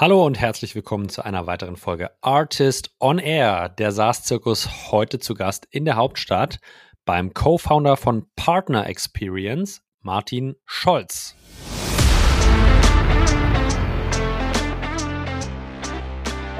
Hallo 0.00 0.24
und 0.24 0.40
herzlich 0.40 0.74
willkommen 0.74 1.10
zu 1.10 1.26
einer 1.26 1.46
weiteren 1.46 1.76
Folge 1.76 2.10
Artist 2.22 2.90
on 3.00 3.18
Air, 3.18 3.68
der 3.68 3.92
SaaS-Zirkus 3.92 4.90
heute 4.90 5.18
zu 5.18 5.34
Gast 5.34 5.68
in 5.70 5.84
der 5.84 5.96
Hauptstadt 5.96 6.58
beim 7.04 7.34
Co-Founder 7.34 7.98
von 7.98 8.24
Partner 8.34 8.86
Experience, 8.86 9.82
Martin 10.00 10.56
Scholz. 10.64 11.36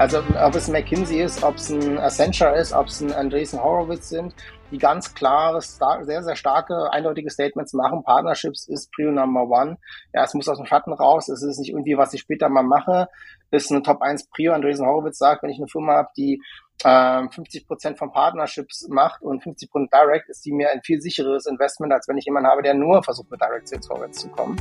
Also 0.01 0.23
ob 0.43 0.55
es 0.55 0.67
McKinsey 0.67 1.21
ist, 1.21 1.43
ob 1.43 1.57
es 1.57 1.69
ein 1.69 1.99
Accenture 1.99 2.57
ist, 2.57 2.73
ob 2.73 2.87
es 2.87 3.03
ein 3.03 3.13
Andreessen 3.13 3.63
Horowitz 3.63 4.09
sind, 4.09 4.35
die 4.71 4.79
ganz 4.79 5.15
klare, 5.15 5.61
sehr, 5.61 6.23
sehr 6.23 6.37
starke, 6.37 6.91
eindeutige 6.91 7.29
Statements 7.29 7.75
machen. 7.75 8.03
Partnerships 8.03 8.67
ist 8.67 8.91
Prio 8.93 9.13
Number 9.13 9.43
One. 9.43 9.77
Ja, 10.15 10.25
es 10.25 10.33
muss 10.33 10.49
aus 10.49 10.57
dem 10.57 10.65
Schatten 10.65 10.95
raus. 10.95 11.29
Es 11.29 11.43
ist 11.43 11.59
nicht 11.59 11.69
irgendwie, 11.69 11.99
was 11.99 12.15
ich 12.15 12.23
später 12.23 12.49
mal 12.49 12.63
mache. 12.63 13.09
Es 13.51 13.67
ist 13.67 13.73
eine 13.73 13.83
Top 13.83 14.01
1 14.01 14.31
Prio. 14.31 14.55
Andreessen 14.55 14.87
Horowitz 14.87 15.19
sagt, 15.19 15.43
wenn 15.43 15.51
ich 15.51 15.59
eine 15.59 15.69
Firma 15.69 15.93
habe, 15.93 16.09
die 16.17 16.41
äh, 16.83 17.29
50 17.29 17.67
Prozent 17.67 17.99
von 17.99 18.11
Partnerships 18.11 18.89
macht 18.89 19.21
und 19.21 19.43
50 19.43 19.71
Prozent 19.71 19.93
Direct, 19.93 20.31
ist 20.31 20.47
die 20.47 20.53
mir 20.53 20.71
ein 20.71 20.81
viel 20.83 21.03
sicheres 21.03 21.45
Investment, 21.45 21.93
als 21.93 22.09
wenn 22.09 22.17
ich 22.17 22.25
jemanden 22.25 22.49
habe, 22.49 22.63
der 22.63 22.73
nur 22.73 23.03
versucht, 23.03 23.31
mit 23.31 23.43
Direct 23.43 23.69
Sales 23.69 23.87
vorwärts 23.87 24.21
zu 24.21 24.31
kommen. 24.31 24.57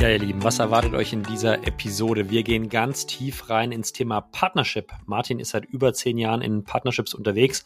Ja, 0.00 0.10
ihr 0.10 0.20
Lieben, 0.20 0.44
was 0.44 0.60
erwartet 0.60 0.94
euch 0.94 1.12
in 1.12 1.24
dieser 1.24 1.66
Episode? 1.66 2.30
Wir 2.30 2.44
gehen 2.44 2.68
ganz 2.68 3.04
tief 3.04 3.50
rein 3.50 3.72
ins 3.72 3.92
Thema 3.92 4.20
Partnership. 4.20 4.92
Martin 5.06 5.40
ist 5.40 5.50
seit 5.50 5.64
über 5.64 5.92
zehn 5.92 6.18
Jahren 6.18 6.40
in 6.40 6.62
Partnerships 6.62 7.14
unterwegs 7.14 7.64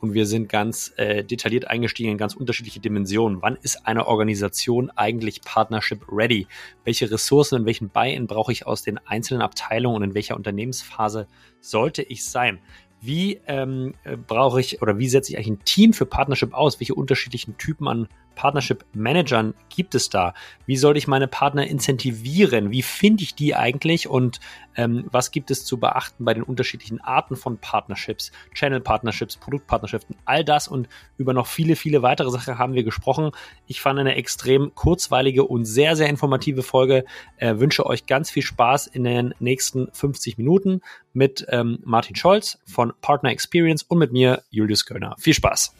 und 0.00 0.14
wir 0.14 0.24
sind 0.24 0.48
ganz 0.48 0.94
äh, 0.96 1.22
detailliert 1.22 1.68
eingestiegen 1.68 2.12
in 2.12 2.16
ganz 2.16 2.32
unterschiedliche 2.32 2.80
Dimensionen. 2.80 3.42
Wann 3.42 3.58
ist 3.60 3.86
eine 3.86 4.06
Organisation 4.06 4.88
eigentlich 4.96 5.42
Partnership 5.42 6.06
ready? 6.10 6.46
Welche 6.84 7.10
Ressourcen 7.10 7.56
und 7.56 7.66
welchen 7.66 7.90
Buy-in 7.90 8.28
brauche 8.28 8.50
ich 8.50 8.66
aus 8.66 8.82
den 8.82 8.96
einzelnen 8.96 9.42
Abteilungen 9.42 9.96
und 9.96 10.02
in 10.04 10.14
welcher 10.14 10.36
Unternehmensphase 10.36 11.26
sollte 11.60 12.02
ich 12.02 12.24
sein? 12.24 12.60
Wie 13.02 13.42
ähm, 13.46 13.92
äh, 14.04 14.16
brauche 14.16 14.58
ich 14.58 14.80
oder 14.80 14.98
wie 14.98 15.10
setze 15.10 15.32
ich 15.32 15.36
eigentlich 15.36 15.50
ein 15.50 15.64
Team 15.66 15.92
für 15.92 16.06
Partnership 16.06 16.54
aus? 16.54 16.80
Welche 16.80 16.94
unterschiedlichen 16.94 17.58
Typen 17.58 17.88
an 17.88 18.08
Partnership 18.34 18.84
Managern 18.92 19.54
gibt 19.68 19.94
es 19.94 20.10
da? 20.10 20.34
Wie 20.66 20.76
soll 20.76 20.96
ich 20.96 21.06
meine 21.06 21.28
Partner 21.28 21.66
incentivieren? 21.66 22.70
Wie 22.70 22.82
finde 22.82 23.22
ich 23.22 23.34
die 23.34 23.54
eigentlich? 23.54 24.08
Und 24.08 24.40
ähm, 24.76 25.04
was 25.10 25.30
gibt 25.30 25.50
es 25.50 25.64
zu 25.64 25.78
beachten 25.78 26.24
bei 26.24 26.34
den 26.34 26.42
unterschiedlichen 26.42 27.00
Arten 27.00 27.36
von 27.36 27.58
Partnerships, 27.58 28.32
Channel 28.54 28.80
Partnerships, 28.80 29.36
Produktpartnerschaften, 29.36 30.16
all 30.24 30.44
das 30.44 30.68
und 30.68 30.88
über 31.16 31.32
noch 31.32 31.46
viele, 31.46 31.76
viele 31.76 32.02
weitere 32.02 32.30
Sachen 32.30 32.58
haben 32.58 32.74
wir 32.74 32.84
gesprochen. 32.84 33.30
Ich 33.66 33.80
fand 33.80 33.98
eine 33.98 34.16
extrem 34.16 34.74
kurzweilige 34.74 35.44
und 35.44 35.64
sehr, 35.64 35.96
sehr 35.96 36.08
informative 36.08 36.62
Folge. 36.62 37.04
Äh, 37.36 37.58
wünsche 37.58 37.86
euch 37.86 38.06
ganz 38.06 38.30
viel 38.30 38.42
Spaß 38.42 38.86
in 38.86 39.04
den 39.04 39.34
nächsten 39.38 39.88
50 39.92 40.38
Minuten 40.38 40.80
mit 41.12 41.46
ähm, 41.50 41.78
Martin 41.84 42.16
Scholz 42.16 42.58
von 42.66 42.92
Partner 43.00 43.30
Experience 43.30 43.82
und 43.82 43.98
mit 43.98 44.12
mir, 44.12 44.42
Julius 44.50 44.84
Göllner. 44.86 45.14
Viel 45.18 45.34
Spaß! 45.34 45.74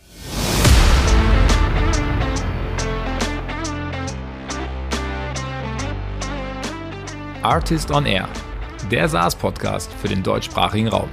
Artist 7.44 7.90
on 7.90 8.06
Air, 8.06 8.26
der 8.90 9.06
SaaS-Podcast 9.06 9.92
für 9.92 10.08
den 10.08 10.22
deutschsprachigen 10.22 10.88
Raum. 10.88 11.10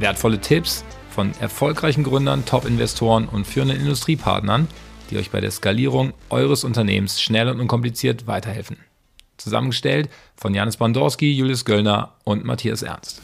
Wertvolle 0.00 0.40
Tipps 0.40 0.84
von 1.10 1.32
erfolgreichen 1.38 2.02
Gründern, 2.02 2.44
Top-Investoren 2.44 3.28
und 3.28 3.46
führenden 3.46 3.78
Industriepartnern, 3.78 4.66
die 5.10 5.16
euch 5.16 5.30
bei 5.30 5.40
der 5.40 5.52
Skalierung 5.52 6.12
eures 6.28 6.64
Unternehmens 6.64 7.22
schnell 7.22 7.48
und 7.48 7.60
unkompliziert 7.60 8.26
weiterhelfen. 8.26 8.78
Zusammengestellt 9.36 10.10
von 10.34 10.54
Janis 10.54 10.76
Bandorski, 10.76 11.30
Julius 11.30 11.64
Göllner 11.64 12.16
und 12.24 12.44
Matthias 12.44 12.82
Ernst. 12.82 13.22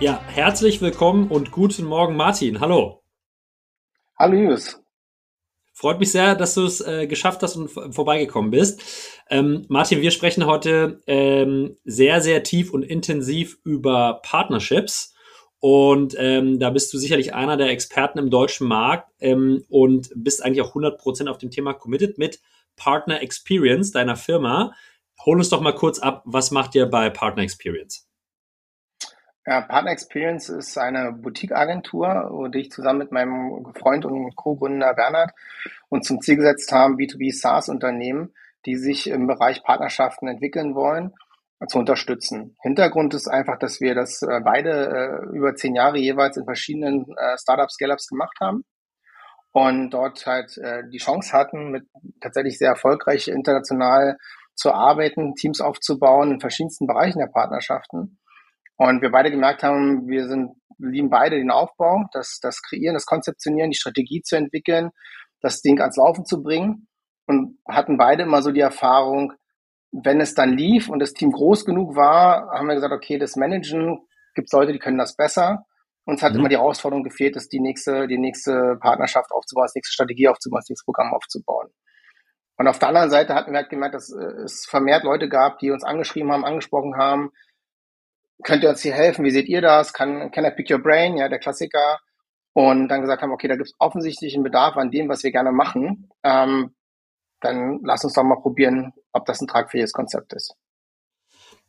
Ja, 0.00 0.20
herzlich 0.26 0.80
willkommen 0.80 1.28
und 1.28 1.52
guten 1.52 1.84
Morgen, 1.84 2.16
Martin. 2.16 2.58
Hallo. 2.58 3.00
Hallo, 4.18 4.34
Julius. 4.34 4.80
Freut 5.78 6.00
mich 6.00 6.10
sehr, 6.10 6.34
dass 6.34 6.54
du 6.54 6.64
es 6.64 6.80
äh, 6.80 7.06
geschafft 7.06 7.40
hast 7.44 7.54
und 7.54 7.68
vorbeigekommen 7.68 8.50
bist. 8.50 8.82
Ähm, 9.30 9.64
Martin, 9.68 10.02
wir 10.02 10.10
sprechen 10.10 10.44
heute 10.44 11.00
ähm, 11.06 11.76
sehr, 11.84 12.20
sehr 12.20 12.42
tief 12.42 12.72
und 12.72 12.82
intensiv 12.82 13.58
über 13.62 14.20
Partnerships. 14.24 15.14
Und 15.60 16.16
ähm, 16.18 16.58
da 16.58 16.70
bist 16.70 16.92
du 16.92 16.98
sicherlich 16.98 17.32
einer 17.32 17.56
der 17.56 17.70
Experten 17.70 18.18
im 18.18 18.28
deutschen 18.28 18.66
Markt 18.66 19.12
ähm, 19.20 19.62
und 19.68 20.10
bist 20.16 20.44
eigentlich 20.44 20.62
auch 20.62 20.74
100% 20.74 21.28
auf 21.28 21.38
dem 21.38 21.52
Thema 21.52 21.74
committed 21.74 22.18
mit 22.18 22.40
Partner 22.74 23.22
Experience, 23.22 23.92
deiner 23.92 24.16
Firma. 24.16 24.72
Hol 25.24 25.38
uns 25.38 25.48
doch 25.48 25.60
mal 25.60 25.76
kurz 25.76 26.00
ab, 26.00 26.24
was 26.24 26.50
macht 26.50 26.74
ihr 26.74 26.86
bei 26.86 27.08
Partner 27.08 27.44
Experience? 27.44 28.07
Ja, 29.48 29.62
Partner 29.62 29.92
Experience 29.92 30.50
ist 30.50 30.76
eine 30.76 31.10
Boutique-Agentur, 31.10 32.50
die 32.52 32.58
ich 32.58 32.70
zusammen 32.70 32.98
mit 32.98 33.12
meinem 33.12 33.72
Freund 33.74 34.04
und 34.04 34.36
Co-Gründer 34.36 34.92
Bernhard 34.92 35.30
uns 35.88 36.06
zum 36.06 36.20
Ziel 36.20 36.36
gesetzt 36.36 36.70
haben, 36.70 36.96
B2B 36.96 37.32
SaaS-Unternehmen, 37.32 38.34
die 38.66 38.76
sich 38.76 39.06
im 39.06 39.26
Bereich 39.26 39.62
Partnerschaften 39.62 40.28
entwickeln 40.28 40.74
wollen, 40.74 41.14
zu 41.66 41.78
unterstützen. 41.78 42.58
Hintergrund 42.60 43.14
ist 43.14 43.26
einfach, 43.26 43.58
dass 43.58 43.80
wir 43.80 43.94
das 43.94 44.20
äh, 44.20 44.38
beide 44.44 45.22
äh, 45.32 45.34
über 45.34 45.54
zehn 45.54 45.74
Jahre 45.74 45.96
jeweils 45.96 46.36
in 46.36 46.44
verschiedenen 46.44 47.06
äh, 47.16 47.38
Startups, 47.38 47.72
Scale-Ups 47.72 48.08
gemacht 48.08 48.36
haben 48.42 48.66
und 49.52 49.88
dort 49.88 50.26
halt 50.26 50.60
die 50.92 50.98
Chance 50.98 51.32
hatten, 51.32 51.70
mit 51.70 51.88
tatsächlich 52.20 52.58
sehr 52.58 52.68
erfolgreich 52.68 53.28
international 53.28 54.18
zu 54.54 54.74
arbeiten, 54.74 55.36
Teams 55.36 55.62
aufzubauen 55.62 56.32
in 56.32 56.40
verschiedensten 56.40 56.86
Bereichen 56.86 57.18
der 57.18 57.28
Partnerschaften 57.28 58.17
und 58.78 59.02
wir 59.02 59.10
beide 59.10 59.30
gemerkt 59.30 59.62
haben, 59.62 60.06
wir 60.08 60.28
sind, 60.28 60.52
lieben 60.78 61.10
beide 61.10 61.36
den 61.36 61.50
Aufbau, 61.50 62.04
das, 62.12 62.38
das 62.40 62.62
Kreieren, 62.62 62.94
das 62.94 63.06
Konzeptionieren, 63.06 63.70
die 63.70 63.76
Strategie 63.76 64.22
zu 64.22 64.36
entwickeln, 64.36 64.90
das 65.40 65.60
Ding 65.60 65.80
ans 65.80 65.96
Laufen 65.96 66.24
zu 66.24 66.42
bringen 66.42 66.86
und 67.26 67.58
hatten 67.68 67.98
beide 67.98 68.22
immer 68.22 68.40
so 68.40 68.52
die 68.52 68.60
Erfahrung, 68.60 69.32
wenn 69.90 70.20
es 70.20 70.34
dann 70.34 70.56
lief 70.56 70.88
und 70.88 71.00
das 71.00 71.12
Team 71.12 71.32
groß 71.32 71.64
genug 71.64 71.96
war, 71.96 72.50
haben 72.50 72.68
wir 72.68 72.74
gesagt, 72.74 72.94
okay, 72.94 73.18
das 73.18 73.36
Managen 73.36 73.98
gibt 74.34 74.48
es 74.48 74.52
Leute, 74.52 74.72
die 74.72 74.78
können 74.78 74.98
das 74.98 75.16
besser. 75.16 75.64
Uns 76.04 76.22
hat 76.22 76.32
mhm. 76.32 76.40
immer 76.40 76.48
die 76.48 76.56
Herausforderung 76.56 77.02
gefehlt, 77.02 77.34
dass 77.34 77.48
die 77.48 77.60
nächste, 77.60 78.06
die 78.06 78.18
nächste 78.18 78.76
Partnerschaft 78.80 79.32
aufzubauen, 79.32 79.64
das 79.64 79.74
nächste 79.74 79.92
Strategie 79.92 80.28
aufzubauen, 80.28 80.60
das 80.60 80.68
nächste 80.68 80.84
Programm 80.84 81.12
aufzubauen. 81.12 81.68
Und 82.56 82.68
auf 82.68 82.78
der 82.78 82.88
anderen 82.88 83.10
Seite 83.10 83.34
hatten 83.34 83.52
wir 83.52 83.58
halt 83.58 83.70
gemerkt, 83.70 83.94
dass 83.94 84.10
es 84.10 84.66
vermehrt 84.66 85.04
Leute 85.04 85.28
gab, 85.28 85.58
die 85.58 85.70
uns 85.70 85.84
angeschrieben 85.84 86.30
haben, 86.32 86.44
angesprochen 86.44 86.96
haben, 86.96 87.30
könnt 88.42 88.62
ihr 88.62 88.70
uns 88.70 88.82
hier 88.82 88.94
helfen? 88.94 89.24
Wie 89.24 89.30
seht 89.30 89.48
ihr 89.48 89.60
das? 89.60 89.92
Kann, 89.92 90.30
can 90.30 90.44
I 90.44 90.50
pick 90.50 90.70
your 90.70 90.78
brain? 90.78 91.16
Ja, 91.16 91.28
der 91.28 91.38
Klassiker. 91.38 92.00
Und 92.52 92.88
dann 92.88 93.02
gesagt 93.02 93.22
haben, 93.22 93.32
okay, 93.32 93.48
da 93.48 93.56
gibt 93.56 93.68
es 93.68 93.76
offensichtlich 93.78 94.34
einen 94.34 94.42
Bedarf 94.42 94.76
an 94.76 94.90
dem, 94.90 95.08
was 95.08 95.22
wir 95.22 95.30
gerne 95.30 95.52
machen. 95.52 96.10
Ähm, 96.24 96.74
dann 97.40 97.80
lass 97.84 98.04
uns 98.04 98.14
doch 98.14 98.24
mal 98.24 98.40
probieren, 98.40 98.92
ob 99.12 99.26
das 99.26 99.40
ein 99.40 99.46
tragfähiges 99.46 99.92
Konzept 99.92 100.32
ist. 100.32 100.54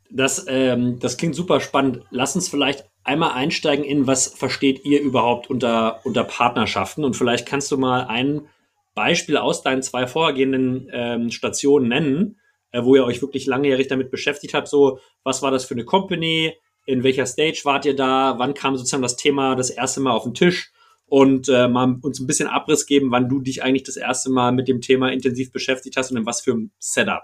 Das, 0.10 0.46
ähm, 0.48 0.98
das 1.00 1.18
klingt 1.18 1.36
super 1.36 1.60
spannend. 1.60 2.04
Lass 2.10 2.36
uns 2.36 2.50
vielleicht 2.50 2.90
einmal 3.04 3.34
einsteigen 3.34 3.86
in, 3.86 4.08
was 4.08 4.28
versteht 4.28 4.84
ihr 4.84 5.02
überhaupt 5.02 5.50
unter, 5.50 6.00
unter 6.04 6.24
Partnerschaften? 6.24 7.04
Und 7.04 7.16
vielleicht 7.16 7.48
kannst 7.48 7.72
du 7.72 7.78
mal 7.78 8.08
ein 8.08 8.48
Beispiel 8.96 9.38
aus 9.38 9.62
deinen 9.62 9.84
zwei 9.84 10.08
vorhergehenden 10.08 10.90
ähm, 10.92 11.30
Stationen 11.30 11.88
nennen, 11.88 12.39
äh, 12.72 12.84
wo 12.84 12.96
ihr 12.96 13.06
euch 13.06 13.22
wirklich 13.22 13.46
langjährig 13.46 13.88
damit 13.88 14.12
beschäftigt 14.12 14.54
habt. 14.54 14.68
So, 14.68 15.00
was 15.24 15.42
war 15.42 15.52
das 15.52 15.66
für 15.66 15.74
eine 15.74 15.86
Company? 15.86 16.56
In 16.86 17.04
welcher 17.04 17.26
Stage 17.26 17.62
wart 17.64 17.86
ihr 17.86 17.96
da? 17.96 18.36
Wann 18.38 18.54
kam 18.54 18.76
sozusagen 18.76 19.04
das 19.04 19.16
Thema 19.16 19.56
das 19.56 19.70
erste 19.70 20.02
Mal 20.02 20.12
auf 20.12 20.24
den 20.24 20.34
Tisch? 20.34 20.72
Und 21.06 21.50
äh, 21.50 21.68
mal 21.68 21.98
uns 22.02 22.20
ein 22.20 22.28
bisschen 22.28 22.48
Abriss 22.48 22.86
geben, 22.86 23.10
wann 23.12 23.30
du 23.30 23.40
dich 23.40 23.64
eigentlich 23.64 23.84
das 23.84 23.98
erste 23.98 24.30
Mal 24.30 24.52
mit 24.52 24.68
dem 24.68 24.80
Thema 24.80 25.12
intensiv 25.12 25.52
beschäftigt 25.52 25.98
hast 25.98 26.12
und 26.12 26.18
in 26.18 26.26
was 26.26 26.42
für 26.42 26.54
ein 26.54 26.72
Setup. 26.78 27.24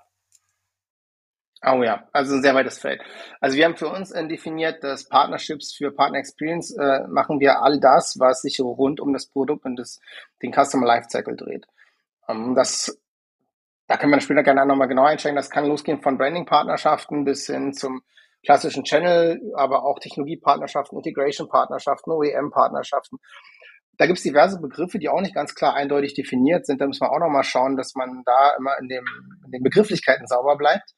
Oh 1.68 1.82
ja, 1.82 2.08
also 2.12 2.36
ein 2.36 2.42
sehr 2.44 2.54
weites 2.54 2.78
Feld. 2.78 3.02
Also 3.40 3.58
wir 3.58 3.66
haben 3.66 3.76
für 3.76 3.90
uns 3.90 4.12
definiert, 4.12 4.84
dass 4.84 5.08
Partnerships 5.08 5.74
für 5.74 5.92
Partner 5.92 6.20
Experience 6.20 6.76
äh, 6.78 7.08
machen 7.08 7.40
wir 7.40 7.62
all 7.62 7.80
das, 7.80 8.20
was 8.20 8.42
sich 8.42 8.60
rund 8.60 9.00
um 9.00 9.14
das 9.14 9.26
Produkt 9.26 9.66
und 9.66 9.76
das, 9.76 10.00
den 10.44 10.54
Customer 10.54 10.86
Lifecycle 10.86 11.36
dreht. 11.36 11.66
Ähm, 12.28 12.54
das 12.56 13.00
da 13.88 13.98
können 13.98 14.12
wir 14.12 14.20
später 14.20 14.44
gerne 14.44 14.66
nochmal 14.66 14.88
genau 14.88 15.04
einsteigen. 15.04 15.36
Das 15.36 15.50
kann 15.50 15.68
losgehen 15.68 16.02
von 16.02 16.18
Branding-Partnerschaften 16.18 17.24
bis 17.24 17.46
hin 17.46 17.74
zum 17.74 18.02
klassischen 18.44 18.84
Channel, 18.84 19.42
aber 19.56 19.84
auch 19.84 20.00
Technologiepartnerschaften, 20.00 20.98
Integration-Partnerschaften, 20.98 22.12
OEM-Partnerschaften. 22.12 23.18
Da 23.98 24.08
gibt 24.08 24.18
es 24.18 24.24
diverse 24.24 24.60
Begriffe, 24.60 25.00
die 25.00 25.10
auch 25.10 25.22
nicht 25.22 25.34
ganz 25.34 25.56
klar 25.56 25.74
eindeutig 25.74 26.14
definiert 26.14 26.66
sind. 26.66 26.82
Da 26.82 26.88
müssen 26.88 27.02
wir 27.02 27.12
auch 27.12 27.20
nochmal 27.20 27.44
schauen, 27.44 27.78
dass 27.78 27.96
man 27.96 28.24
da 28.26 28.56
immer 28.58 28.78
in, 28.80 28.88
dem, 28.88 29.06
in 29.46 29.52
den 29.52 29.64
Begrifflichkeiten 29.64 30.28
sauber 30.28 30.58
bleibt. 30.58 30.92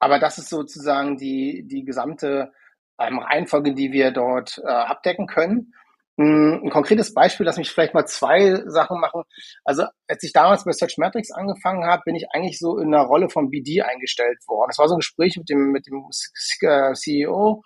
Aber 0.00 0.18
das 0.18 0.38
ist 0.38 0.48
sozusagen 0.48 1.16
die, 1.16 1.64
die 1.66 1.84
gesamte 1.84 2.52
ähm, 2.98 3.18
Reihenfolge, 3.18 3.74
die 3.74 3.92
wir 3.92 4.10
dort 4.10 4.58
äh, 4.58 4.68
abdecken 4.68 5.26
können. 5.26 5.72
Ein 6.18 6.68
konkretes 6.70 7.14
Beispiel, 7.14 7.46
lass 7.46 7.56
mich 7.56 7.70
vielleicht 7.70 7.94
mal 7.94 8.04
zwei 8.04 8.62
Sachen 8.66 9.00
machen. 9.00 9.22
Also 9.64 9.84
als 10.06 10.22
ich 10.22 10.32
damals 10.32 10.64
bei 10.64 10.72
Searchmetrics 10.72 11.30
angefangen 11.30 11.86
habe, 11.86 12.02
bin 12.04 12.14
ich 12.14 12.26
eigentlich 12.32 12.58
so 12.58 12.78
in 12.78 12.94
einer 12.94 13.04
Rolle 13.04 13.30
von 13.30 13.50
BD 13.50 13.80
eingestellt 13.80 14.38
worden. 14.46 14.68
Das 14.68 14.78
war 14.78 14.88
so 14.88 14.94
ein 14.94 15.00
Gespräch 15.00 15.36
mit 15.38 15.48
dem, 15.48 15.72
mit 15.72 15.86
dem 15.86 16.04
CEO, 16.12 17.62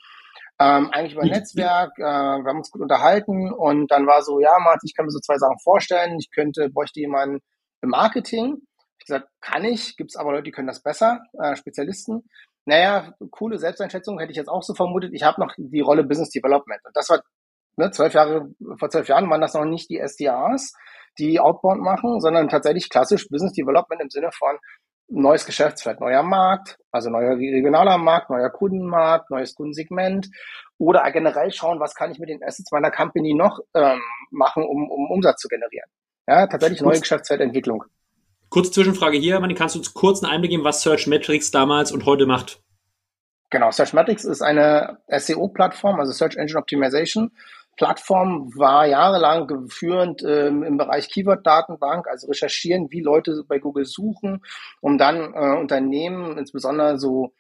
ähm, 0.59 0.91
eigentlich 0.91 1.13
über 1.13 1.23
ein 1.23 1.29
Netzwerk, 1.29 1.93
äh, 1.99 2.03
wir 2.03 2.49
haben 2.49 2.59
uns 2.59 2.71
gut 2.71 2.81
unterhalten 2.81 3.53
und 3.53 3.91
dann 3.91 4.07
war 4.07 4.23
so, 4.23 4.41
ja, 4.41 4.59
Martin, 4.59 4.87
ich 4.87 4.95
kann 4.95 5.05
mir 5.05 5.11
so 5.11 5.21
zwei 5.21 5.37
Sachen 5.37 5.59
vorstellen. 5.59 6.17
Ich 6.19 6.31
könnte, 6.31 6.71
bräuchte 6.71 7.01
jemanden 7.01 7.41
im 7.83 7.91
Marketing. 7.91 8.63
Ich 8.99 9.07
gesagt, 9.07 9.29
kann 9.43 9.65
ich, 9.65 9.97
gibt 9.97 10.13
es 10.13 10.17
aber 10.17 10.33
Leute, 10.33 10.45
die 10.45 10.53
können 10.53 10.69
das 10.69 10.83
besser, 10.83 11.21
äh, 11.39 11.57
Spezialisten. 11.57 12.23
Naja, 12.65 13.15
coole 13.31 13.59
Selbsteinschätzung 13.59 14.19
hätte 14.19 14.33
ich 14.33 14.39
jetzt 14.39 14.49
auch 14.49 14.63
so 14.63 14.75
vermutet. 14.75 15.13
Ich 15.13 15.23
habe 15.23 15.41
noch 15.41 15.53
die 15.57 15.81
Rolle 15.81 16.05
Business 16.05 16.31
Development. 16.31 16.81
Und 16.85 16.97
das 16.97 17.11
war 17.11 17.21
ne, 17.77 17.91
zwölf 17.91 18.15
Jahre, 18.15 18.49
vor 18.79 18.91
zwölf 18.91 19.09
Jahren 19.09 19.29
waren 19.31 19.41
das 19.41 19.55
noch 19.55 19.65
nicht 19.65 19.91
die 19.91 19.99
SDRs, 19.99 20.75
die 21.19 21.41
Outbound 21.41 21.81
machen, 21.83 22.21
sondern 22.21 22.49
tatsächlich 22.49 22.91
klassisch 22.91 23.29
Business 23.29 23.53
Development 23.53 24.01
im 24.03 24.11
Sinne 24.11 24.31
von 24.33 24.57
neues 25.09 25.47
Geschäftsfeld, 25.47 26.01
neuer 26.01 26.23
Markt, 26.23 26.79
also 26.91 27.11
neuer 27.11 27.37
regionaler 27.37 27.97
Markt, 27.99 28.29
neuer 28.29 28.51
Kundenmarkt, 28.51 29.31
neues 29.31 29.55
Kundensegment 29.55 30.29
oder 30.79 31.09
generell 31.13 31.53
schauen, 31.53 31.81
was 31.81 31.95
kann 31.95 32.11
ich 32.11 32.19
mit 32.19 32.29
den 32.29 32.43
Assets 32.43 32.73
meiner 32.73 32.91
Company 32.91 33.35
noch 33.35 33.61
ähm, 33.75 34.01
machen, 34.31 34.65
um, 34.65 34.91
um 34.91 35.11
Umsatz 35.11 35.41
zu 35.41 35.49
generieren. 35.49 35.89
Ja, 36.27 36.47
tatsächlich 36.49 36.81
neue 36.81 36.99
Geschäftsfeldentwicklung. 36.99 37.85
Kurze 38.49 38.73
Zwischenfrage 38.73 39.17
hier, 39.17 39.39
Manni, 39.39 39.55
kannst 39.55 39.75
du 39.75 39.79
uns 39.79 39.95
kurz 39.95 40.23
einen 40.23 40.33
Einblick 40.33 40.51
geben, 40.51 40.65
was 40.65 40.83
Search 40.83 41.07
Metrics 41.07 41.51
damals 41.51 41.93
und 41.93 42.05
heute 42.05 42.27
macht? 42.27 42.61
Genau, 43.51 43.71
Search 43.71 43.93
Metrics 43.93 44.25
ist 44.25 44.43
eine 44.43 44.99
SEO-Plattform, 45.09 46.01
also 46.01 46.13
Search 46.13 46.37
Engine 46.37 46.59
Optimization, 46.59 47.31
Plattform 47.77 48.51
war 48.57 48.87
jahrelang 48.87 49.69
führend 49.69 50.23
ähm, 50.23 50.63
im 50.63 50.77
Bereich 50.77 51.09
Keyword-Datenbank, 51.09 52.09
also 52.09 52.29
recherchieren, 52.29 52.91
wie 52.91 53.01
Leute 53.01 53.45
bei 53.47 53.59
Google 53.59 53.85
suchen, 53.85 54.43
um 54.81 54.99
dann 54.99 55.35
äh, 55.35 55.59
Unternehmen, 55.59 56.39
insbesondere 56.39 56.99
so, 56.99 57.35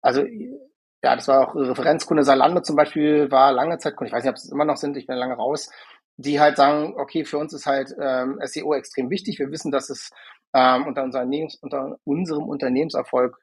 also 0.00 0.22
ja, 1.04 1.16
das 1.16 1.28
war 1.28 1.48
auch 1.48 1.54
Referenzkunde 1.54 2.22
Salando 2.22 2.60
zum 2.60 2.76
Beispiel, 2.76 3.30
war 3.30 3.52
lange 3.52 3.78
Zeit 3.78 3.94
ich 4.00 4.12
weiß 4.12 4.24
nicht, 4.24 4.30
ob 4.30 4.36
es 4.36 4.50
immer 4.50 4.64
noch 4.64 4.76
sind, 4.76 4.96
ich 4.96 5.06
bin 5.06 5.16
lange 5.16 5.34
raus, 5.34 5.70
die 6.16 6.40
halt 6.40 6.56
sagen, 6.56 6.94
okay, 6.96 7.24
für 7.24 7.38
uns 7.38 7.52
ist 7.52 7.66
halt 7.66 7.94
ähm, 8.00 8.38
SEO 8.44 8.74
extrem 8.74 9.10
wichtig, 9.10 9.38
wir 9.38 9.50
wissen, 9.50 9.72
dass 9.72 9.90
es 9.90 10.10
ähm, 10.54 10.86
unter, 10.86 11.02
Unternehmens, 11.02 11.56
unter 11.56 11.98
unserem 12.04 12.44
Unternehmenserfolg 12.44 13.38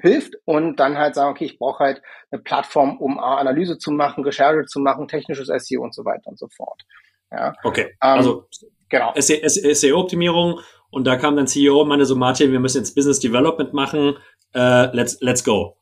hilft 0.00 0.34
und 0.44 0.76
dann 0.80 0.98
halt 0.98 1.14
sagen, 1.14 1.30
okay, 1.30 1.44
ich 1.44 1.58
brauche 1.58 1.84
halt 1.84 2.02
eine 2.30 2.42
Plattform, 2.42 2.98
um 2.98 3.18
Analyse 3.18 3.78
zu 3.78 3.90
machen, 3.90 4.24
Recherche 4.24 4.64
zu 4.66 4.80
machen, 4.80 5.08
technisches 5.08 5.48
SEO 5.48 5.82
und 5.82 5.94
so 5.94 6.04
weiter 6.04 6.26
und 6.26 6.38
so 6.38 6.48
fort. 6.48 6.82
Ja. 7.30 7.54
Okay, 7.62 7.90
ähm, 8.02 8.18
also 8.18 8.48
genau. 8.88 9.12
SEO-Optimierung 9.16 10.60
und 10.90 11.06
da 11.06 11.16
kam 11.16 11.36
dann 11.36 11.46
CEO 11.46 11.82
und 11.82 11.88
meinte 11.88 12.06
so, 12.06 12.16
Martin, 12.16 12.52
wir 12.52 12.60
müssen 12.60 12.78
jetzt 12.78 12.94
Business 12.94 13.20
Development 13.20 13.72
machen, 13.72 14.16
uh, 14.54 14.88
let's, 14.92 15.20
let's 15.20 15.44
go. 15.44 15.76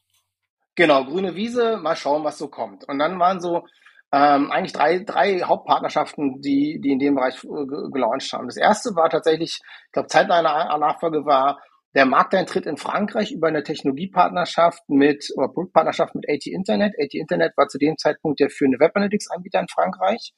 Genau, 0.75 1.05
grüne 1.05 1.35
Wiese, 1.35 1.77
mal 1.77 1.97
schauen, 1.97 2.25
was 2.25 2.39
so 2.39 2.49
kommt. 2.49 2.89
Und 2.89 2.99
dann 2.99 3.19
waren 3.19 3.41
so 3.41 3.65
ähm, 4.11 4.51
eigentlich 4.51 4.73
drei, 4.73 5.01
drei 5.01 5.41
Hauptpartnerschaften, 5.41 6.41
die, 6.41 6.81
die 6.83 6.93
in 6.93 6.99
dem 6.99 7.15
Bereich 7.15 7.43
äh, 7.45 7.67
gelauncht 7.91 8.33
haben. 8.33 8.47
Das 8.47 8.57
erste 8.57 8.95
war 8.95 9.09
tatsächlich, 9.11 9.61
ich 9.87 9.93
glaube, 9.93 10.09
Zeit 10.09 10.31
einer 10.31 10.79
Nachfolge 10.79 11.25
war 11.25 11.61
der 11.95 12.07
Markteintritt 12.07 12.67
in 12.67 12.79
Frankreich 12.79 13.33
über 13.33 13.49
eine 13.49 13.63
Technologiepartnerschaft 13.63 14.89
mit 14.89 15.31
oder 15.37 15.49
Produktpartnerschaft 15.49 16.15
mit 16.15 16.29
AT 16.29 16.47
Internet. 16.47 16.95
AT 16.99 17.13
Internet 17.13 17.53
war 17.57 17.69
zu 17.69 17.79
dem 17.79 17.99
Zeitpunkt 17.99 18.41
der 18.41 18.49
führende 18.49 18.81
Web 18.81 18.93
Analytics 18.95 19.31
Anbieter 19.31 19.61
in 19.61 19.69
Frankreich. 19.69 20.33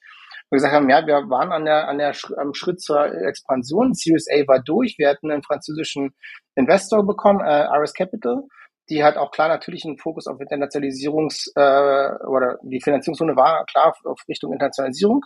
Wir 0.49 0.57
gesagt 0.57 0.73
haben, 0.73 0.89
ja, 0.89 1.05
wir 1.07 1.29
waren 1.29 1.51
an 1.51 1.65
der, 1.65 1.87
an 1.87 1.97
der 1.97 2.13
am 2.37 2.53
Schritt 2.53 2.81
zur 2.81 3.05
Expansion. 3.25 3.93
Series 3.93 4.27
A 4.29 4.45
war 4.47 4.61
durch. 4.61 4.95
Wir 4.97 5.09
hatten 5.09 5.31
einen 5.31 5.43
französischen 5.43 6.13
Investor 6.55 7.05
bekommen, 7.05 7.39
äh, 7.39 7.67
RS 7.77 7.93
Capital. 7.93 8.43
Die 8.89 9.03
hat 9.03 9.17
auch 9.17 9.31
klar 9.31 9.47
natürlich 9.47 9.85
einen 9.85 9.97
Fokus 9.97 10.27
auf 10.27 10.39
Internationalisierungs 10.39 11.51
äh, 11.55 12.09
oder 12.27 12.59
die 12.63 12.81
Finanzierungszone 12.81 13.35
war 13.35 13.65
klar 13.65 13.95
auf 14.03 14.19
Richtung 14.27 14.51
Internationalisierung 14.51 15.25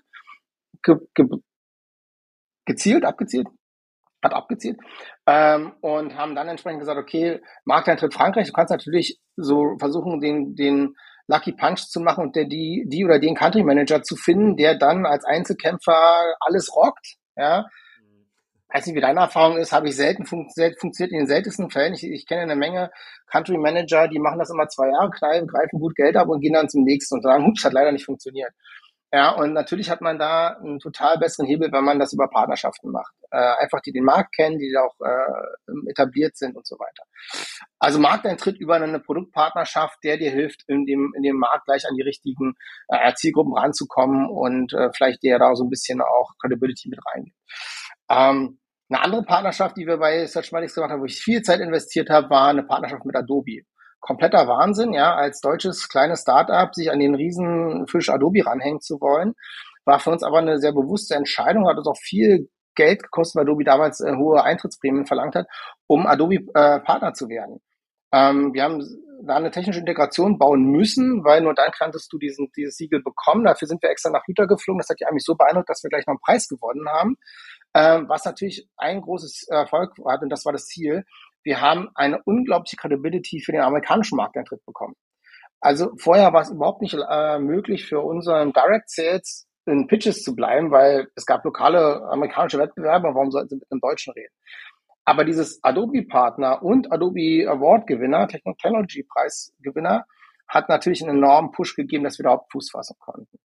ge, 0.84 0.96
ge, 1.14 1.26
gezielt, 2.66 3.04
abgezielt 3.04 3.48
hat 4.22 4.34
abgezielt 4.34 4.78
ähm, 5.26 5.74
und 5.82 6.16
haben 6.16 6.36
dann 6.36 6.48
entsprechend 6.48 6.80
gesagt, 6.80 7.00
okay, 7.00 7.42
Markteintritt 7.66 8.14
Frankreich, 8.14 8.48
du 8.48 8.54
kannst 8.54 8.72
natürlich 8.72 9.20
so 9.36 9.78
versuchen, 9.80 10.20
den, 10.20 10.56
den 10.56 10.96
Lucky 11.28 11.54
Punch 11.54 11.88
zu 11.88 12.00
machen 12.00 12.26
und 12.26 12.36
der, 12.36 12.46
die, 12.46 12.86
die 12.88 13.06
oder 13.06 13.20
den 13.20 13.36
Country 13.36 13.64
Manager 13.64 14.02
zu 14.02 14.16
finden, 14.16 14.58
der 14.58 14.76
dann 14.76 15.06
als 15.06 15.24
Einzelkämpfer 15.26 16.36
alles 16.40 16.76
rockt, 16.76 17.16
ja. 17.36 17.66
Weiß 18.72 18.86
nicht, 18.86 18.96
wie 18.96 19.02
deine 19.02 19.22
Erfahrung 19.22 19.58
ist, 19.58 19.72
habe 19.72 19.90
ich 19.90 19.96
selten 19.96 20.28
funktioniert, 20.28 20.80
funktioniert 20.80 21.12
in 21.12 21.20
den 21.20 21.28
seltensten 21.28 21.72
Fällen. 21.72 21.96
Ich, 21.96 22.04
ich 22.04 22.28
kenne 22.28 22.44
eine 22.44 22.56
Menge 22.56 22.92
Country 23.26 23.58
Manager, 23.58 24.08
die 24.08 24.20
machen 24.20 24.38
das 24.38 24.52
immer 24.52 24.68
zwei 24.68 24.90
Jahre, 24.90 25.10
knallen, 25.10 25.48
greifen 25.48 25.80
gut 25.80 25.96
Geld 25.96 26.16
ab 26.16 26.28
und 26.28 26.40
gehen 26.40 26.54
dann 26.54 26.70
zum 26.70 26.84
nächsten 26.84 27.16
und 27.16 27.24
sagen, 27.24 27.46
hups, 27.46 27.66
hat 27.66 27.74
leider 27.74 27.92
nicht 27.92 28.06
funktioniert. 28.06 28.52
Ja, 29.12 29.32
und 29.32 29.54
natürlich 29.54 29.90
hat 29.90 30.02
man 30.02 30.20
da 30.20 30.58
einen 30.58 30.78
total 30.78 31.18
besseren 31.18 31.48
Hebel, 31.48 31.72
wenn 31.72 31.84
man 31.84 31.98
das 31.98 32.14
über 32.14 32.30
Partnerschaften 32.30 32.92
macht. 32.92 33.14
Äh, 33.32 33.56
einfach 33.60 33.82
die 33.82 33.92
den 33.92 34.04
Markt 34.04 34.36
kennen, 34.36 34.60
die 34.60 34.76
auch 34.78 34.96
äh, 35.04 35.90
etabliert 35.90 36.38
sind 36.38 36.56
und 36.56 36.68
so 36.68 36.76
weiter. 36.76 37.04
Also 37.80 37.98
Markteintritt 38.00 38.60
über 38.60 38.76
eine 38.76 39.00
Produktpartnerschaft, 39.00 39.98
der 40.04 40.18
dir 40.18 40.30
hilft, 40.30 40.64
in 40.68 40.86
dem, 40.86 41.12
in 41.16 41.24
dem 41.24 41.38
Markt 41.38 41.66
gleich 41.66 41.88
an 41.88 41.96
die 41.96 42.04
richtigen 42.04 42.54
äh, 42.88 43.12
Zielgruppen 43.16 43.58
ranzukommen 43.58 44.30
und 44.30 44.74
äh, 44.74 44.92
vielleicht 44.94 45.24
der 45.24 45.40
da 45.40 45.56
so 45.56 45.64
ein 45.64 45.70
bisschen 45.70 46.02
auch 46.02 46.34
Credibility 46.40 46.90
mit 46.90 47.00
reingeht. 47.12 47.34
Ähm, 48.12 48.60
eine 48.92 49.02
andere 49.02 49.24
Partnerschaft, 49.24 49.78
die 49.78 49.88
wir 49.88 49.98
bei 49.98 50.26
Searchmatics 50.26 50.76
gemacht 50.76 50.92
haben, 50.92 51.02
wo 51.02 51.06
ich 51.06 51.20
viel 51.20 51.42
Zeit 51.42 51.62
investiert 51.62 52.12
habe, 52.12 52.30
war 52.30 52.50
eine 52.50 52.64
Partnerschaft 52.64 53.06
mit 53.06 53.16
Adobe 53.16 53.64
kompletter 54.00 54.48
Wahnsinn, 54.48 54.94
ja, 54.94 55.16
als 55.16 55.42
deutsches 55.42 55.90
kleines 55.90 56.22
Startup 56.22 56.74
sich 56.74 56.92
an 56.92 57.00
den 57.00 57.16
riesen 57.16 57.88
Fisch 57.88 58.10
Adobe 58.10 58.46
ranhängen 58.46 58.82
zu 58.82 59.00
wollen. 59.02 59.34
War 59.86 60.00
für 60.00 60.12
uns 60.12 60.24
aber 60.24 60.40
eine 60.40 60.60
sehr 60.60 60.74
bewusste 60.74 61.16
Entscheidung, 61.16 61.68
hat 61.68 61.78
uns 61.78 61.88
auch 61.88 61.98
viel 61.98 62.50
Geld 62.76 63.04
gekostet, 63.04 63.36
weil 63.36 63.44
Adobe 63.44 63.64
damals 63.64 64.00
äh, 64.02 64.16
hohe 64.16 64.44
Eintrittsprämien 64.44 65.06
verlangt 65.06 65.36
hat, 65.36 65.48
um 65.88 66.08
Adobe 66.08 66.36
äh, 66.54 66.80
Partner 66.80 67.14
zu 67.14 67.28
werden. 67.28 67.60
Ähm, 68.12 68.54
wir 68.54 68.64
haben 68.64 68.82
da 69.24 69.36
eine 69.36 69.52
technische 69.52 69.82
Integration 69.82 70.38
bauen 70.38 70.64
müssen, 70.64 71.24
weil 71.24 71.42
nur 71.42 71.54
dann 71.54 71.72
kanntest 71.72 72.12
du 72.12 72.18
diesen, 72.18 72.50
dieses 72.56 72.78
Siegel 72.78 73.02
bekommen. 73.04 73.44
Dafür 73.44 73.68
sind 73.68 73.84
wir 73.84 73.90
extra 73.90 74.10
nach 74.10 74.26
Hüter 74.26 74.48
geflogen. 74.48 74.80
Das 74.80 74.90
hat 74.90 75.00
die 75.00 75.06
eigentlich 75.06 75.26
so 75.26 75.36
beeindruckt, 75.36 75.70
dass 75.70 75.84
wir 75.84 75.90
gleich 75.90 76.08
noch 76.08 76.14
einen 76.14 76.22
Preis 76.22 76.48
gewonnen 76.48 76.88
haben. 76.90 77.18
Ähm, 77.76 78.08
was 78.08 78.26
natürlich 78.26 78.68
ein 78.78 79.02
großes 79.02 79.48
Erfolg 79.50 79.94
hat, 80.08 80.22
und 80.22 80.30
das 80.30 80.46
war 80.46 80.54
das 80.54 80.66
Ziel, 80.66 81.04
wir 81.44 81.62
haben 81.62 81.90
eine 81.96 82.22
unglaubliche 82.24 82.78
Credibility 82.78 83.42
für 83.42 83.52
den 83.52 83.62
amerikanischen 83.62 84.18
Markteintritt 84.18 84.66
bekommen. 84.66 84.96
Also 85.62 85.92
vorher 85.98 86.32
war 86.34 86.42
es 86.42 86.52
überhaupt 86.52 86.82
nicht 86.82 86.96
äh, 86.96 87.40
möglich 87.40 87.86
für 87.86 88.00
unseren 88.00 88.54
Direct 88.54 88.90
Sales 88.90 89.48
in 89.66 89.88
Pitches 89.88 90.24
zu 90.24 90.36
bleiben, 90.36 90.72
weil 90.72 91.08
es 91.16 91.26
gab 91.26 91.44
lokale 91.44 92.02
amerikanische 92.10 92.58
Wettbewerber, 92.58 93.14
warum 93.14 93.32
sollten 93.32 93.50
sie 93.50 93.56
mit 93.56 93.72
einem 93.72 93.82
Deutschen 93.82 94.14
reden? 94.14 94.34
Aber 95.06 95.26
dieses 95.26 95.64
Adobe-Partner 95.64 96.62
und 96.64 96.92
Adobe 96.92 97.46
Award-Gewinner, 97.48 98.28
Technology-Preis-Gewinner, 98.28 100.06
hat 100.48 100.70
natürlich 100.70 101.02
einen 101.04 101.18
enormen 101.18 101.52
Push 101.52 101.76
gegeben, 101.76 102.04
dass 102.04 102.18
wir 102.20 102.26
überhaupt 102.26 102.52
Fuß 102.52 102.72
fassen 102.72 102.96
konnten. 103.00 103.40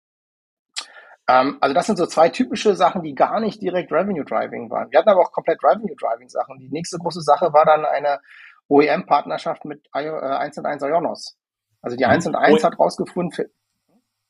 Ähm, 1.27 1.57
also 1.61 1.73
das 1.73 1.87
sind 1.87 1.97
so 1.97 2.05
zwei 2.05 2.29
typische 2.29 2.75
Sachen, 2.75 3.03
die 3.03 3.13
gar 3.13 3.39
nicht 3.39 3.61
direkt 3.61 3.91
Revenue 3.91 4.25
Driving 4.25 4.69
waren. 4.69 4.91
Wir 4.91 4.99
hatten 4.99 5.09
aber 5.09 5.21
auch 5.21 5.31
komplett 5.31 5.63
Revenue 5.63 5.95
Driving 5.95 6.29
Sachen. 6.29 6.59
Die 6.59 6.69
nächste 6.69 6.97
große 6.97 7.21
Sache 7.21 7.53
war 7.53 7.65
dann 7.65 7.85
eine 7.85 8.19
OEM-Partnerschaft 8.67 9.65
mit 9.65 9.87
1 9.91 10.57
und 10.57 10.65
1 10.65 10.83
Ionos. 10.83 11.37
Also 11.81 11.97
die 11.97 12.05
1 12.05 12.25
mhm. 12.25 12.29
und 12.29 12.35
1 12.35 12.63
hat 12.63 12.79
rausgefunden, 12.79 13.31
für, 13.31 13.49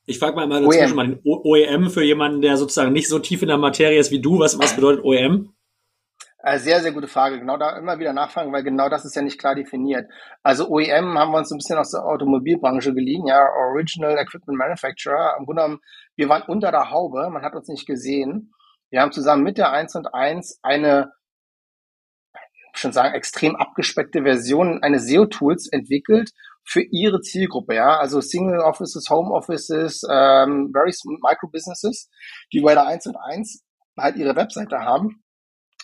ich 0.06 0.20
frage 0.20 0.36
mal 0.36 0.48
mal 0.48 0.62
dazwischen 0.64 0.96
mal 0.96 1.08
den 1.08 1.20
OEM 1.24 1.90
für 1.90 2.04
jemanden, 2.04 2.42
der 2.42 2.58
sozusagen 2.58 2.92
nicht 2.92 3.08
so 3.08 3.20
tief 3.20 3.42
in 3.44 3.48
der 3.48 3.58
Materie 3.58 4.00
ist 4.00 4.12
wie 4.12 4.22
du. 4.22 4.40
Was, 4.40 4.58
was 4.58 4.76
bedeutet 4.76 5.06
OEM? 5.06 5.54
Äh, 6.44 6.58
sehr, 6.58 6.82
sehr 6.82 6.92
gute 6.92 7.08
Frage. 7.08 7.40
Genau 7.40 7.58
da 7.58 7.78
immer 7.78 8.00
wieder 8.00 8.14
nachfragen, 8.14 8.52
weil 8.52 8.64
genau 8.64 8.90
das 8.90 9.06
ist 9.06 9.16
ja 9.16 9.22
nicht 9.22 9.40
klar 9.40 9.54
definiert. 9.54 10.10
Also 10.42 10.68
OEM 10.70 11.18
haben 11.18 11.32
wir 11.32 11.38
uns 11.38 11.52
ein 11.52 11.58
bisschen 11.58 11.78
aus 11.78 11.92
der 11.92 12.04
Automobilbranche 12.04 12.94
geliehen, 12.96 13.28
ja, 13.28 13.48
Original 13.48 14.18
Equipment 14.18 14.58
Manufacturer. 14.58 15.36
Im 15.38 15.46
Grunde 15.46 15.62
genommen, 15.62 15.82
wir 16.16 16.30
waren 16.30 16.42
unter 16.48 16.72
der 16.72 16.90
Haube, 16.90 17.30
man 17.30 17.44
hat 17.44 17.54
uns 17.56 17.68
nicht 17.68 17.86
gesehen. 17.86 18.54
Wir 18.90 19.02
haben 19.02 19.12
zusammen 19.12 19.44
mit 19.44 19.58
der 19.60 19.72
1 19.72 19.96
und 19.96 20.14
1 20.14 20.60
eine, 20.64 21.12
schon 22.74 22.92
sagen, 22.92 23.14
extrem 23.14 23.56
abgespeckte 23.56 24.24
Version 24.24 24.82
eines 24.82 25.06
SEO-Tools 25.08 25.70
entwickelt 25.72 26.32
für 26.64 26.82
ihre 26.82 27.22
Zielgruppe, 27.22 27.76
ja, 27.76 27.98
also 27.98 28.20
Single 28.20 28.60
Offices, 28.62 29.10
Home 29.10 29.32
Offices, 29.32 30.02
ähm, 30.10 30.72
very 30.74 30.94
micro 31.22 31.48
Businesses, 31.52 32.10
die 32.52 32.62
bei 32.62 32.74
der 32.74 32.88
1 32.88 33.08
und 33.08 33.18
1 33.18 33.64
halt 33.98 34.16
ihre 34.16 34.36
Webseite 34.36 34.80
haben 34.80 35.22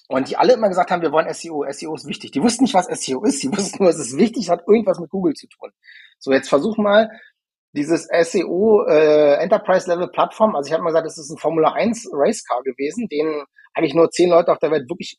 und 0.08 0.30
die 0.30 0.38
alle 0.38 0.54
immer 0.54 0.70
gesagt 0.70 0.92
haben, 0.92 1.02
wir 1.02 1.12
wollen 1.12 1.32
SEO. 1.34 1.66
SEO 1.70 1.96
ist 1.96 2.08
wichtig. 2.08 2.32
Die 2.32 2.42
wussten 2.42 2.64
nicht, 2.64 2.74
was 2.74 2.88
SEO 2.88 3.24
ist. 3.24 3.44
Die 3.44 3.52
wussten 3.58 3.84
nur, 3.84 3.90
es 3.90 4.00
ist 4.00 4.18
wichtig, 4.18 4.46
es 4.46 4.50
hat 4.50 4.62
irgendwas 4.68 5.00
mit 5.00 5.10
Google 5.10 5.34
zu 5.34 5.48
tun. 5.48 5.72
So, 6.20 6.32
jetzt 6.32 6.50
versuch 6.50 6.78
mal, 6.78 7.10
dieses 7.74 8.08
SEO 8.08 8.86
äh, 8.88 9.36
Enterprise 9.36 9.90
Level 9.90 10.10
Plattform, 10.10 10.56
also 10.56 10.68
ich 10.68 10.74
habe 10.74 10.84
mal 10.84 10.90
gesagt, 10.90 11.06
das 11.06 11.18
ist 11.18 11.30
ein 11.30 11.38
Formula 11.38 11.74
1 11.74 12.10
Race 12.14 12.44
Car 12.44 12.64
gewesen, 12.64 13.08
den 13.10 13.44
eigentlich 13.74 13.94
nur 13.94 14.10
zehn 14.10 14.30
Leute 14.30 14.52
auf 14.52 14.60
der 14.60 14.72
Welt 14.72 14.90
wirklich 14.90 15.18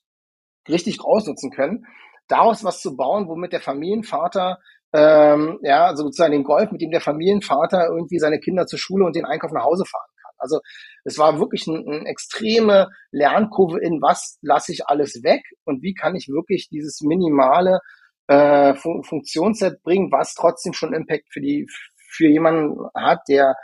richtig 0.69 1.01
ausnutzen 1.03 1.51
können. 1.51 1.87
Daraus 2.27 2.65
was 2.65 2.81
zu 2.81 2.97
bauen, 2.97 3.29
womit 3.29 3.53
der 3.53 3.61
Familienvater 3.61 4.59
ähm, 4.93 5.59
ja, 5.63 5.87
also 5.87 6.05
sozusagen 6.05 6.33
den 6.33 6.45
Golf, 6.45 6.71
mit 6.71 6.81
dem 6.81 6.91
der 6.91 7.01
Familienvater 7.01 7.89
irgendwie 7.89 8.19
seine 8.19 8.41
Kinder 8.41 8.67
zur 8.67 8.79
Schule 8.79 9.05
und 9.05 9.15
den 9.15 9.27
Einkauf 9.27 9.53
nach 9.53 9.65
Hause 9.65 9.85
fahren. 9.85 10.08
Also 10.39 10.61
es 11.05 11.19
war 11.19 11.39
wirklich 11.39 11.67
eine 11.69 11.79
ein 11.79 12.07
extreme 12.07 12.89
Lernkurve 13.11 13.81
in 13.81 14.01
was 14.01 14.39
lasse 14.43 14.73
ich 14.73 14.87
alles 14.87 15.23
weg 15.23 15.43
und 15.65 15.83
wie 15.83 15.95
kann 15.95 16.17
ich 16.17 16.29
wirklich 16.29 16.69
dieses 16.71 17.01
minimale 17.01 17.81
äh, 18.29 18.75
Fun 18.75 19.03
Funktionsset 19.05 19.83
bringen, 19.83 20.13
was 20.13 20.35
trotzdem 20.35 20.73
schon 20.73 20.95
Impact 20.95 21.29
für 21.31 21.41
die 21.41 21.67
für 22.11 22.29
jemanden 22.29 22.79
hat, 22.95 23.21
der 23.29 23.55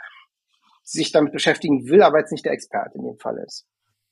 sich 0.83 1.11
damit 1.11 1.33
beschäftigen 1.33 1.87
will, 1.89 2.03
aber 2.03 2.19
jetzt 2.19 2.31
nicht 2.31 2.45
der 2.45 2.53
Experte 2.53 2.97
in 2.97 3.05
dem 3.05 3.17
Fall 3.17 3.37
ist. 3.45 3.65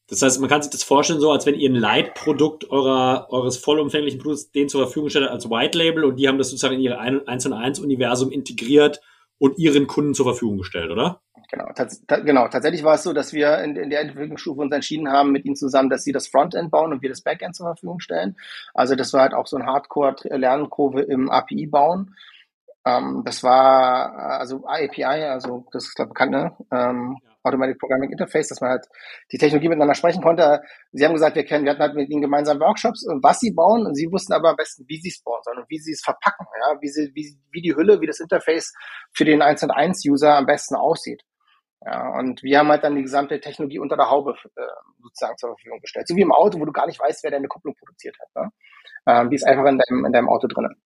Das 0.08 0.22
heißt, 0.22 0.41
man 0.41 0.50
kann 0.50 0.62
sich 0.62 0.72
das 0.72 0.84
vorstellen, 0.84 1.22
so 1.22 1.32
als 1.32 1.46
wenn 1.46 1.55
ihr 1.55 1.70
ein 1.70 1.75
Leitprodukt 1.75 2.70
eurer, 2.70 3.27
eures 3.32 3.58
vollumfänglichen 3.58 4.20
Produkts 4.20 4.51
den 4.51 4.67
zur 4.70 4.84
Verfügung 4.84 5.10
stellt 5.10 5.29
als 5.29 5.50
White 5.50 5.77
Label 5.77 6.03
und 6.03 6.17
die 6.17 6.27
haben 6.27 6.38
das 6.38 6.50
sozusagen 6.50 6.75
in 6.75 6.82
ihre 6.82 7.00
1 7.00 7.46
und 7.46 7.53
1 7.53 7.79
Universum 7.79 8.32
integriert 8.32 9.00
und 9.39 9.58
ihren 9.58 9.88
Kunden 9.88 10.13
zur 10.13 10.25
Verfügung 10.25 10.58
gestellt, 10.58 10.91
oder? 10.91 11.23
Genau, 11.53 11.67
genau. 12.25 12.48
Tatsächlich 12.48 12.83
war 12.83 12.95
es 12.95 13.03
so, 13.03 13.13
dass 13.13 13.31
wir 13.31 13.60
in, 13.60 13.75
in 13.75 13.91
der 13.91 14.01
Entwicklungsstufe 14.01 14.60
uns 14.60 14.74
entschieden 14.74 15.12
haben 15.12 15.31
mit 15.31 15.45
ihnen 15.45 15.55
zusammen, 15.55 15.91
dass 15.91 16.03
sie 16.03 16.12
das 16.12 16.27
Frontend 16.27 16.72
bauen 16.72 16.91
und 16.91 17.03
wir 17.03 17.10
das 17.10 17.22
Backend 17.22 17.55
zur 17.55 17.67
Verfügung 17.67 18.00
stellen. 18.00 18.36
Also 18.74 18.95
das 18.95 19.13
war 19.13 19.22
halt 19.22 19.36
auch 19.36 19.45
so 19.45 19.57
ein 19.57 19.67
Hardcore-Lernkurve 19.67 21.01
im 21.01 21.29
API 21.29 21.67
bauen. 21.67 22.15
Ähm, 22.86 23.22
das 23.24 23.43
war 23.43 24.39
also 24.39 24.65
API, 24.65 25.03
also 25.03 25.65
das 25.72 25.86
ist 25.86 25.95
glaube 25.95 26.10
ich 26.10 26.13
bekannt, 26.13 26.31
ne? 26.31 26.57
Ähm, 26.72 27.17
ja. 27.24 27.29
Automatic 27.43 27.77
Programming 27.77 28.10
Interface, 28.10 28.48
dass 28.48 28.62
man 28.62 28.72
halt 28.72 28.86
die 29.31 29.38
Technologie 29.38 29.67
miteinander 29.69 29.95
sprechen 29.95 30.24
konnte. 30.24 30.62
Sie 30.91 31.05
haben 31.05 31.13
gesagt, 31.13 31.36
wir 31.36 31.45
kennen, 31.45 31.65
wir 31.65 31.72
hatten 31.72 31.81
halt 31.81 31.93
mit 31.93 32.10
ihnen 32.10 32.22
gemeinsam 32.22 32.60
Workshops, 32.60 33.05
was 33.22 33.39
sie 33.41 33.51
bauen, 33.51 33.86
und 33.86 33.95
sie 33.95 34.10
wussten 34.12 34.33
aber 34.33 34.50
am 34.51 34.55
besten, 34.55 34.86
wie 34.88 35.00
sie 35.00 35.10
es 35.10 35.22
bauen 35.22 35.41
sollen 35.43 35.60
und 35.60 35.69
wie 35.69 35.77
sie 35.77 35.91
es 35.91 36.01
verpacken, 36.03 36.48
ja, 36.62 36.81
wie 36.81 36.88
sie, 36.89 37.12
wie, 37.13 37.38
wie 37.51 37.62
die 37.62 37.75
Hülle, 37.75 38.01
wie 38.01 38.07
das 38.07 38.22
Interface 38.22 38.74
für 39.13 39.25
den 39.25 39.41
1 39.41 39.62
und 39.63 39.72
1 39.72 40.03
User 40.07 40.36
am 40.36 40.45
besten 40.45 40.75
aussieht. 40.75 41.22
Ja, 41.86 42.18
und 42.18 42.44
wir 42.44 42.60
haben 42.60 42.70
halt 42.70 42.84
dann 42.84 42.96
die 42.96 43.02
gesamte 43.02 43.40
Technologie 43.42 43.80
unter 43.80 43.98
der 43.98 44.10
Haube 44.10 44.36
äh, 44.56 44.62
sozusagen 45.02 45.38
zur 45.38 45.50
Verfügung 45.50 45.82
gestellt. 45.82 46.08
So 46.08 46.16
wie 46.16 46.22
im 46.22 46.32
Auto, 46.32 46.60
wo 46.60 46.66
du 46.66 46.72
gar 46.72 46.88
nicht 46.88 47.00
weißt, 47.00 47.24
wer 47.24 47.32
deine 47.32 47.48
Kupplung 47.48 47.75
produziert 47.75 48.16
hat. 48.20 48.44
Ne? 48.44 48.52
Ähm, 49.06 49.30
die 49.30 49.36
ist 49.36 49.44
einfach 49.44 49.66
in 49.66 49.80
deinem, 49.80 50.06
in 50.06 50.13
deinem 50.13 50.30
Auto 50.30 50.48
drinnen. 50.48 50.82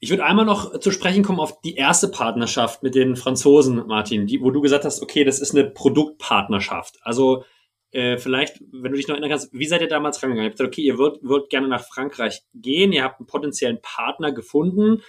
Ich 0.00 0.10
würde 0.10 0.24
einmal 0.24 0.44
noch 0.44 0.78
zu 0.80 0.90
sprechen 0.90 1.22
kommen 1.22 1.40
auf 1.40 1.62
die 1.62 1.76
erste 1.76 2.08
Partnerschaft 2.08 2.82
mit 2.82 2.94
den 2.94 3.16
Franzosen, 3.16 3.86
Martin, 3.86 4.26
die, 4.26 4.42
wo 4.42 4.50
du 4.50 4.60
gesagt 4.60 4.84
hast, 4.84 5.00
okay, 5.00 5.24
das 5.24 5.40
ist 5.40 5.54
eine 5.54 5.70
Produktpartnerschaft. 5.70 6.98
Also 7.00 7.44
äh, 7.90 8.18
vielleicht, 8.18 8.60
wenn 8.70 8.90
du 8.90 8.96
dich 8.98 9.08
noch 9.08 9.14
erinnern 9.14 9.30
kannst, 9.30 9.50
wie 9.52 9.66
seid 9.66 9.80
ihr 9.80 9.88
damals 9.88 10.22
rangegangen? 10.22 10.44
Ihr 10.44 10.50
habt 10.50 10.58
gesagt, 10.58 10.74
okay, 10.74 10.82
ihr 10.82 10.98
wollt 10.98 11.48
gerne 11.48 11.68
nach 11.68 11.84
Frankreich 11.84 12.42
gehen, 12.52 12.92
ihr 12.92 13.02
habt 13.02 13.20
einen 13.20 13.26
potenziellen 13.26 13.80
Partner 13.80 14.32
gefunden. 14.32 15.00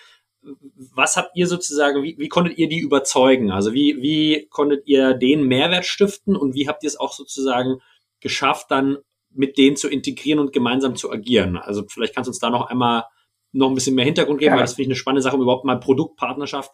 Was 0.93 1.17
habt 1.17 1.31
ihr 1.35 1.47
sozusagen, 1.47 2.03
wie, 2.03 2.17
wie 2.17 2.29
konntet 2.29 2.57
ihr 2.57 2.69
die 2.69 2.79
überzeugen? 2.79 3.51
Also 3.51 3.73
wie, 3.73 4.01
wie 4.01 4.47
konntet 4.49 4.87
ihr 4.87 5.13
den 5.13 5.47
Mehrwert 5.47 5.85
stiften 5.85 6.35
und 6.35 6.53
wie 6.55 6.67
habt 6.67 6.83
ihr 6.83 6.87
es 6.87 6.99
auch 6.99 7.13
sozusagen 7.13 7.81
geschafft, 8.19 8.69
dann 8.69 8.97
mit 9.31 9.57
denen 9.57 9.75
zu 9.75 9.89
integrieren 9.89 10.39
und 10.39 10.53
gemeinsam 10.53 10.95
zu 10.95 11.11
agieren? 11.11 11.57
Also 11.57 11.83
vielleicht 11.87 12.15
kannst 12.15 12.27
du 12.27 12.31
uns 12.31 12.39
da 12.39 12.49
noch 12.49 12.69
einmal 12.69 13.05
noch 13.51 13.69
ein 13.69 13.75
bisschen 13.75 13.95
mehr 13.95 14.05
Hintergrund 14.05 14.39
geben, 14.39 14.51
ja. 14.51 14.57
weil 14.57 14.63
das 14.63 14.73
finde 14.73 14.83
ich 14.83 14.89
eine 14.89 14.95
spannende 14.95 15.21
Sache, 15.21 15.35
um 15.35 15.41
überhaupt 15.41 15.65
mal 15.65 15.79
Produktpartnerschaft 15.79 16.71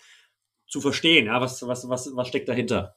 zu 0.68 0.82
verstehen. 0.82 1.28
Ja, 1.28 1.40
was, 1.40 1.66
was, 1.68 1.88
was, 1.88 2.16
was 2.16 2.28
steckt 2.28 2.50
dahinter? 2.50 2.96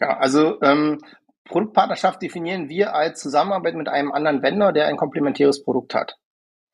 Ja, 0.00 0.18
also 0.18 0.60
ähm, 0.60 0.98
Produktpartnerschaft 1.44 2.20
definieren 2.22 2.68
wir 2.68 2.94
als 2.94 3.20
Zusammenarbeit 3.20 3.74
mit 3.74 3.88
einem 3.88 4.12
anderen 4.12 4.42
Vendor, 4.42 4.72
der 4.72 4.86
ein 4.86 4.96
komplementäres 4.96 5.64
Produkt 5.64 5.94
hat. 5.94 6.16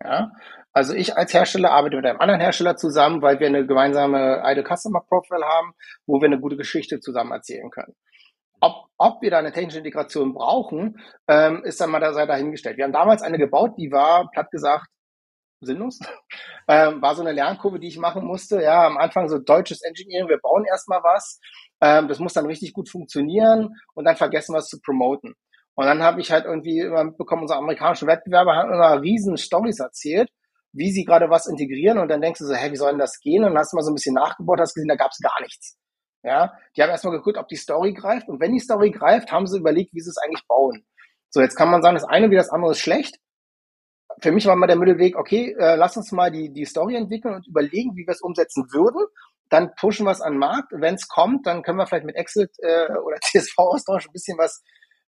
Ja, 0.02 0.32
also 0.74 0.92
ich 0.92 1.16
als 1.16 1.32
Hersteller 1.32 1.70
arbeite 1.70 1.96
mit 1.96 2.04
einem 2.04 2.20
anderen 2.20 2.40
Hersteller 2.40 2.76
zusammen, 2.76 3.22
weil 3.22 3.38
wir 3.38 3.46
eine 3.46 3.64
gemeinsame 3.64 4.42
Idle 4.44 4.64
Customer 4.64 5.00
Profile 5.00 5.46
haben, 5.46 5.72
wo 6.06 6.20
wir 6.20 6.26
eine 6.26 6.40
gute 6.40 6.56
Geschichte 6.56 6.98
zusammen 6.98 7.30
erzählen 7.30 7.70
können. 7.70 7.94
Ob, 8.60 8.86
ob 8.98 9.22
wir 9.22 9.30
da 9.30 9.38
eine 9.38 9.52
technische 9.52 9.78
Integration 9.78 10.34
brauchen, 10.34 10.98
ähm, 11.28 11.62
ist 11.64 11.80
dann 11.80 11.90
mal 11.90 12.00
da 12.00 12.12
sei 12.12 12.26
dahingestellt. 12.26 12.76
Wir 12.76 12.84
haben 12.84 12.92
damals 12.92 13.22
eine 13.22 13.38
gebaut, 13.38 13.74
die 13.78 13.92
war, 13.92 14.28
platt 14.32 14.50
gesagt, 14.50 14.86
sinnlos. 15.60 15.98
Ähm, 16.66 17.02
war 17.02 17.14
so 17.14 17.20
eine 17.20 17.32
Lernkurve, 17.32 17.78
die 17.78 17.88
ich 17.88 17.98
machen 17.98 18.24
musste. 18.24 18.62
Ja, 18.62 18.86
am 18.86 18.96
Anfang 18.96 19.28
so 19.28 19.38
deutsches 19.38 19.82
Engineering, 19.82 20.30
wir 20.30 20.38
bauen 20.38 20.64
erstmal 20.64 21.02
was. 21.02 21.38
Ähm, 21.82 22.08
das 22.08 22.18
muss 22.20 22.32
dann 22.32 22.46
richtig 22.46 22.72
gut 22.72 22.88
funktionieren 22.88 23.74
und 23.92 24.06
dann 24.06 24.16
vergessen 24.16 24.54
wir 24.54 24.60
es 24.60 24.68
zu 24.68 24.80
promoten. 24.80 25.34
Und 25.74 25.84
dann 25.84 26.02
habe 26.02 26.22
ich 26.22 26.32
halt 26.32 26.46
irgendwie 26.46 26.78
immer 26.78 27.04
mitbekommen, 27.04 27.42
unsere 27.42 27.58
amerikanischen 27.58 28.08
Wettbewerber 28.08 28.56
haben 28.56 28.72
immer 28.72 29.02
riesen 29.02 29.36
Stories 29.36 29.78
erzählt, 29.78 30.30
wie 30.74 30.90
sie 30.90 31.04
gerade 31.04 31.30
was 31.30 31.46
integrieren 31.46 31.98
und 31.98 32.08
dann 32.08 32.20
denkst 32.20 32.40
du 32.40 32.46
so, 32.46 32.54
hey, 32.54 32.70
wie 32.70 32.76
soll 32.76 32.90
denn 32.90 32.98
das 32.98 33.20
gehen? 33.20 33.44
Und 33.44 33.50
dann 33.50 33.58
hast 33.58 33.72
du 33.72 33.76
mal 33.76 33.82
so 33.82 33.90
ein 33.90 33.94
bisschen 33.94 34.14
nachgebaut, 34.14 34.60
hast 34.60 34.74
gesehen, 34.74 34.88
da 34.88 34.96
gab 34.96 35.12
es 35.12 35.18
gar 35.18 35.40
nichts. 35.40 35.78
Ja, 36.22 36.54
die 36.76 36.82
haben 36.82 36.90
erstmal 36.90 37.16
geguckt, 37.16 37.38
ob 37.38 37.48
die 37.48 37.56
Story 37.56 37.92
greift 37.92 38.28
und 38.28 38.40
wenn 38.40 38.52
die 38.52 38.60
Story 38.60 38.90
greift, 38.90 39.30
haben 39.30 39.46
sie 39.46 39.58
überlegt, 39.58 39.92
wie 39.94 40.00
sie 40.00 40.10
es 40.10 40.18
eigentlich 40.18 40.46
bauen. 40.46 40.84
So, 41.30 41.40
jetzt 41.40 41.56
kann 41.56 41.70
man 41.70 41.82
sagen, 41.82 41.96
das 41.96 42.04
eine 42.04 42.30
wie 42.30 42.36
das 42.36 42.50
andere 42.50 42.72
ist 42.72 42.80
schlecht 42.80 43.18
für 44.20 44.32
mich 44.32 44.46
war 44.46 44.56
mal 44.56 44.66
der 44.66 44.76
Mittelweg, 44.76 45.16
okay, 45.16 45.54
äh, 45.58 45.76
lass 45.76 45.96
uns 45.96 46.12
mal 46.12 46.30
die, 46.30 46.52
die 46.52 46.64
Story 46.64 46.96
entwickeln 46.96 47.34
und 47.34 47.46
überlegen, 47.46 47.96
wie 47.96 48.06
wir 48.06 48.12
es 48.12 48.20
umsetzen 48.20 48.64
würden. 48.72 49.04
Dann 49.50 49.74
pushen 49.74 50.06
wir 50.06 50.12
es 50.12 50.20
an 50.20 50.34
den 50.34 50.38
Markt. 50.38 50.72
Wenn 50.72 50.94
es 50.94 51.08
kommt, 51.08 51.46
dann 51.46 51.62
können 51.62 51.78
wir 51.78 51.86
vielleicht 51.86 52.06
mit 52.06 52.16
Exit 52.16 52.50
äh, 52.58 52.92
oder 52.92 53.18
CSV-Austausch 53.22 54.06
ein 54.06 54.12
bisschen 54.12 54.38
was 54.38 54.62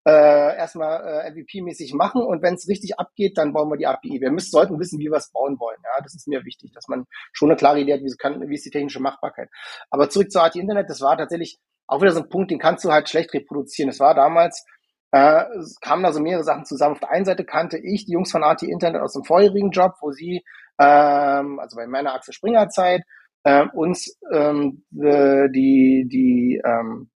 äh, 0.06 0.56
erstmal 0.56 1.24
äh, 1.26 1.30
MVP-mäßig 1.30 1.94
machen. 1.94 2.22
Und 2.22 2.42
wenn 2.42 2.54
es 2.54 2.68
richtig 2.68 2.98
abgeht, 2.98 3.36
dann 3.36 3.52
bauen 3.52 3.68
wir 3.68 3.76
die 3.76 3.86
API. 3.86 4.20
Wir 4.20 4.30
müssen, 4.30 4.50
sollten 4.50 4.78
wissen, 4.78 5.00
wie 5.00 5.10
wir 5.10 5.16
es 5.16 5.32
bauen 5.32 5.58
wollen. 5.58 5.78
Ja, 5.82 6.02
das 6.02 6.14
ist 6.14 6.28
mir 6.28 6.44
wichtig, 6.44 6.72
dass 6.72 6.86
man 6.86 7.06
schon 7.32 7.50
eine 7.50 7.56
klare 7.56 7.80
Idee 7.80 7.94
hat, 7.94 8.02
wie, 8.02 8.14
kann, 8.16 8.48
wie 8.48 8.54
ist 8.54 8.64
die 8.64 8.70
technische 8.70 9.00
Machbarkeit. 9.00 9.50
Aber 9.90 10.08
zurück 10.08 10.30
zur 10.30 10.44
AT 10.44 10.54
Internet, 10.54 10.88
das 10.88 11.00
war 11.00 11.18
tatsächlich 11.18 11.58
auch 11.88 12.00
wieder 12.00 12.12
so 12.12 12.20
ein 12.20 12.28
Punkt, 12.28 12.50
den 12.50 12.58
kannst 12.58 12.84
du 12.84 12.92
halt 12.92 13.08
schlecht 13.08 13.34
reproduzieren. 13.34 13.90
Es 13.90 14.00
war 14.00 14.14
damals 14.14 14.64
äh, 15.12 15.44
es 15.58 15.78
kamen 15.80 16.02
da 16.02 16.12
so 16.12 16.20
mehrere 16.20 16.44
Sachen 16.44 16.64
zusammen. 16.64 16.94
Auf 16.94 17.00
der 17.00 17.10
einen 17.10 17.24
Seite 17.24 17.44
kannte 17.44 17.78
ich 17.78 18.06
die 18.06 18.12
Jungs 18.12 18.30
von 18.30 18.44
AT 18.44 18.62
Internet 18.62 19.02
aus 19.02 19.14
dem 19.14 19.24
vorherigen 19.24 19.70
Job, 19.70 19.94
wo 20.00 20.12
sie, 20.12 20.44
ähm, 20.78 21.58
also 21.58 21.76
bei 21.76 21.86
meiner 21.86 22.14
Axel 22.14 22.34
Springer 22.34 22.68
Zeit, 22.68 23.02
äh, 23.44 23.64
uns 23.72 24.18
ähm, 24.32 24.84
die, 24.90 26.06
die 26.08 26.60
ähm, 26.64 27.10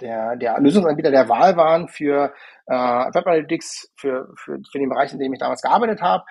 der, 0.00 0.36
der 0.36 0.60
Lösungsanbieter 0.60 1.10
der 1.10 1.28
Wahl 1.28 1.56
waren 1.56 1.88
für 1.88 2.32
äh, 2.66 2.74
Web 2.74 3.26
Analytics, 3.26 3.92
für, 3.96 4.32
für, 4.36 4.58
für 4.70 4.78
den 4.78 4.88
Bereich, 4.88 5.12
in 5.12 5.18
dem 5.18 5.32
ich 5.32 5.40
damals 5.40 5.62
gearbeitet 5.62 6.02
habe. 6.02 6.24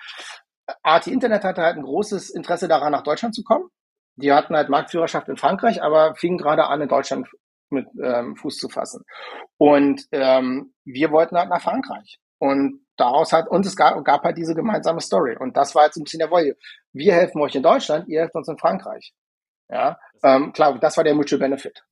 AT 0.81 1.07
Internet 1.07 1.43
hatte 1.43 1.61
halt 1.61 1.77
ein 1.77 1.83
großes 1.83 2.29
Interesse 2.29 2.67
daran, 2.67 2.91
nach 2.91 3.03
Deutschland 3.03 3.35
zu 3.35 3.43
kommen. 3.43 3.69
Die 4.15 4.31
hatten 4.31 4.55
halt 4.55 4.69
Marktführerschaft 4.69 5.27
in 5.27 5.37
Frankreich, 5.37 5.81
aber 5.81 6.15
fingen 6.15 6.37
gerade 6.37 6.65
an, 6.65 6.81
in 6.81 6.87
Deutschland 6.87 7.27
mit 7.69 7.87
ähm, 8.01 8.35
Fuß 8.35 8.57
zu 8.57 8.69
fassen. 8.69 9.03
Und 9.57 10.05
ähm, 10.11 10.73
wir 10.85 11.11
wollten 11.11 11.37
halt 11.37 11.49
nach 11.49 11.61
Frankreich. 11.61 12.19
Und 12.39 12.85
daraus 12.97 13.33
hat, 13.33 13.47
und 13.47 13.65
es 13.65 13.75
gab, 13.75 14.03
gab 14.05 14.23
halt 14.23 14.37
diese 14.37 14.53
gemeinsame 14.53 15.01
Story. 15.01 15.35
Und 15.37 15.57
das 15.57 15.73
war 15.75 15.85
jetzt 15.85 15.97
ein 15.97 16.03
bisschen 16.03 16.19
der 16.19 16.29
Wolle. 16.29 16.55
Wir 16.91 17.13
helfen 17.13 17.41
euch 17.41 17.55
in 17.55 17.63
Deutschland, 17.63 18.07
ihr 18.07 18.21
helft 18.21 18.35
uns 18.35 18.47
in 18.47 18.57
Frankreich. 18.57 19.13
Ja, 19.69 19.97
ähm, 20.23 20.53
klar, 20.53 20.77
das 20.79 20.97
war 20.97 21.03
der 21.03 21.15
Mutual 21.15 21.39
Benefit. 21.39 21.83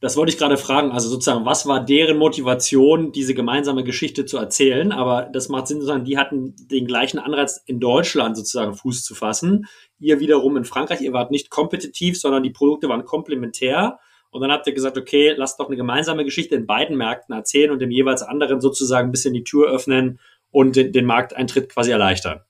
Das 0.00 0.16
wollte 0.16 0.30
ich 0.30 0.38
gerade 0.38 0.56
fragen. 0.56 0.92
Also 0.92 1.08
sozusagen, 1.08 1.44
was 1.44 1.66
war 1.66 1.84
deren 1.84 2.18
Motivation, 2.18 3.10
diese 3.12 3.34
gemeinsame 3.34 3.84
Geschichte 3.84 4.26
zu 4.26 4.38
erzählen? 4.38 4.92
Aber 4.92 5.28
das 5.32 5.48
macht 5.48 5.66
Sinn, 5.66 5.80
sozusagen, 5.80 6.04
die 6.04 6.18
hatten 6.18 6.54
den 6.70 6.86
gleichen 6.86 7.18
Anreiz, 7.18 7.62
in 7.66 7.80
Deutschland 7.80 8.36
sozusagen 8.36 8.74
Fuß 8.74 9.02
zu 9.04 9.14
fassen. 9.14 9.66
Ihr 9.98 10.20
wiederum 10.20 10.56
in 10.56 10.64
Frankreich, 10.64 11.00
ihr 11.00 11.12
wart 11.12 11.30
nicht 11.30 11.50
kompetitiv, 11.50 12.20
sondern 12.20 12.42
die 12.42 12.50
Produkte 12.50 12.88
waren 12.88 13.04
komplementär. 13.04 13.98
Und 14.30 14.42
dann 14.42 14.52
habt 14.52 14.66
ihr 14.66 14.74
gesagt, 14.74 14.98
okay, 14.98 15.34
lasst 15.36 15.58
doch 15.58 15.66
eine 15.66 15.76
gemeinsame 15.76 16.24
Geschichte 16.24 16.54
in 16.54 16.66
beiden 16.66 16.96
Märkten 16.96 17.34
erzählen 17.34 17.70
und 17.70 17.80
dem 17.80 17.90
jeweils 17.90 18.22
anderen 18.22 18.60
sozusagen 18.60 19.08
ein 19.08 19.12
bisschen 19.12 19.34
die 19.34 19.44
Tür 19.44 19.70
öffnen 19.70 20.20
und 20.50 20.76
den, 20.76 20.92
den 20.92 21.06
Markteintritt 21.06 21.70
quasi 21.70 21.90
erleichtern. 21.90 22.40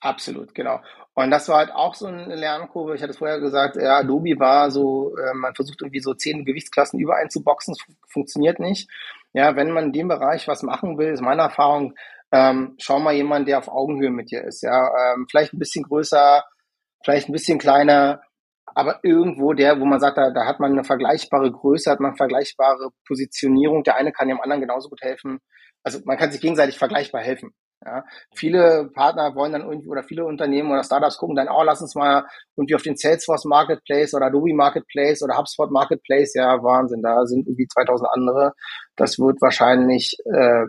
Absolut, 0.00 0.54
genau. 0.54 0.80
Und 1.16 1.30
das 1.30 1.48
war 1.48 1.56
halt 1.56 1.72
auch 1.72 1.94
so 1.94 2.06
eine 2.06 2.34
Lernkurve. 2.34 2.94
Ich 2.94 3.00
hatte 3.00 3.12
es 3.12 3.18
vorher 3.18 3.40
gesagt, 3.40 3.76
ja, 3.76 3.96
Adobe 3.96 4.38
war 4.38 4.70
so, 4.70 5.16
äh, 5.16 5.32
man 5.32 5.54
versucht 5.54 5.80
irgendwie 5.80 6.00
so 6.00 6.12
zehn 6.12 6.44
Gewichtsklassen 6.44 7.00
übereinzuboxen, 7.00 7.72
das 7.72 7.96
funktioniert 8.06 8.60
nicht. 8.60 8.90
Ja, 9.32 9.56
wenn 9.56 9.70
man 9.70 9.86
in 9.86 9.92
dem 9.92 10.08
Bereich 10.08 10.46
was 10.46 10.62
machen 10.62 10.98
will, 10.98 11.12
ist 11.12 11.22
meine 11.22 11.42
Erfahrung, 11.42 11.94
ähm, 12.32 12.76
schau 12.78 12.98
mal 13.00 13.14
jemand, 13.14 13.48
der 13.48 13.58
auf 13.58 13.68
Augenhöhe 13.68 14.10
mit 14.10 14.30
dir 14.30 14.44
ist. 14.44 14.62
Ja, 14.62 14.90
ähm, 15.14 15.26
vielleicht 15.30 15.54
ein 15.54 15.58
bisschen 15.58 15.84
größer, 15.84 16.44
vielleicht 17.02 17.30
ein 17.30 17.32
bisschen 17.32 17.58
kleiner, 17.58 18.20
aber 18.74 19.00
irgendwo 19.02 19.54
der, 19.54 19.80
wo 19.80 19.86
man 19.86 20.00
sagt, 20.00 20.18
da, 20.18 20.30
da 20.30 20.44
hat 20.44 20.60
man 20.60 20.72
eine 20.72 20.84
vergleichbare 20.84 21.50
Größe, 21.50 21.90
hat 21.90 22.00
man 22.00 22.10
eine 22.10 22.18
vergleichbare 22.18 22.90
Positionierung. 23.06 23.84
Der 23.84 23.96
eine 23.96 24.12
kann 24.12 24.28
dem 24.28 24.40
anderen 24.42 24.60
genauso 24.60 24.90
gut 24.90 25.00
helfen. 25.00 25.38
Also 25.82 26.00
man 26.04 26.18
kann 26.18 26.30
sich 26.30 26.42
gegenseitig 26.42 26.76
vergleichbar 26.76 27.22
helfen. 27.22 27.54
Ja, 27.84 28.04
viele 28.34 28.90
Partner 28.94 29.34
wollen 29.34 29.52
dann 29.52 29.62
irgendwie 29.62 29.88
oder 29.88 30.02
viele 30.02 30.24
Unternehmen 30.24 30.70
oder 30.70 30.82
Startups 30.82 31.18
gucken 31.18 31.36
dann, 31.36 31.48
oh, 31.48 31.62
lass 31.62 31.82
uns 31.82 31.94
mal 31.94 32.24
irgendwie 32.56 32.74
auf 32.74 32.82
den 32.82 32.96
Salesforce 32.96 33.44
Marketplace 33.44 34.14
oder 34.14 34.26
Adobe 34.26 34.54
Marketplace 34.54 35.22
oder 35.22 35.36
HubSpot 35.36 35.70
Marketplace. 35.70 36.34
Ja, 36.34 36.62
Wahnsinn, 36.62 37.02
da 37.02 37.24
sind 37.26 37.46
irgendwie 37.46 37.66
2000 37.66 38.08
andere. 38.12 38.52
Das 38.96 39.18
wird 39.18 39.40
wahrscheinlich 39.42 40.16
äh, 40.24 40.64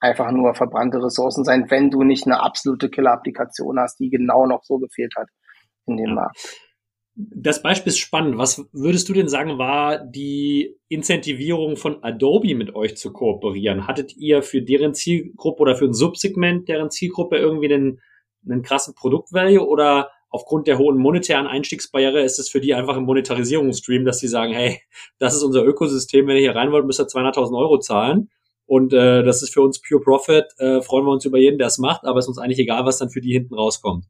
einfach 0.00 0.30
nur 0.30 0.54
verbrannte 0.54 0.98
Ressourcen 1.02 1.44
sein, 1.44 1.70
wenn 1.70 1.90
du 1.90 2.02
nicht 2.02 2.26
eine 2.26 2.40
absolute 2.40 2.88
Killer-Applikation 2.90 3.78
hast, 3.78 3.98
die 4.00 4.10
genau 4.10 4.46
noch 4.46 4.62
so 4.64 4.78
gefehlt 4.78 5.14
hat 5.16 5.28
in 5.86 5.96
dem. 5.96 6.14
Markt. 6.14 6.36
Das 7.18 7.62
Beispiel 7.62 7.90
ist 7.90 7.98
spannend. 7.98 8.36
Was 8.36 8.66
würdest 8.72 9.08
du 9.08 9.14
denn 9.14 9.28
sagen, 9.28 9.56
war 9.56 9.98
die 9.98 10.76
Incentivierung 10.88 11.76
von 11.76 12.04
Adobe 12.04 12.54
mit 12.54 12.74
euch 12.74 12.94
zu 12.98 13.10
kooperieren? 13.10 13.86
Hattet 13.86 14.14
ihr 14.16 14.42
für 14.42 14.60
deren 14.60 14.92
Zielgruppe 14.92 15.62
oder 15.62 15.76
für 15.76 15.86
ein 15.86 15.94
Subsegment 15.94 16.68
deren 16.68 16.90
Zielgruppe 16.90 17.38
irgendwie 17.38 17.72
einen, 17.72 18.00
einen 18.44 18.60
krassen 18.60 18.94
Produktvalue 18.94 19.66
oder 19.66 20.10
aufgrund 20.28 20.66
der 20.66 20.76
hohen 20.76 20.98
monetären 20.98 21.46
Einstiegsbarriere 21.46 22.20
ist 22.20 22.38
es 22.38 22.50
für 22.50 22.60
die 22.60 22.74
einfach 22.74 22.98
ein 22.98 23.04
Monetarisierungsstream, 23.04 24.04
dass 24.04 24.18
sie 24.18 24.28
sagen, 24.28 24.52
hey, 24.52 24.82
das 25.18 25.34
ist 25.34 25.42
unser 25.42 25.64
Ökosystem, 25.64 26.26
wenn 26.26 26.36
ihr 26.36 26.42
hier 26.42 26.56
rein 26.56 26.70
wollt, 26.70 26.84
müsst 26.84 27.00
ihr 27.00 27.06
200.000 27.06 27.58
Euro 27.58 27.78
zahlen. 27.78 28.28
Und 28.66 28.92
äh, 28.92 29.22
das 29.22 29.42
ist 29.42 29.54
für 29.54 29.62
uns 29.62 29.80
Pure 29.80 30.02
Profit. 30.02 30.44
Äh, 30.58 30.82
freuen 30.82 31.06
wir 31.06 31.12
uns 31.12 31.24
über 31.24 31.38
jeden, 31.38 31.56
der 31.56 31.68
es 31.68 31.78
macht, 31.78 32.04
aber 32.04 32.18
es 32.18 32.26
ist 32.26 32.30
uns 32.30 32.38
eigentlich 32.38 32.58
egal, 32.58 32.84
was 32.84 32.98
dann 32.98 33.08
für 33.08 33.22
die 33.22 33.32
hinten 33.32 33.54
rauskommt. 33.54 34.04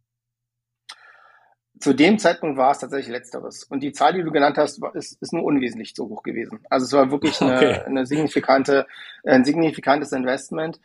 Zu 1.78 1.92
dem 1.92 2.18
Zeitpunkt 2.18 2.56
war 2.56 2.70
es 2.70 2.78
tatsächlich 2.78 3.12
letzteres. 3.12 3.64
Und 3.64 3.80
die 3.80 3.92
Zahl, 3.92 4.14
die 4.14 4.22
du 4.22 4.30
genannt 4.30 4.56
hast, 4.56 4.80
ist, 4.94 5.20
ist 5.20 5.32
nur 5.32 5.44
unwesentlich 5.44 5.92
so 5.94 6.08
hoch 6.08 6.22
gewesen. 6.22 6.60
Also 6.70 6.86
es 6.86 6.92
war 6.92 7.10
wirklich 7.10 7.40
eine, 7.40 7.56
okay. 7.56 7.80
eine 7.84 8.06
signifikante, 8.06 8.86
ein 9.24 9.44
signifikantes 9.44 10.12
Investment. 10.12 10.80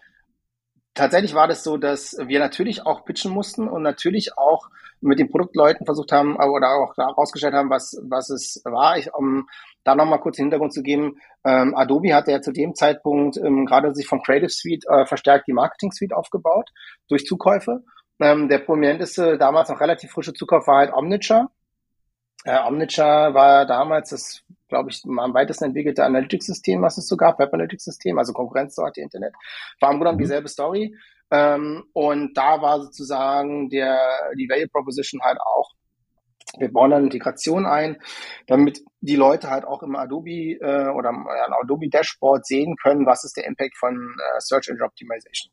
Tatsächlich 0.93 1.33
war 1.33 1.47
das 1.47 1.63
so, 1.63 1.77
dass 1.77 2.17
wir 2.25 2.39
natürlich 2.39 2.85
auch 2.85 3.05
pitchen 3.05 3.31
mussten 3.31 3.69
und 3.69 3.81
natürlich 3.81 4.37
auch 4.37 4.69
mit 4.99 5.19
den 5.19 5.29
Produktleuten 5.29 5.85
versucht 5.85 6.11
haben 6.11 6.35
oder 6.35 6.69
auch 6.69 6.95
herausgestellt 6.97 7.53
haben, 7.53 7.69
was, 7.69 7.97
was 8.03 8.29
es 8.29 8.61
war. 8.65 8.97
Ich, 8.97 9.13
um 9.13 9.47
da 9.83 9.95
nochmal 9.95 10.19
kurz 10.19 10.35
den 10.35 10.45
Hintergrund 10.45 10.73
zu 10.73 10.83
geben, 10.83 11.17
ähm, 11.43 11.75
Adobe 11.75 12.13
hatte 12.13 12.31
ja 12.31 12.41
zu 12.41 12.51
dem 12.51 12.75
Zeitpunkt 12.75 13.37
ähm, 13.37 13.65
gerade 13.65 13.95
sich 13.95 14.07
vom 14.07 14.21
Creative 14.21 14.49
Suite 14.49 14.85
äh, 14.87 15.05
verstärkt 15.05 15.47
die 15.47 15.53
Marketing 15.53 15.91
Suite 15.91 16.13
aufgebaut 16.13 16.69
durch 17.07 17.25
Zukäufe. 17.25 17.83
Ähm, 18.21 18.47
der 18.47 18.59
prominenteste, 18.59 19.37
damals 19.37 19.69
noch 19.69 19.81
relativ 19.81 20.11
frische 20.11 20.33
Zukauf 20.33 20.67
war 20.67 20.77
halt 20.77 20.93
Omniture. 20.93 21.49
Äh, 22.43 22.59
Omniture 22.67 23.33
war 23.33 23.65
damals 23.65 24.11
das, 24.11 24.43
glaube 24.67 24.91
ich, 24.91 25.03
am 25.05 25.33
weitesten 25.33 25.65
entwickelte 25.65 26.05
Analytics-System, 26.05 26.81
was 26.81 26.97
es 26.97 27.07
so 27.07 27.17
gab, 27.17 27.39
Web-Analytics-System, 27.39 28.17
also 28.19 28.33
Konkurrenz 28.33 28.75
zu 28.75 28.83
HT 28.83 28.97
Internet. 28.97 29.33
War 29.79 29.91
im 29.91 29.99
Grunde 29.99 30.13
mhm. 30.13 30.19
dieselbe 30.19 30.47
Story. 30.49 30.95
Ähm, 31.31 31.83
und 31.93 32.37
da 32.37 32.61
war 32.61 32.81
sozusagen 32.81 33.69
der, 33.69 33.99
die 34.37 34.49
Value 34.49 34.67
Proposition 34.67 35.21
halt 35.23 35.39
auch, 35.41 35.71
wir 36.59 36.71
bauen 36.71 36.91
dann 36.91 37.05
Integration 37.05 37.65
ein, 37.65 37.97
damit 38.47 38.81
die 38.99 39.15
Leute 39.15 39.49
halt 39.49 39.63
auch 39.63 39.81
im 39.83 39.95
Adobe 39.95 40.57
äh, 40.59 40.89
oder 40.89 41.09
im 41.09 41.27
Adobe 41.63 41.89
Dashboard 41.89 42.45
sehen 42.45 42.75
können, 42.75 43.05
was 43.05 43.23
ist 43.23 43.37
der 43.37 43.45
Impact 43.45 43.77
von 43.77 43.95
äh, 43.95 44.39
Search 44.39 44.67
Engine 44.67 44.85
Optimization. 44.85 45.51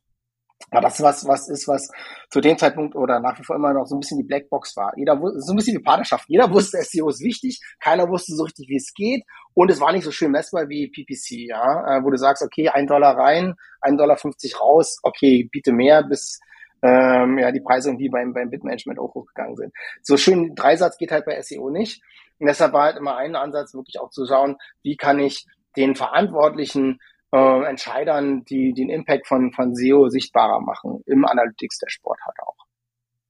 Aber 0.71 0.83
das 0.83 1.01
was, 1.03 1.27
was 1.27 1.49
ist, 1.49 1.67
was 1.67 1.91
zu 2.31 2.41
dem 2.41 2.59
Zeitpunkt 2.59 2.95
oder 2.95 3.21
nach 3.21 3.39
wie 3.39 3.45
vor 3.45 3.57
immer 3.57 3.73
noch 3.73 3.87
so 3.87 3.97
ein 3.97 4.01
bisschen 4.01 4.19
die 4.19 4.27
Blackbox 4.27 4.77
war. 4.77 4.93
Jeder 4.97 5.21
wusste, 5.21 5.41
so 5.41 5.53
ein 5.53 5.57
bisschen 5.57 5.79
wie 5.79 5.83
Partnerschaft. 5.83 6.25
Jeder 6.29 6.51
wusste, 6.53 6.79
SEO 6.83 7.09
ist 7.09 7.23
wichtig. 7.23 7.61
Keiner 7.81 8.09
wusste 8.09 8.35
so 8.35 8.45
richtig, 8.45 8.69
wie 8.69 8.77
es 8.77 8.93
geht. 8.95 9.25
Und 9.55 9.71
es 9.71 9.81
war 9.81 9.93
nicht 9.93 10.05
so 10.05 10.11
schön 10.11 10.31
messbar 10.31 10.69
wie 10.69 10.89
PPC, 10.89 11.49
ja, 11.49 11.99
äh, 11.99 12.05
wo 12.05 12.11
du 12.11 12.19
sagst, 12.19 12.43
okay, 12.43 12.69
ein 12.69 12.87
Dollar 12.87 13.17
rein, 13.17 13.55
ein 13.81 13.97
Dollar 13.97 14.17
50 14.17 14.61
raus. 14.61 14.99
Okay, 15.03 15.49
biete 15.51 15.73
mehr, 15.73 16.03
bis, 16.03 16.39
ähm, 16.83 17.39
ja, 17.39 17.51
die 17.51 17.61
Preise 17.61 17.89
irgendwie 17.89 18.09
beim, 18.09 18.35
beim 18.35 18.51
Bitmanagement 18.51 18.99
auch 18.99 19.15
hochgegangen 19.15 19.57
sind. 19.57 19.73
So 20.03 20.17
schön 20.17 20.55
Dreisatz 20.55 20.99
geht 20.99 21.11
halt 21.11 21.25
bei 21.25 21.41
SEO 21.41 21.71
nicht. 21.71 22.03
Und 22.39 22.47
deshalb 22.47 22.73
war 22.73 22.85
halt 22.85 22.97
immer 22.97 23.17
ein 23.17 23.35
Ansatz, 23.35 23.75
wirklich 23.75 23.99
auch 23.99 24.11
zu 24.11 24.27
schauen, 24.27 24.57
wie 24.83 24.97
kann 24.97 25.19
ich 25.19 25.47
den 25.77 25.95
Verantwortlichen 25.95 27.01
äh, 27.32 27.64
Entscheidern, 27.64 28.44
die 28.44 28.73
den 28.73 28.88
Impact 28.88 29.26
von, 29.26 29.52
von 29.52 29.75
SEO 29.75 30.08
sichtbarer 30.08 30.61
machen, 30.61 31.02
im 31.06 31.25
Analytics 31.25 31.78
der 31.78 31.90
Sport 31.90 32.20
hat 32.26 32.35
auch. 32.47 32.56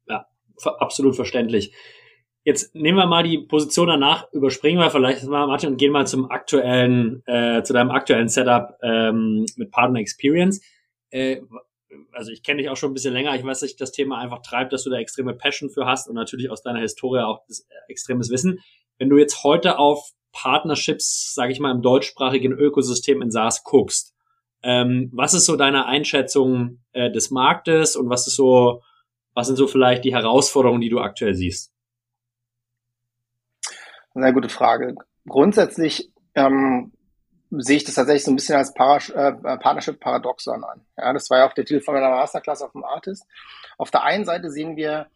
Ja, 0.06 0.26
absolut 0.78 1.16
verständlich. 1.16 1.74
Jetzt 2.44 2.74
nehmen 2.74 2.96
wir 2.96 3.06
mal 3.06 3.24
die 3.24 3.38
Position 3.38 3.88
danach, 3.88 4.32
überspringen 4.32 4.80
wir 4.80 4.90
vielleicht 4.90 5.24
mal, 5.24 5.46
Martin, 5.46 5.70
und 5.70 5.76
gehen 5.76 5.92
mal 5.92 6.06
zum 6.06 6.30
aktuellen, 6.30 7.22
äh, 7.26 7.62
zu 7.62 7.72
deinem 7.72 7.90
aktuellen 7.90 8.28
Setup 8.28 8.78
ähm, 8.82 9.44
mit 9.56 9.70
Partner 9.70 10.00
Experience. 10.00 10.62
Äh, 11.10 11.42
also 12.12 12.30
ich 12.30 12.42
kenne 12.42 12.62
dich 12.62 12.70
auch 12.70 12.76
schon 12.76 12.90
ein 12.90 12.94
bisschen 12.94 13.12
länger, 13.12 13.34
ich 13.34 13.44
weiß, 13.44 13.60
dass 13.60 13.68
dich 13.68 13.76
das 13.76 13.92
Thema 13.92 14.18
einfach 14.18 14.40
treibt, 14.42 14.72
dass 14.72 14.84
du 14.84 14.90
da 14.90 14.98
extreme 14.98 15.34
Passion 15.34 15.68
für 15.68 15.86
hast 15.86 16.08
und 16.08 16.14
natürlich 16.14 16.50
aus 16.50 16.62
deiner 16.62 16.80
Historie 16.80 17.20
auch 17.20 17.42
äh, 17.48 17.52
extremes 17.88 18.30
Wissen. 18.30 18.60
Wenn 18.98 19.10
du 19.10 19.18
jetzt 19.18 19.44
heute 19.44 19.78
auf 19.78 20.10
Partnerships, 20.32 21.34
sage 21.34 21.52
ich 21.52 21.60
mal, 21.60 21.70
im 21.70 21.82
deutschsprachigen 21.82 22.52
Ökosystem 22.52 23.22
in 23.22 23.30
SaaS 23.30 23.64
guckst. 23.64 24.14
Ähm, 24.62 25.10
was 25.12 25.34
ist 25.34 25.46
so 25.46 25.56
deine 25.56 25.86
Einschätzung 25.86 26.80
äh, 26.92 27.10
des 27.10 27.30
Marktes 27.30 27.96
und 27.96 28.10
was 28.10 28.26
ist 28.26 28.36
so, 28.36 28.82
was 29.34 29.46
sind 29.46 29.56
so 29.56 29.66
vielleicht 29.66 30.04
die 30.04 30.14
Herausforderungen, 30.14 30.80
die 30.80 30.88
du 30.88 30.98
aktuell 30.98 31.34
siehst? 31.34 31.72
Sehr 34.14 34.32
gute 34.32 34.48
Frage. 34.48 34.96
Grundsätzlich 35.26 36.10
ähm, 36.34 36.92
sehe 37.50 37.76
ich 37.76 37.84
das 37.84 37.94
tatsächlich 37.94 38.24
so 38.24 38.32
ein 38.32 38.36
bisschen 38.36 38.56
als 38.56 38.74
Para 38.74 38.96
äh, 38.96 39.58
Partnership-Paradoxon 39.58 40.64
an. 40.64 40.80
Ja, 40.96 41.12
das 41.12 41.30
war 41.30 41.38
ja 41.38 41.48
auch 41.48 41.54
der 41.54 41.64
Titel 41.64 41.80
von 41.80 41.94
meiner 41.94 42.10
Masterclass 42.10 42.62
auf 42.62 42.72
dem 42.72 42.84
Artist. 42.84 43.24
Auf 43.76 43.90
der 43.90 44.02
einen 44.02 44.24
Seite 44.24 44.50
sehen 44.50 44.76
wir 44.76 45.06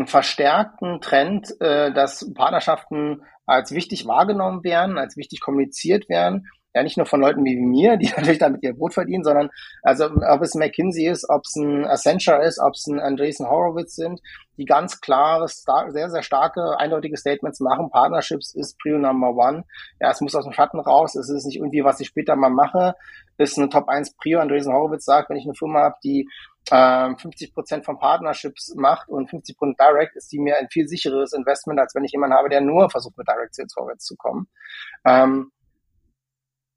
einen 0.00 0.08
verstärkten 0.08 1.00
Trend, 1.00 1.54
äh, 1.60 1.92
dass 1.92 2.32
Partnerschaften 2.34 3.22
als 3.46 3.72
wichtig 3.72 4.06
wahrgenommen 4.06 4.64
werden, 4.64 4.98
als 4.98 5.16
wichtig 5.16 5.40
kommuniziert 5.40 6.08
werden. 6.08 6.46
Ja, 6.72 6.84
nicht 6.84 6.96
nur 6.96 7.06
von 7.06 7.20
Leuten 7.20 7.44
wie 7.44 7.56
mir, 7.56 7.96
die 7.98 8.08
natürlich 8.08 8.38
damit 8.38 8.62
ihr 8.62 8.74
Brot 8.74 8.94
verdienen, 8.94 9.24
sondern 9.24 9.50
also 9.82 10.06
ob 10.06 10.40
es 10.40 10.54
McKinsey 10.54 11.06
ist, 11.06 11.28
ob 11.28 11.42
es 11.44 11.56
ein 11.56 11.84
Accenture 11.84 12.42
ist, 12.44 12.60
ob 12.60 12.74
es 12.74 12.86
ein 12.86 13.00
Andreessen 13.00 13.48
Horowitz 13.48 13.96
sind, 13.96 14.20
die 14.56 14.64
ganz 14.64 15.00
klare, 15.00 15.48
sehr, 15.48 16.10
sehr 16.10 16.22
starke, 16.22 16.78
eindeutige 16.78 17.16
Statements 17.16 17.60
machen. 17.60 17.90
Partnerships 17.90 18.54
ist 18.54 18.78
Prio 18.78 18.98
Number 18.98 19.34
One. 19.34 19.64
Ja, 20.00 20.10
es 20.10 20.20
muss 20.20 20.34
aus 20.34 20.44
dem 20.44 20.52
Schatten 20.52 20.80
raus. 20.80 21.14
Es 21.16 21.28
ist 21.28 21.44
nicht 21.44 21.56
irgendwie, 21.56 21.84
was 21.84 22.00
ich 22.00 22.08
später 22.08 22.36
mal 22.36 22.50
mache. 22.50 22.94
Ist 23.36 23.58
eine 23.58 23.68
Top 23.68 23.88
1 23.88 24.14
Prio. 24.16 24.38
Andreessen 24.38 24.72
Horowitz 24.72 25.04
sagt, 25.04 25.28
wenn 25.28 25.38
ich 25.38 25.44
eine 25.44 25.54
Firma 25.54 25.80
habe, 25.80 25.96
die 26.04 26.28
50 26.68 27.48
ähm, 27.48 27.54
Prozent 27.54 27.84
von 27.84 27.98
Partnerships 27.98 28.74
macht 28.76 29.08
und 29.08 29.28
50 29.28 29.56
Prozent 29.56 29.80
Direct, 29.80 30.16
ist 30.16 30.30
die 30.30 30.38
mir 30.38 30.56
ein 30.58 30.68
viel 30.70 30.86
sicheres 30.86 31.32
Investment, 31.32 31.80
als 31.80 31.94
wenn 31.94 32.04
ich 32.04 32.12
jemanden 32.12 32.36
habe, 32.36 32.48
der 32.48 32.60
nur 32.60 32.90
versucht, 32.90 33.16
mit 33.18 33.26
Direct 33.26 33.54
Sales 33.54 33.72
vorwärts 33.72 34.04
zu 34.04 34.16
kommen. 34.16 34.48
Ähm, 35.04 35.50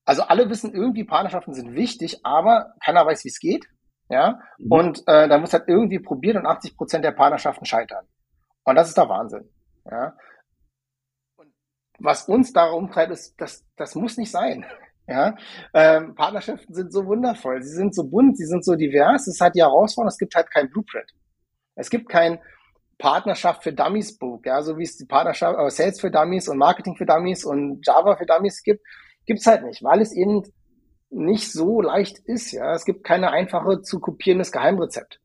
also 0.05 0.23
alle 0.23 0.49
wissen 0.49 0.73
irgendwie, 0.73 1.03
Partnerschaften 1.03 1.53
sind 1.53 1.75
wichtig, 1.75 2.25
aber 2.25 2.73
keiner 2.83 3.05
weiß, 3.05 3.23
wie 3.23 3.29
es 3.29 3.39
geht. 3.39 3.65
Ja, 4.09 4.41
mhm. 4.57 4.71
und 4.71 5.07
äh, 5.07 5.27
da 5.27 5.37
muss 5.37 5.53
halt 5.53 5.67
irgendwie 5.67 5.99
probiert 5.99 6.35
und 6.35 6.45
80 6.45 6.75
Prozent 6.75 7.05
der 7.05 7.13
Partnerschaften 7.13 7.65
scheitern. 7.65 8.05
Und 8.63 8.75
das 8.75 8.89
ist 8.89 8.97
der 8.97 9.09
Wahnsinn. 9.09 9.49
Ja. 9.89 10.15
Und 11.35 11.53
was 11.99 12.27
uns 12.27 12.53
darum 12.53 12.91
treibt, 12.91 13.11
ist, 13.11 13.39
das, 13.39 13.65
das 13.75 13.95
muss 13.95 14.17
nicht 14.17 14.31
sein. 14.31 14.65
Ja, 15.07 15.35
ähm, 15.73 16.15
Partnerschaften 16.15 16.73
sind 16.73 16.93
so 16.93 17.05
wundervoll, 17.05 17.61
sie 17.61 17.75
sind 17.75 17.93
so 17.93 18.05
bunt, 18.05 18.37
sie 18.37 18.45
sind 18.45 18.63
so 18.63 18.75
divers, 18.75 19.27
es 19.27 19.41
hat 19.41 19.53
die 19.53 19.61
Herausforderung, 19.61 20.07
es 20.07 20.17
gibt 20.17 20.33
halt 20.33 20.49
kein 20.49 20.69
Blueprint. 20.69 21.11
Es 21.75 21.89
gibt 21.89 22.07
kein 22.07 22.39
Partnerschaft 22.97 23.63
für 23.63 23.73
Dummies 23.73 24.17
Book, 24.17 24.45
ja, 24.45 24.61
so 24.61 24.77
wie 24.77 24.83
es 24.83 24.95
die 24.95 25.05
Partnerschaft, 25.05 25.59
äh, 25.59 25.69
Sales 25.69 25.99
für 25.99 26.09
Dummies 26.09 26.47
und 26.47 26.57
Marketing 26.57 26.95
für 26.95 27.05
Dummies 27.05 27.43
und 27.43 27.85
Java 27.85 28.15
für 28.15 28.25
Dummies 28.25 28.63
gibt, 28.63 28.81
gibt's 29.25 29.45
halt 29.45 29.63
nicht, 29.63 29.83
weil 29.83 29.99
es 29.99 30.13
eben 30.13 30.43
nicht 31.09 31.51
so 31.51 31.81
leicht 31.81 32.19
ist, 32.19 32.53
ja. 32.53 32.73
Es 32.73 32.85
gibt 32.85 33.03
keine 33.03 33.31
einfache 33.31 33.81
zu 33.81 33.99
kopierendes 33.99 34.51
Geheimrezept. 34.53 35.19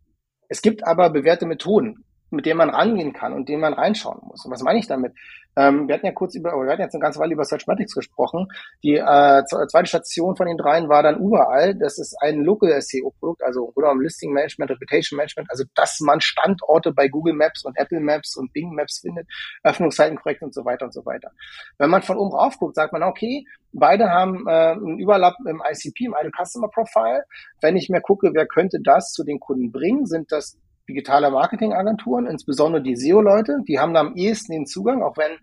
Es 0.49 0.61
gibt 0.61 0.87
aber 0.87 1.11
bewährte 1.11 1.47
Methoden 1.47 2.05
mit 2.31 2.47
dem 2.47 2.57
man 2.59 2.71
rangehen 2.71 3.12
kann 3.12 3.33
und 3.33 3.49
dem 3.49 3.61
man 3.61 3.73
reinschauen 3.73 4.21
muss. 4.23 4.45
Und 4.45 4.53
was 4.53 4.62
meine 4.62 4.79
ich 4.79 4.87
damit? 4.87 5.12
Ähm, 5.59 5.88
wir 5.88 5.97
hatten 5.97 6.07
ja 6.07 6.12
kurz 6.12 6.37
über, 6.37 6.53
wir 6.53 6.71
hatten 6.71 6.83
jetzt 6.83 6.95
eine 6.95 7.03
ganze 7.03 7.19
Weile 7.19 7.33
über 7.33 7.45
Searchmatics 7.45 7.93
gesprochen. 7.93 8.47
Die 8.85 8.95
äh, 8.95 9.43
zweite 9.45 9.87
Station 9.87 10.37
von 10.37 10.47
den 10.47 10.57
dreien 10.57 10.88
war 10.88 11.03
dann 11.03 11.19
überall. 11.19 11.75
Das 11.75 11.99
ist 11.99 12.17
ein 12.21 12.45
Local 12.45 12.81
SEO-Produkt, 12.81 13.43
also 13.43 13.73
oder 13.75 13.91
um 13.91 14.01
Listing 14.01 14.33
Management, 14.33 14.71
Reputation 14.71 15.17
Management, 15.17 15.51
also 15.51 15.64
dass 15.75 15.99
man 15.99 16.21
Standorte 16.21 16.93
bei 16.93 17.09
Google 17.09 17.35
Maps 17.35 17.64
und 17.64 17.77
Apple 17.77 17.99
Maps 17.99 18.37
und 18.37 18.53
Bing 18.53 18.73
Maps 18.73 19.01
findet, 19.01 19.27
Öffnungszeiten 19.64 20.17
korrekt 20.17 20.43
und 20.43 20.55
so 20.55 20.64
weiter 20.64 20.85
und 20.85 20.95
so 20.95 21.05
weiter. 21.05 21.33
Wenn 21.79 21.91
man 21.91 22.03
von 22.03 22.19
oben 22.19 22.37
rauf 22.37 22.57
guckt, 22.59 22.77
sagt 22.77 22.93
man, 22.93 23.03
okay, 23.03 23.45
beide 23.73 24.11
haben 24.11 24.47
äh, 24.47 24.73
einen 24.73 25.01
Überlapp 25.01 25.35
im 25.45 25.61
ICP, 25.69 26.05
im 26.05 26.14
Idle 26.17 26.31
Customer 26.41 26.69
Profile. 26.69 27.25
Wenn 27.61 27.77
ich 27.77 27.88
mir 27.88 28.01
gucke, 28.01 28.31
wer 28.33 28.47
könnte 28.47 28.79
das 28.81 29.12
zu 29.12 29.25
den 29.25 29.41
Kunden 29.41 29.73
bringen, 29.73 30.07
sind 30.07 30.31
das 30.31 30.57
digitale 30.88 31.31
Marketingagenturen, 31.31 32.27
insbesondere 32.27 32.83
die 32.83 32.96
SEO-Leute, 32.96 33.59
die 33.68 33.79
haben 33.79 33.94
da 33.94 34.01
am 34.01 34.16
ehesten 34.16 34.53
den 34.53 34.66
Zugang, 34.66 35.03
auch 35.03 35.16
wenn 35.16 35.38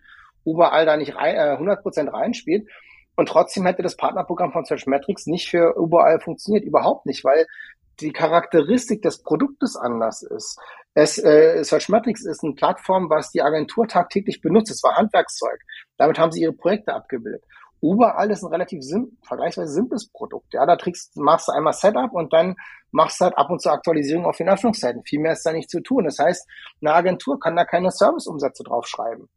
überall 0.46 0.86
da 0.86 0.98
nicht 0.98 1.16
rein, 1.16 1.36
äh, 1.36 1.58
100% 1.58 2.12
reinspielt. 2.12 2.68
Und 3.16 3.30
trotzdem 3.30 3.66
hätte 3.66 3.82
das 3.82 3.96
Partnerprogramm 3.96 4.52
von 4.52 4.66
Searchmetrics 4.66 5.28
nicht 5.28 5.50
für 5.50 5.76
überall 5.78 6.20
funktioniert, 6.20 6.66
überhaupt 6.66 7.06
nicht, 7.06 7.24
weil 7.24 7.46
die 8.02 8.12
Charakteristik 8.12 9.02
des 9.02 9.24
Produktes 9.24 9.76
anders 9.78 10.22
ist. 10.22 10.60
Es, 10.94 11.18
äh, 11.18 11.64
Searchmetrics 11.64 12.26
ist 12.26 12.44
eine 12.44 12.54
Plattform, 12.54 13.10
was 13.10 13.32
die 13.32 13.42
Agentur 13.42 13.88
tagtäglich 13.88 14.42
benutzt. 14.42 14.72
Es 14.72 14.84
war 14.84 14.96
Handwerkszeug. 14.96 15.60
Damit 15.98 16.20
haben 16.20 16.32
sie 16.32 16.42
ihre 16.42 16.54
Projekte 16.54 16.94
abgebildet. 16.94 17.44
Überall 17.86 18.32
ist 18.32 18.44
ein 18.44 18.52
relativ 18.52 18.82
sim 18.82 19.18
vergleichsweise 19.22 19.72
simples 19.72 20.10
Produkt. 20.10 20.54
Ja, 20.54 20.66
da 20.66 20.76
trickst, 20.76 21.16
machst 21.18 21.48
du 21.48 21.52
einmal 21.52 21.74
Setup 21.74 22.12
und 22.14 22.34
dann 22.34 22.56
machst 22.92 23.20
du 23.20 23.26
halt 23.26 23.38
ab 23.38 23.50
und 23.52 23.62
zu 23.62 23.70
Aktualisierung 23.70 24.26
auf 24.26 24.38
den 24.38 24.50
Öffnungszeiten. 24.50 25.04
Viel 25.04 25.20
mehr 25.20 25.34
ist 25.34 25.46
da 25.46 25.54
nicht 25.54 25.70
zu 25.70 25.82
tun. 25.82 26.06
Das 26.06 26.18
heißt, 26.18 26.48
eine 26.82 26.94
Agentur 26.94 27.40
kann 27.40 27.56
da 27.56 27.64
keine 27.64 27.92
Serviceumsätze 27.92 28.64
draufschreiben. 28.64 29.30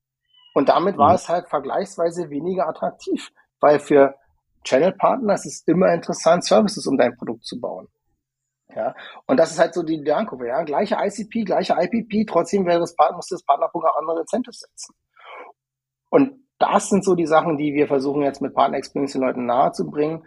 Und 0.54 0.68
damit 0.70 0.96
war 0.96 1.10
mhm. 1.10 1.16
es 1.16 1.28
halt 1.28 1.48
vergleichsweise 1.48 2.30
weniger 2.30 2.66
attraktiv, 2.66 3.30
weil 3.60 3.80
für 3.80 4.14
Channel-Partner 4.64 5.34
ist 5.34 5.46
es 5.46 5.62
immer 5.66 5.92
interessant, 5.92 6.44
Services 6.44 6.86
um 6.86 6.96
dein 6.96 7.16
Produkt 7.16 7.44
zu 7.44 7.60
bauen. 7.60 7.88
Ja, 8.74 8.94
und 9.26 9.38
das 9.38 9.50
ist 9.50 9.58
halt 9.58 9.74
so 9.74 9.82
die 9.82 9.96
Lernkurve, 9.96 10.48
ja. 10.48 10.62
Gleiche 10.62 10.96
ICP, 10.98 11.44
gleiche 11.44 11.74
IPP, 11.78 12.26
trotzdem 12.26 12.66
wäre 12.66 12.80
das 12.80 12.94
Partner, 12.94 13.16
muss 13.16 13.28
das 13.28 13.42
Partnerprogramm 13.42 13.94
andere 13.98 14.20
Incentives 14.20 14.60
setzen. 14.60 14.94
Und 16.10 16.47
das 16.58 16.88
sind 16.88 17.04
so 17.04 17.14
die 17.14 17.26
Sachen, 17.26 17.56
die 17.56 17.74
wir 17.74 17.86
versuchen 17.86 18.22
jetzt 18.22 18.42
mit 18.42 18.54
Partner 18.54 18.78
Experience 18.78 19.12
den 19.12 19.22
Leuten 19.22 19.46
nahezubringen. 19.46 20.24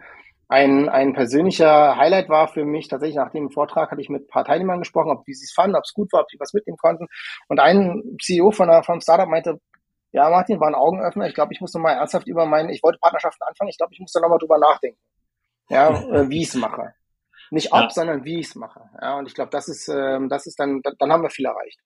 Ein, 0.48 0.88
ein 0.88 1.14
persönlicher 1.14 1.96
Highlight 1.96 2.28
war 2.28 2.48
für 2.48 2.64
mich 2.64 2.88
tatsächlich 2.88 3.16
nach 3.16 3.30
dem 3.30 3.50
Vortrag 3.50 3.90
hatte 3.90 4.02
ich 4.02 4.10
mit 4.10 4.24
ein 4.24 4.28
paar 4.28 4.44
Teilnehmern 4.44 4.80
gesprochen, 4.80 5.10
ob 5.10 5.24
sie 5.24 5.32
es 5.32 5.52
fanden, 5.54 5.76
ob 5.76 5.84
es 5.84 5.94
gut 5.94 6.12
war, 6.12 6.20
ob 6.20 6.30
sie 6.30 6.38
was 6.38 6.52
mitnehmen 6.52 6.76
konnten. 6.76 7.06
Und 7.48 7.58
ein 7.58 8.02
CEO 8.20 8.50
von, 8.50 8.68
einer, 8.68 8.86
einem 8.86 9.00
Startup 9.00 9.28
meinte, 9.28 9.60
ja, 10.10 10.28
Martin, 10.28 10.60
war 10.60 10.68
ein 10.68 10.74
Augenöffner. 10.74 11.26
Ich 11.26 11.34
glaube, 11.34 11.54
ich 11.54 11.60
muss 11.62 11.72
nochmal 11.72 11.96
ernsthaft 11.96 12.26
über 12.26 12.44
meinen, 12.44 12.68
ich 12.68 12.82
wollte 12.82 12.98
Partnerschaften 12.98 13.42
anfangen. 13.44 13.70
Ich 13.70 13.78
glaube, 13.78 13.94
ich 13.94 14.00
muss 14.00 14.12
da 14.12 14.20
nochmal 14.20 14.38
drüber 14.38 14.58
nachdenken. 14.58 14.98
Ja, 15.70 15.88
äh, 15.88 16.28
wie 16.28 16.42
ich 16.42 16.48
es 16.48 16.54
mache. 16.54 16.92
Nicht 17.50 17.72
ob, 17.72 17.80
ja. 17.80 17.90
sondern 17.90 18.24
wie 18.24 18.40
ich 18.40 18.48
es 18.48 18.54
mache. 18.54 18.90
Ja, 19.00 19.18
und 19.18 19.26
ich 19.26 19.34
glaube, 19.34 19.50
das 19.50 19.68
ist, 19.68 19.88
ähm, 19.88 20.28
das 20.28 20.46
ist 20.46 20.60
dann, 20.60 20.82
dann 20.82 21.12
haben 21.12 21.22
wir 21.22 21.30
viel 21.30 21.46
erreicht. 21.46 21.80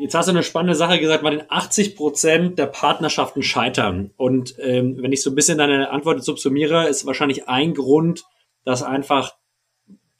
Jetzt 0.00 0.14
hast 0.14 0.28
du 0.28 0.30
eine 0.30 0.42
spannende 0.42 0.74
Sache 0.74 0.98
gesagt, 0.98 1.22
mal 1.22 1.36
den 1.36 1.50
80 1.50 1.94
Prozent 1.94 2.58
der 2.58 2.64
Partnerschaften 2.64 3.42
scheitern. 3.42 4.12
Und 4.16 4.54
ähm, 4.58 4.96
wenn 5.02 5.12
ich 5.12 5.22
so 5.22 5.28
ein 5.28 5.34
bisschen 5.34 5.58
deine 5.58 5.90
Antwort 5.90 6.24
subsumiere, 6.24 6.88
ist 6.88 7.04
wahrscheinlich 7.04 7.50
ein 7.50 7.74
Grund, 7.74 8.24
dass 8.64 8.82
einfach 8.82 9.34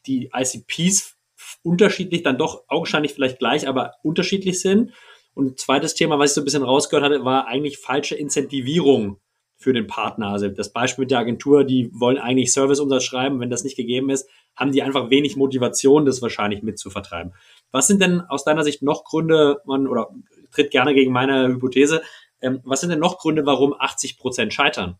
die 0.07 0.31
ICPs 0.35 1.17
unterschiedlich, 1.63 2.23
dann 2.23 2.37
doch 2.37 2.65
augenscheinlich 2.69 3.15
vielleicht 3.15 3.39
gleich, 3.39 3.67
aber 3.67 3.95
unterschiedlich 4.03 4.61
sind. 4.61 4.93
Und 5.33 5.59
zweites 5.59 5.95
Thema, 5.95 6.19
was 6.19 6.33
ich 6.33 6.35
so 6.35 6.43
ein 6.43 6.45
bisschen 6.45 6.63
rausgehört 6.63 7.07
hatte, 7.07 7.25
war 7.25 7.47
eigentlich 7.47 7.79
falsche 7.79 8.17
Incentivierung 8.17 9.19
für 9.61 9.75
den 9.75 9.87
Partner. 9.87 10.29
Also 10.29 10.49
das 10.49 10.73
Beispiel 10.73 11.03
mit 11.03 11.11
der 11.11 11.19
Agentur, 11.19 11.65
die 11.65 11.91
wollen 11.93 12.17
eigentlich 12.17 12.53
Serviceumsatz 12.53 13.05
schreiben, 13.05 13.41
wenn 13.41 13.51
das 13.51 13.63
nicht 13.63 13.77
gegeben 13.77 14.09
ist, 14.09 14.29
haben 14.57 14.73
die 14.73 14.83
einfach 14.83 15.11
wenig 15.11 15.37
Motivation, 15.37 16.07
das 16.07 16.23
wahrscheinlich 16.23 16.63
mit 16.63 16.79
zu 16.79 16.89
vertreiben. 16.89 17.35
Was 17.71 17.87
sind 17.87 18.01
denn 18.01 18.23
aus 18.23 18.43
deiner 18.43 18.65
Sicht 18.65 18.83
noch 18.83 19.05
Gründe, 19.05 19.61
man, 19.67 19.87
oder 19.87 20.09
tritt 20.51 20.71
gerne 20.71 20.95
gegen 20.95 21.13
meine 21.13 21.47
Hypothese, 21.49 22.03
ähm, 22.41 22.63
was 22.65 22.81
sind 22.81 22.89
denn 22.89 23.01
noch 23.01 23.19
Gründe, 23.19 23.45
warum 23.45 23.75
80 23.79 24.19
Prozent 24.19 24.55
scheitern? 24.55 24.99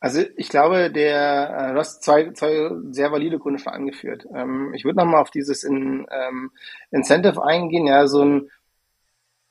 Also 0.00 0.22
ich 0.36 0.48
glaube, 0.48 0.90
der, 0.90 1.70
äh, 1.70 1.72
du 1.74 1.78
hast 1.78 2.02
zwei, 2.02 2.32
zwei 2.32 2.70
sehr 2.90 3.12
valide 3.12 3.38
Gründe 3.38 3.60
schon 3.60 3.72
angeführt. 3.72 4.26
Ähm, 4.34 4.74
ich 4.74 4.84
würde 4.84 4.98
nochmal 4.98 5.22
auf 5.22 5.30
dieses 5.30 5.62
in, 5.62 6.06
ähm, 6.10 6.50
Incentive 6.90 7.42
eingehen. 7.42 7.86
Ja, 7.86 8.08
so 8.08 8.22
ein 8.22 8.50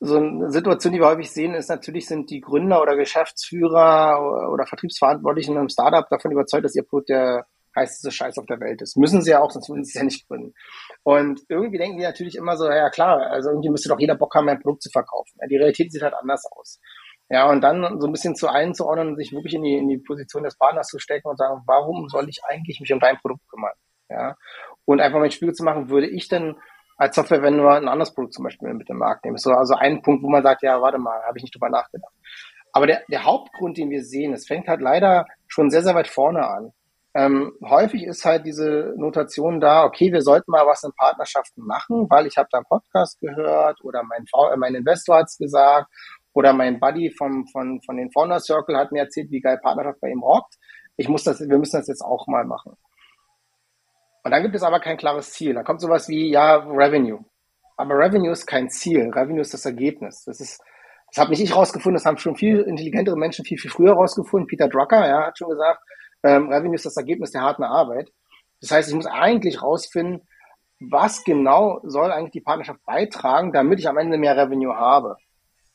so 0.00 0.16
eine 0.16 0.50
Situation, 0.50 0.92
die 0.92 1.00
wir 1.00 1.06
häufig 1.06 1.30
sehen, 1.30 1.54
ist 1.54 1.68
natürlich, 1.68 2.06
sind 2.06 2.30
die 2.30 2.40
Gründer 2.40 2.82
oder 2.82 2.96
Geschäftsführer 2.96 4.50
oder 4.52 4.66
Vertriebsverantwortlichen 4.66 5.56
im 5.56 5.68
Startup 5.68 6.08
davon 6.08 6.32
überzeugt, 6.32 6.64
dass 6.64 6.74
ihr 6.74 6.82
Produkt 6.82 7.08
der 7.08 7.46
heißeste 7.76 8.10
Scheiß 8.10 8.38
auf 8.38 8.46
der 8.46 8.60
Welt 8.60 8.82
ist. 8.82 8.96
Müssen 8.96 9.22
sie 9.22 9.30
ja 9.30 9.40
auch, 9.40 9.50
sonst 9.50 9.68
würden 9.68 9.84
sie 9.84 9.90
es 9.90 9.94
ja 9.94 10.04
nicht 10.04 10.26
gründen. 10.28 10.54
Und 11.02 11.40
irgendwie 11.48 11.78
denken 11.78 11.98
die 11.98 12.04
natürlich 12.04 12.36
immer 12.36 12.56
so, 12.56 12.68
ja 12.68 12.90
klar, 12.90 13.20
also 13.30 13.50
irgendwie 13.50 13.70
müsste 13.70 13.88
doch 13.88 13.98
jeder 13.98 14.14
Bock 14.14 14.34
haben, 14.34 14.48
ein 14.48 14.60
Produkt 14.60 14.82
zu 14.82 14.90
verkaufen. 14.90 15.38
Ja, 15.40 15.48
die 15.48 15.56
Realität 15.56 15.92
sieht 15.92 16.02
halt 16.02 16.14
anders 16.14 16.44
aus. 16.52 16.80
Ja, 17.30 17.48
und 17.50 17.62
dann 17.62 18.00
so 18.00 18.06
ein 18.06 18.12
bisschen 18.12 18.36
zu 18.36 18.48
einzuordnen 18.48 19.08
und 19.08 19.16
sich 19.16 19.32
wirklich 19.32 19.54
in 19.54 19.62
die, 19.62 19.76
in 19.76 19.88
die 19.88 19.98
Position 19.98 20.44
des 20.44 20.56
Partners 20.56 20.88
zu 20.88 20.98
stecken 20.98 21.28
und 21.28 21.38
sagen, 21.38 21.62
warum 21.66 22.08
soll 22.08 22.28
ich 22.28 22.44
eigentlich 22.44 22.80
mich 22.80 22.92
um 22.92 23.00
dein 23.00 23.16
Produkt 23.16 23.48
kümmern? 23.48 23.72
Ja, 24.10 24.36
und 24.84 25.00
einfach 25.00 25.18
mal 25.18 25.24
ein 25.24 25.30
Spiegel 25.30 25.54
zu 25.54 25.64
machen, 25.64 25.88
würde 25.88 26.06
ich 26.06 26.28
denn 26.28 26.56
als 26.96 27.16
Software, 27.16 27.42
wenn 27.42 27.56
nur 27.56 27.72
ein 27.72 27.88
anderes 27.88 28.14
Produkt 28.14 28.34
zum 28.34 28.44
Beispiel 28.44 28.72
mit 28.74 28.88
dem 28.88 28.98
Markt. 28.98 29.26
So, 29.36 29.52
also 29.52 29.74
ein 29.74 30.02
Punkt, 30.02 30.22
wo 30.22 30.28
man 30.28 30.42
sagt, 30.42 30.62
ja, 30.62 30.80
warte 30.80 30.98
mal, 30.98 31.22
habe 31.22 31.38
ich 31.38 31.42
nicht 31.42 31.54
drüber 31.54 31.70
nachgedacht. 31.70 32.12
Aber 32.72 32.86
der, 32.86 33.02
der 33.08 33.24
Hauptgrund, 33.24 33.76
den 33.78 33.90
wir 33.90 34.02
sehen, 34.02 34.32
es 34.32 34.46
fängt 34.46 34.68
halt 34.68 34.80
leider 34.80 35.26
schon 35.46 35.70
sehr, 35.70 35.82
sehr 35.82 35.94
weit 35.94 36.08
vorne 36.08 36.46
an. 36.46 36.72
Ähm, 37.16 37.52
häufig 37.64 38.02
ist 38.02 38.24
halt 38.24 38.44
diese 38.44 38.92
Notation 38.96 39.60
da, 39.60 39.84
okay, 39.84 40.12
wir 40.12 40.22
sollten 40.22 40.50
mal 40.50 40.66
was 40.66 40.82
in 40.82 40.90
Partnerschaften 40.96 41.64
machen, 41.64 42.10
weil 42.10 42.26
ich 42.26 42.36
habe 42.36 42.48
da 42.50 42.58
einen 42.58 42.66
Podcast 42.66 43.20
gehört 43.20 43.84
oder 43.84 44.02
mein, 44.02 44.24
äh, 44.24 44.56
mein 44.56 44.74
Investor 44.74 45.18
hat's 45.18 45.38
gesagt 45.38 45.88
oder 46.32 46.52
mein 46.52 46.80
Buddy 46.80 47.12
vom, 47.16 47.46
von, 47.46 47.80
von 47.82 47.96
den 47.96 48.10
Founder 48.10 48.40
Circle 48.40 48.76
hat 48.76 48.90
mir 48.90 49.02
erzählt, 49.02 49.30
wie 49.30 49.40
geil 49.40 49.60
Partnerschaft 49.62 50.00
bei 50.00 50.08
ihm 50.10 50.24
rockt. 50.24 50.56
Ich 50.96 51.08
muss 51.08 51.22
das, 51.22 51.38
wir 51.38 51.58
müssen 51.58 51.78
das 51.78 51.86
jetzt 51.86 52.02
auch 52.02 52.26
mal 52.26 52.44
machen. 52.44 52.76
Und 54.24 54.30
dann 54.30 54.42
gibt 54.42 54.54
es 54.54 54.62
aber 54.62 54.80
kein 54.80 54.96
klares 54.96 55.32
Ziel. 55.32 55.54
Da 55.54 55.62
kommt 55.62 55.80
sowas 55.80 56.08
wie, 56.08 56.30
ja, 56.30 56.56
Revenue. 56.56 57.20
Aber 57.76 57.94
Revenue 57.94 58.32
ist 58.32 58.46
kein 58.46 58.70
Ziel. 58.70 59.10
Revenue 59.10 59.42
ist 59.42 59.52
das 59.52 59.66
Ergebnis. 59.66 60.24
Das 60.24 60.40
ist, 60.40 60.62
das 61.10 61.18
habe 61.18 61.30
nicht 61.30 61.42
ich 61.42 61.54
rausgefunden, 61.54 61.96
das 61.96 62.06
haben 62.06 62.16
schon 62.16 62.34
viel 62.34 62.60
intelligentere 62.60 63.16
Menschen 63.16 63.44
viel, 63.44 63.58
viel 63.58 63.70
früher 63.70 63.92
rausgefunden. 63.92 64.46
Peter 64.46 64.68
Drucker, 64.68 65.06
ja, 65.06 65.26
hat 65.26 65.36
schon 65.36 65.50
gesagt, 65.50 65.80
ähm, 66.22 66.48
Revenue 66.48 66.74
ist 66.74 66.86
das 66.86 66.96
Ergebnis 66.96 67.32
der 67.32 67.42
harten 67.42 67.64
Arbeit. 67.64 68.10
Das 68.60 68.70
heißt, 68.70 68.88
ich 68.88 68.94
muss 68.94 69.06
eigentlich 69.06 69.62
rausfinden, 69.62 70.26
was 70.80 71.22
genau 71.24 71.80
soll 71.84 72.10
eigentlich 72.10 72.32
die 72.32 72.40
Partnerschaft 72.40 72.80
beitragen, 72.86 73.52
damit 73.52 73.78
ich 73.78 73.88
am 73.88 73.98
Ende 73.98 74.16
mehr 74.16 74.36
Revenue 74.36 74.74
habe. 74.74 75.16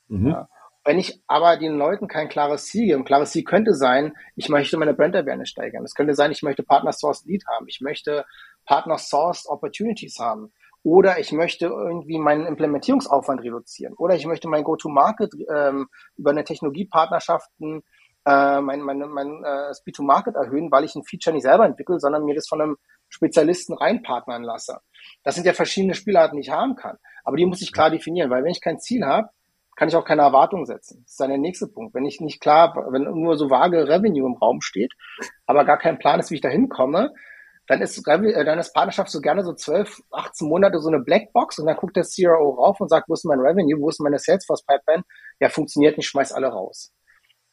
Mhm. 0.08 0.30
Ja. 0.30 0.48
Wenn 0.90 0.98
ich 0.98 1.22
aber 1.28 1.56
den 1.56 1.78
Leuten 1.78 2.08
kein 2.08 2.30
klares 2.30 2.66
Ziel 2.66 2.88
gebe, 2.88 2.98
ein 2.98 3.06
klares 3.06 3.30
Ziel 3.30 3.44
könnte 3.44 3.76
sein, 3.76 4.18
ich 4.36 4.50
möchte 4.50 4.76
meine 4.76 4.96
Brand 4.96 5.16
Awareness 5.16 5.50
steigern. 5.50 5.84
Es 5.84 5.94
könnte 5.94 6.16
sein, 6.16 6.32
ich 6.32 6.42
möchte 6.42 6.64
Partner 6.64 6.94
Source 6.94 7.26
Lead 7.26 7.44
haben. 7.46 7.68
Ich 7.68 7.80
möchte 7.80 8.26
Partner 8.66 8.98
Source 8.98 9.48
Opportunities 9.48 10.18
haben. 10.18 10.52
Oder 10.82 11.20
ich 11.20 11.32
möchte 11.32 11.68
irgendwie 11.68 12.18
meinen 12.18 12.48
Implementierungsaufwand 12.48 13.44
reduzieren. 13.44 13.94
Oder 14.00 14.16
ich 14.16 14.26
möchte 14.26 14.48
mein 14.48 14.64
Go-to-Market 14.64 15.32
ähm, 15.54 15.90
über 16.18 16.32
eine 16.32 16.44
Technologiepartnerschaften 16.44 17.84
äh, 18.26 18.60
mein, 18.60 18.82
mein, 18.82 18.98
mein 18.98 19.44
äh, 19.44 19.72
Speed 19.76 19.96
to 19.96 20.02
Market 20.02 20.34
erhöhen, 20.38 20.72
weil 20.72 20.86
ich 20.86 20.96
ein 20.96 21.04
Feature 21.04 21.36
nicht 21.36 21.44
selber 21.44 21.68
entwickle, 21.68 22.00
sondern 22.00 22.26
mir 22.26 22.34
das 22.34 22.48
von 22.48 22.62
einem 22.62 22.78
Spezialisten 23.10 23.76
reinpartnern 23.76 24.42
lasse. 24.42 24.80
Das 25.22 25.36
sind 25.36 25.46
ja 25.46 25.54
verschiedene 25.54 25.94
Spielarten, 25.94 26.38
die 26.38 26.48
ich 26.48 26.50
haben 26.50 26.76
kann. 26.76 26.98
Aber 27.24 27.38
die 27.38 27.46
muss 27.46 27.62
ich 27.62 27.72
klar 27.72 27.92
definieren, 27.92 28.32
weil 28.32 28.44
wenn 28.44 28.52
ich 28.52 28.62
kein 28.62 28.80
Ziel 28.80 29.06
habe, 29.06 29.30
kann 29.80 29.88
ich 29.88 29.96
auch 29.96 30.04
keine 30.04 30.24
Erwartung 30.24 30.66
setzen. 30.66 31.04
Das 31.04 31.12
ist 31.12 31.20
dann 31.22 31.30
der 31.30 31.38
nächste 31.38 31.66
Punkt. 31.66 31.94
Wenn 31.94 32.04
ich 32.04 32.20
nicht 32.20 32.42
klar, 32.42 32.76
wenn 32.92 33.04
nur 33.04 33.38
so 33.38 33.50
vage 33.50 33.88
Revenue 33.88 34.28
im 34.28 34.34
Raum 34.34 34.60
steht, 34.60 34.92
aber 35.46 35.64
gar 35.64 35.78
kein 35.78 36.00
Plan 36.00 36.20
ist, 36.20 36.32
wie 36.32 36.36
ich 36.36 36.42
da 36.42 36.50
hinkomme, 36.50 37.14
dann 37.66 37.80
ist, 37.82 37.98
äh, 38.06 38.44
dann 38.44 38.60
ist 38.60 38.74
Partnerschaft 38.74 39.10
so 39.10 39.22
gerne 39.22 39.42
so 39.46 39.54
12, 39.54 40.02
18 40.12 40.50
Monate 40.50 40.80
so 40.80 40.90
eine 40.90 41.00
Blackbox 41.00 41.60
und 41.60 41.68
dann 41.68 41.78
guckt 41.78 41.96
der 41.96 42.04
CRO 42.04 42.56
rauf 42.56 42.82
und 42.82 42.90
sagt, 42.90 43.08
wo 43.08 43.14
ist 43.14 43.24
mein 43.24 43.40
Revenue, 43.40 43.80
wo 43.80 43.88
ist 43.88 44.02
meine 44.02 44.20
Salesforce 44.20 44.66
Pipeline? 44.66 45.04
Ja, 45.40 45.48
funktioniert 45.48 45.96
nicht, 45.96 46.08
schmeiß 46.08 46.34
alle 46.34 46.48
raus. 46.48 46.92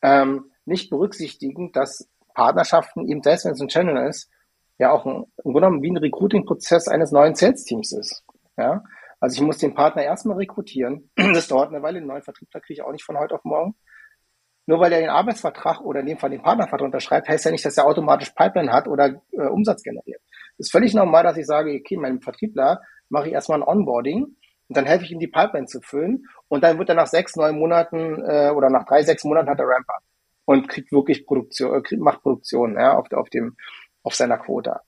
Ähm, 0.02 0.50
nicht 0.64 0.90
berücksichtigen, 0.90 1.70
dass 1.70 2.08
Partnerschaften 2.34 3.06
eben 3.06 3.22
selbst 3.22 3.44
wenn 3.44 3.52
es 3.52 3.60
ein 3.60 3.68
Channel 3.68 4.08
ist, 4.08 4.28
ja 4.78 4.90
auch 4.90 5.06
ein, 5.06 5.26
im 5.44 5.52
Grunde 5.52 5.60
genommen 5.60 5.82
wie 5.82 5.92
ein 5.92 5.96
Recruiting-Prozess 5.96 6.88
eines 6.88 7.12
neuen 7.12 7.36
Sales-Teams 7.36 7.92
ist. 7.92 8.24
Ja, 8.56 8.82
also 9.20 9.36
ich 9.36 9.42
muss 9.42 9.58
den 9.58 9.74
Partner 9.74 10.02
erstmal 10.02 10.36
rekrutieren. 10.36 11.10
Das 11.34 11.48
dauert 11.48 11.70
eine 11.72 11.82
Weile. 11.82 12.00
Den 12.00 12.08
neuen 12.08 12.22
Vertriebler 12.22 12.60
kriege 12.60 12.80
ich 12.80 12.82
auch 12.82 12.92
nicht 12.92 13.04
von 13.04 13.18
heute 13.18 13.34
auf 13.34 13.44
morgen. 13.44 13.74
Nur 14.66 14.80
weil 14.80 14.92
er 14.92 15.00
den 15.00 15.10
Arbeitsvertrag 15.10 15.80
oder 15.80 16.00
in 16.00 16.06
dem 16.06 16.18
Fall 16.18 16.30
den 16.30 16.42
Partnervertrag 16.42 16.86
unterschreibt, 16.86 17.28
heißt 17.28 17.44
ja 17.44 17.52
nicht, 17.52 17.64
dass 17.64 17.76
er 17.76 17.86
automatisch 17.86 18.30
Pipeline 18.30 18.72
hat 18.72 18.88
oder 18.88 19.22
äh, 19.30 19.46
Umsatz 19.46 19.82
generiert. 19.82 20.20
ist 20.58 20.72
völlig 20.72 20.92
normal, 20.92 21.22
dass 21.22 21.36
ich 21.36 21.46
sage, 21.46 21.72
okay, 21.72 21.96
meinem 21.96 22.20
Vertriebler 22.20 22.80
mache 23.08 23.28
ich 23.28 23.34
erstmal 23.34 23.60
ein 23.60 23.68
Onboarding 23.68 24.24
und 24.24 24.76
dann 24.76 24.86
helfe 24.86 25.04
ich 25.04 25.12
ihm 25.12 25.20
die 25.20 25.28
Pipeline 25.28 25.66
zu 25.66 25.80
füllen 25.80 26.24
und 26.48 26.64
dann 26.64 26.78
wird 26.78 26.88
er 26.88 26.96
nach 26.96 27.06
sechs, 27.06 27.36
neun 27.36 27.56
Monaten 27.56 28.20
äh, 28.26 28.50
oder 28.50 28.68
nach 28.68 28.84
drei, 28.86 29.02
sechs 29.02 29.22
Monaten 29.22 29.48
hat 29.48 29.60
er 29.60 29.66
Ramp-up 29.66 30.02
und 30.46 30.68
kriegt 30.68 30.90
wirklich 30.90 31.26
Produktion, 31.26 31.84
äh, 31.84 31.96
macht 31.98 32.22
Produktion 32.22 32.74
ja, 32.74 32.94
auf, 32.94 33.12
auf, 33.12 33.30
dem, 33.30 33.56
auf 34.02 34.14
seiner 34.14 34.38
Quota. 34.38 34.80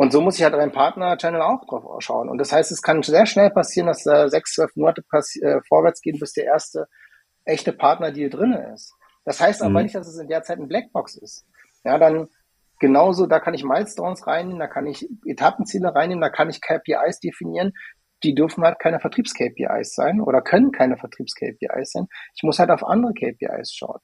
Und 0.00 0.12
so 0.12 0.22
muss 0.22 0.38
ich 0.38 0.44
halt 0.44 0.54
beim 0.54 0.72
Partner-Channel 0.72 1.42
auch 1.42 1.62
drauf 1.66 1.84
schauen. 1.98 2.30
Und 2.30 2.38
das 2.38 2.52
heißt, 2.52 2.72
es 2.72 2.80
kann 2.80 3.02
sehr 3.02 3.26
schnell 3.26 3.50
passieren, 3.50 3.86
dass 3.86 4.02
da 4.02 4.30
sechs, 4.30 4.54
zwölf 4.54 4.74
Monate 4.74 5.04
äh, 5.42 5.60
vorwärts 5.68 6.00
gehen, 6.00 6.18
bis 6.18 6.32
der 6.32 6.44
erste 6.44 6.88
echte 7.44 7.74
Partner-Deal 7.74 8.30
drin 8.30 8.54
ist. 8.54 8.94
Das 9.26 9.42
heißt 9.42 9.60
aber 9.60 9.80
mhm. 9.80 9.82
nicht, 9.82 9.94
dass 9.94 10.08
es 10.08 10.18
in 10.18 10.28
der 10.28 10.42
Zeit 10.42 10.58
ein 10.58 10.68
Blackbox 10.68 11.16
ist. 11.16 11.44
Ja, 11.84 11.98
dann 11.98 12.28
genauso, 12.78 13.26
da 13.26 13.40
kann 13.40 13.52
ich 13.52 13.62
Milestones 13.62 14.26
reinnehmen, 14.26 14.58
da 14.58 14.68
kann 14.68 14.86
ich 14.86 15.06
Etappenziele 15.26 15.94
reinnehmen, 15.94 16.22
da 16.22 16.30
kann 16.30 16.48
ich 16.48 16.62
KPIs 16.62 17.20
definieren. 17.20 17.74
Die 18.22 18.34
dürfen 18.34 18.64
halt 18.64 18.78
keine 18.78 19.00
Vertriebs-KPIs 19.00 19.94
sein 19.94 20.22
oder 20.22 20.40
können 20.40 20.72
keine 20.72 20.96
Vertriebs-KPIs 20.96 21.92
sein. 21.92 22.06
Ich 22.34 22.42
muss 22.42 22.58
halt 22.58 22.70
auf 22.70 22.84
andere 22.84 23.12
KPIs 23.12 23.74
schauen. 23.74 24.00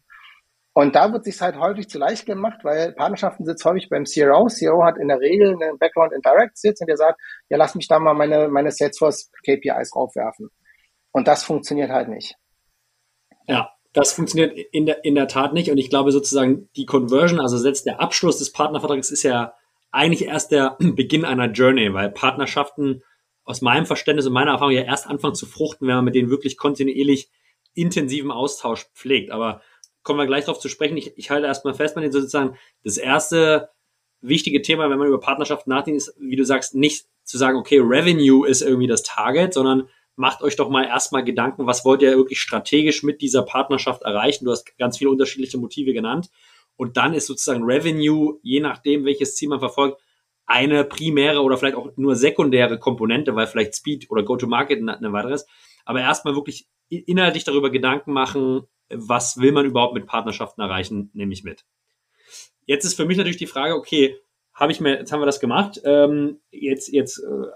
Und 0.77 0.95
da 0.95 1.11
wird 1.11 1.25
sich 1.25 1.41
halt 1.41 1.57
häufig 1.57 1.89
zu 1.89 1.99
leicht 1.99 2.27
gemacht, 2.27 2.59
weil 2.63 2.93
Partnerschaften 2.93 3.47
sitzt 3.47 3.65
häufig 3.65 3.89
beim 3.89 4.05
CRO. 4.05 4.49
CRO 4.49 4.85
hat 4.85 4.99
in 4.99 5.09
der 5.09 5.19
Regel 5.21 5.55
einen 5.55 5.79
Background 5.79 6.13
in 6.13 6.21
Direct 6.21 6.59
Sits 6.59 6.83
und 6.83 6.87
der 6.87 6.99
sagt, 6.99 7.19
ja, 7.49 7.57
lass 7.57 7.75
mich 7.77 7.89
da 7.89 7.99
mal 7.99 8.13
meine, 8.13 8.49
meine 8.49 8.71
Salesforce 8.71 9.31
KPIs 9.43 9.93
draufwerfen. 9.95 10.51
Und 11.13 11.29
das 11.29 11.45
funktioniert 11.45 11.91
halt 11.91 12.11
nicht. 12.11 12.35
Ja, 13.49 13.71
das 13.95 14.13
funktioniert 14.13 14.55
in 14.71 14.85
der, 14.85 15.03
in 15.03 15.15
der 15.15 15.29
Tat 15.29 15.55
nicht. 15.55 15.71
Und 15.71 15.79
ich 15.79 15.89
glaube 15.89 16.13
sozusagen, 16.13 16.69
die 16.77 16.85
Conversion, 16.85 17.41
also 17.41 17.57
selbst 17.57 17.87
der 17.87 17.99
Abschluss 18.03 18.37
des 18.37 18.53
Partnervertrags 18.53 19.11
ist 19.11 19.23
ja 19.23 19.55
eigentlich 19.93 20.27
erst 20.29 20.53
der 20.53 20.77
Beginn 20.79 21.25
einer 21.25 21.51
Journey, 21.53 21.95
weil 21.95 22.11
Partnerschaften 22.11 23.03
aus 23.45 23.63
meinem 23.63 23.87
Verständnis 23.87 24.27
und 24.27 24.35
meiner 24.35 24.51
Erfahrung 24.51 24.75
ja 24.75 24.83
erst 24.83 25.07
anfangen 25.07 25.37
zu 25.37 25.47
fruchten, 25.47 25.89
wenn 25.89 25.95
man 25.95 26.05
mit 26.05 26.15
denen 26.15 26.29
wirklich 26.29 26.59
kontinuierlich 26.59 27.31
intensiven 27.73 28.31
Austausch 28.31 28.85
pflegt. 28.95 29.31
Aber 29.31 29.63
kommen 30.07 30.21
wir 30.21 30.27
gleich 30.27 30.45
darauf 30.45 30.61
zu 30.61 30.69
sprechen. 30.69 30.97
Ich, 30.97 31.19
ich 31.19 31.31
halte 31.31 31.49
erstmal 31.49 31.75
fest, 31.75 31.97
man 31.97 32.11
sozusagen 32.11 32.57
das 32.85 32.97
erste 32.97 33.71
wichtige 34.21 34.63
Thema, 34.63 34.89
wenn 34.89 34.99
man 34.99 35.09
über 35.09 35.19
Partnerschaften 35.19 35.69
nachdenkt, 35.69 35.99
ist, 35.99 36.15
wie 36.19 36.37
du 36.37 36.45
sagst, 36.45 36.77
nicht 36.77 37.07
zu 37.25 37.37
sagen, 37.37 37.59
okay, 37.59 37.81
Revenue 37.81 38.47
ist 38.47 38.63
irgendwie 38.63 38.87
das 38.87 39.03
Target, 39.03 39.53
sondern 39.53 39.89
macht 40.15 40.43
euch 40.43 40.55
doch 40.55 40.71
mal 40.71 40.85
erstmal 40.85 41.25
Gedanken, 41.25 41.67
was 41.67 41.85
wollt 41.85 42.03
ihr 42.03 42.17
wirklich 42.17 42.41
strategisch 42.41 43.03
mit 43.03 43.21
dieser 43.21 43.43
Partnerschaft 43.43 44.03
erreichen? 44.03 44.45
Du 44.45 44.53
hast 44.53 44.79
ganz 44.79 44.97
viele 44.97 45.11
unterschiedliche 45.11 45.59
Motive 45.59 45.93
genannt. 45.93 46.31
Und 46.77 46.97
dann 46.97 47.13
ist 47.13 47.27
sozusagen 47.27 47.65
Revenue, 47.65 48.39
je 48.43 48.61
nachdem, 48.61 49.05
welches 49.05 49.35
Ziel 49.35 49.49
man 49.49 49.59
verfolgt, 49.59 50.01
eine 50.47 50.85
primäre 50.85 51.43
oder 51.43 51.57
vielleicht 51.57 51.77
auch 51.77 51.91
nur 51.97 52.15
sekundäre 52.15 52.79
Komponente, 52.79 53.35
weil 53.35 53.49
vielleicht 53.49 53.75
Speed 53.75 54.09
oder 54.09 54.23
Go-to-Market 54.23 54.79
eine 54.89 55.13
weitere 55.13 55.35
ist. 55.35 55.49
Aber 55.85 56.01
erstmal 56.01 56.37
wirklich 56.37 56.69
inhaltlich 56.89 57.45
darüber 57.45 57.71
Gedanken 57.71 58.13
machen, 58.13 58.67
was 58.89 59.39
will 59.39 59.53
man 59.53 59.67
überhaupt 59.67 59.95
mit 59.95 60.07
Partnerschaften 60.07 60.61
erreichen, 60.61 61.11
nehme 61.13 61.33
ich 61.33 61.45
mit. 61.45 61.65
Jetzt 62.65 62.85
ist 62.85 62.95
für 62.95 63.05
mich 63.05 63.17
natürlich 63.17 63.37
die 63.37 63.47
Frage, 63.47 63.75
okay, 63.75 64.17
habe 64.55 64.73
ich 64.73 64.81
mir, 64.81 64.99
jetzt 64.99 65.13
haben 65.13 65.21
wir 65.21 65.27
das 65.27 65.41
gemacht, 65.41 65.81
ähm, 65.85 66.41
jetzt, 66.51 66.89
jetzt 66.89 67.19
äh, 67.19 67.47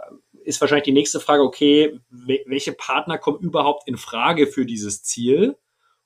ist 0.45 0.61
wahrscheinlich 0.61 0.85
die 0.85 0.93
nächste 0.93 1.21
Frage, 1.21 1.43
okay, 1.43 1.99
welche 2.11 2.73
Partner 2.73 3.19
kommen 3.19 3.41
überhaupt 3.41 3.89
in 3.89 3.97
Frage 3.97 4.47
für 4.47 4.67
dieses 4.67 5.03
Ziel? 5.03 5.57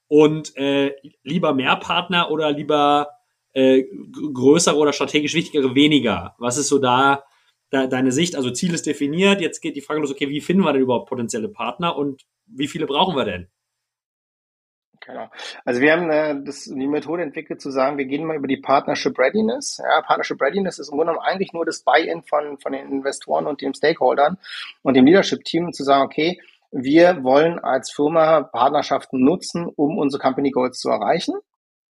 Und 0.07 0.57
äh, 0.57 0.95
lieber 1.23 1.55
mehr 1.55 1.77
Partner 1.77 2.31
oder 2.31 2.53
lieber 2.53 3.09
äh, 3.53 3.85
größere 4.13 4.77
oder 4.77 4.93
strategisch 4.93 5.35
wichtigere 5.35 5.75
weniger? 5.75 6.35
Was 6.39 6.59
ist 6.59 6.69
so 6.69 6.79
da, 6.79 7.25
deine 7.75 8.13
Sicht? 8.13 8.37
Also 8.37 8.51
Ziel 8.51 8.75
ist 8.75 8.87
definiert, 8.87 9.41
jetzt 9.41 9.61
geht 9.61 9.77
die 9.77 9.81
Frage 9.81 10.01
los, 10.01 10.11
okay, 10.11 10.29
wie 10.29 10.41
finden 10.41 10.65
wir 10.65 10.73
denn 10.73 10.83
überhaupt 10.83 11.09
potenzielle 11.09 11.49
Partner 11.49 11.97
und 11.97 12.23
wie 12.47 12.69
viele 12.69 12.87
brauchen 12.87 13.17
wir 13.17 13.25
denn? 13.25 13.49
Genau. 15.07 15.29
Also 15.65 15.81
wir 15.81 15.93
haben 15.93 16.11
äh, 16.11 16.35
das, 16.45 16.65
die 16.65 16.87
Methode 16.87 17.23
entwickelt 17.23 17.61
zu 17.61 17.71
sagen, 17.71 17.99
wir 17.99 18.07
gehen 18.07 18.25
mal 18.25 18.37
über 18.37 18.49
die 18.49 18.57
Partnership 18.57 19.19
Readiness. 19.19 19.79
Ja, 19.83 20.01
Partnership 20.01 20.41
Readiness 20.41 20.79
ist 20.79 20.89
im 20.89 20.97
Grunde 20.97 21.13
genommen 21.13 21.27
eigentlich 21.27 21.53
nur 21.53 21.67
das 21.67 21.83
Buy-in 21.83 22.23
von, 22.23 22.59
von 22.59 22.73
den 22.73 22.91
Investoren 22.91 23.47
und 23.47 23.61
den 23.61 23.75
Stakeholdern 23.75 24.39
und 24.83 24.95
dem 24.95 25.05
Leadership-Team 25.05 25.73
zu 25.73 25.85
sagen, 25.85 26.05
okay, 26.05 26.41
wir 26.71 27.23
wollen 27.23 27.59
als 27.59 27.93
Firma 27.93 28.43
Partnerschaften 28.43 29.23
nutzen, 29.23 29.67
um 29.67 29.99
unsere 29.99 30.23
Company 30.23 30.51
Goals 30.51 30.79
zu 30.79 30.89
erreichen. 30.89 31.35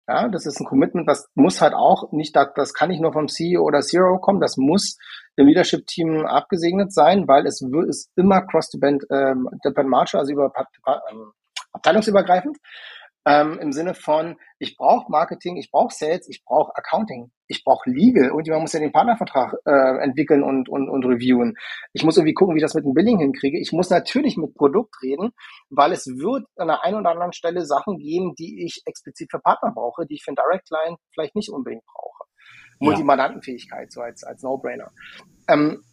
Ja, 0.08 0.28
das 0.28 0.46
ist 0.46 0.60
ein 0.60 0.66
Commitment, 0.66 1.08
das 1.08 1.30
muss 1.34 1.62
halt 1.62 1.74
auch 1.74 2.12
nicht, 2.12 2.36
das, 2.36 2.74
kann 2.74 2.90
nicht 2.90 3.02
nur 3.02 3.14
vom 3.14 3.30
CEO 3.30 3.64
oder 3.64 3.80
Zero 3.80 4.20
kommen, 4.20 4.42
das 4.42 4.58
muss 4.58 4.98
im 5.38 5.48
Leadership-Team 5.48 6.26
abgesegnet 6.26 6.94
sein, 6.94 7.26
weil 7.28 7.46
es 7.46 7.62
ist 7.88 8.12
immer 8.18 8.42
cross-dependent 8.42 9.06
ähm, 9.10 9.50
March, 9.88 10.14
also 10.14 10.34
über 10.34 10.52
ähm, 11.10 11.32
abteilungsübergreifend 11.72 12.58
ähm, 13.26 13.58
im 13.60 13.72
Sinne 13.72 13.94
von, 13.94 14.38
ich 14.60 14.76
brauche 14.76 15.12
Marketing, 15.12 15.56
ich 15.58 15.72
brauche 15.72 15.94
Sales, 15.94 16.28
ich 16.28 16.44
brauche 16.44 16.76
Accounting, 16.76 17.32
ich 17.48 17.64
brauche 17.64 17.90
Legal 17.90 18.32
und 18.32 18.48
man 18.48 18.62
muss 18.62 18.74
ja 18.74 18.80
den 18.80 18.92
Partnervertrag 18.92 19.56
äh, 19.66 20.04
entwickeln 20.04 20.44
und, 20.44 20.68
und, 20.68 20.90
und 20.90 21.06
reviewen. 21.06 21.56
Ich 21.94 22.04
muss 22.04 22.18
irgendwie 22.18 22.34
gucken, 22.34 22.56
wie 22.56 22.60
ich 22.60 22.64
das 22.64 22.74
mit 22.74 22.84
dem 22.84 22.94
Billing 22.94 23.20
hinkriege. 23.20 23.60
Ich 23.60 23.72
muss 23.72 23.90
natürlich 23.90 24.36
mit 24.38 24.56
Produkt 24.56 24.96
reden, 25.02 25.32
weil 25.70 25.94
es 25.94 26.06
wird 26.08 26.46
an 26.58 26.68
der 26.68 26.84
einen 26.84 26.98
oder 26.98 27.12
anderen 27.12 27.34
Stelle 27.34 27.66
Sachen 27.66 27.98
geben, 27.98 28.36
die 28.36 28.66
ich 28.66 28.82
explizit 28.86 29.32
für 29.32 29.40
Partner 29.40 29.72
brauche, 29.74 30.06
die 30.06 30.16
ich 30.16 30.24
für 30.24 30.32
einen 30.32 30.38
Direct 30.38 30.68
Client 30.68 31.00
vielleicht 31.14 31.36
nicht 31.36 31.50
unbedingt 31.50 31.86
brauche. 31.86 32.24
Ja. 32.80 32.88
Multimandantenfähigkeit, 32.88 33.92
so 33.92 34.02
als, 34.02 34.24
als 34.24 34.44
No-Brainer. 34.44 34.92
Ähm, 35.48 35.84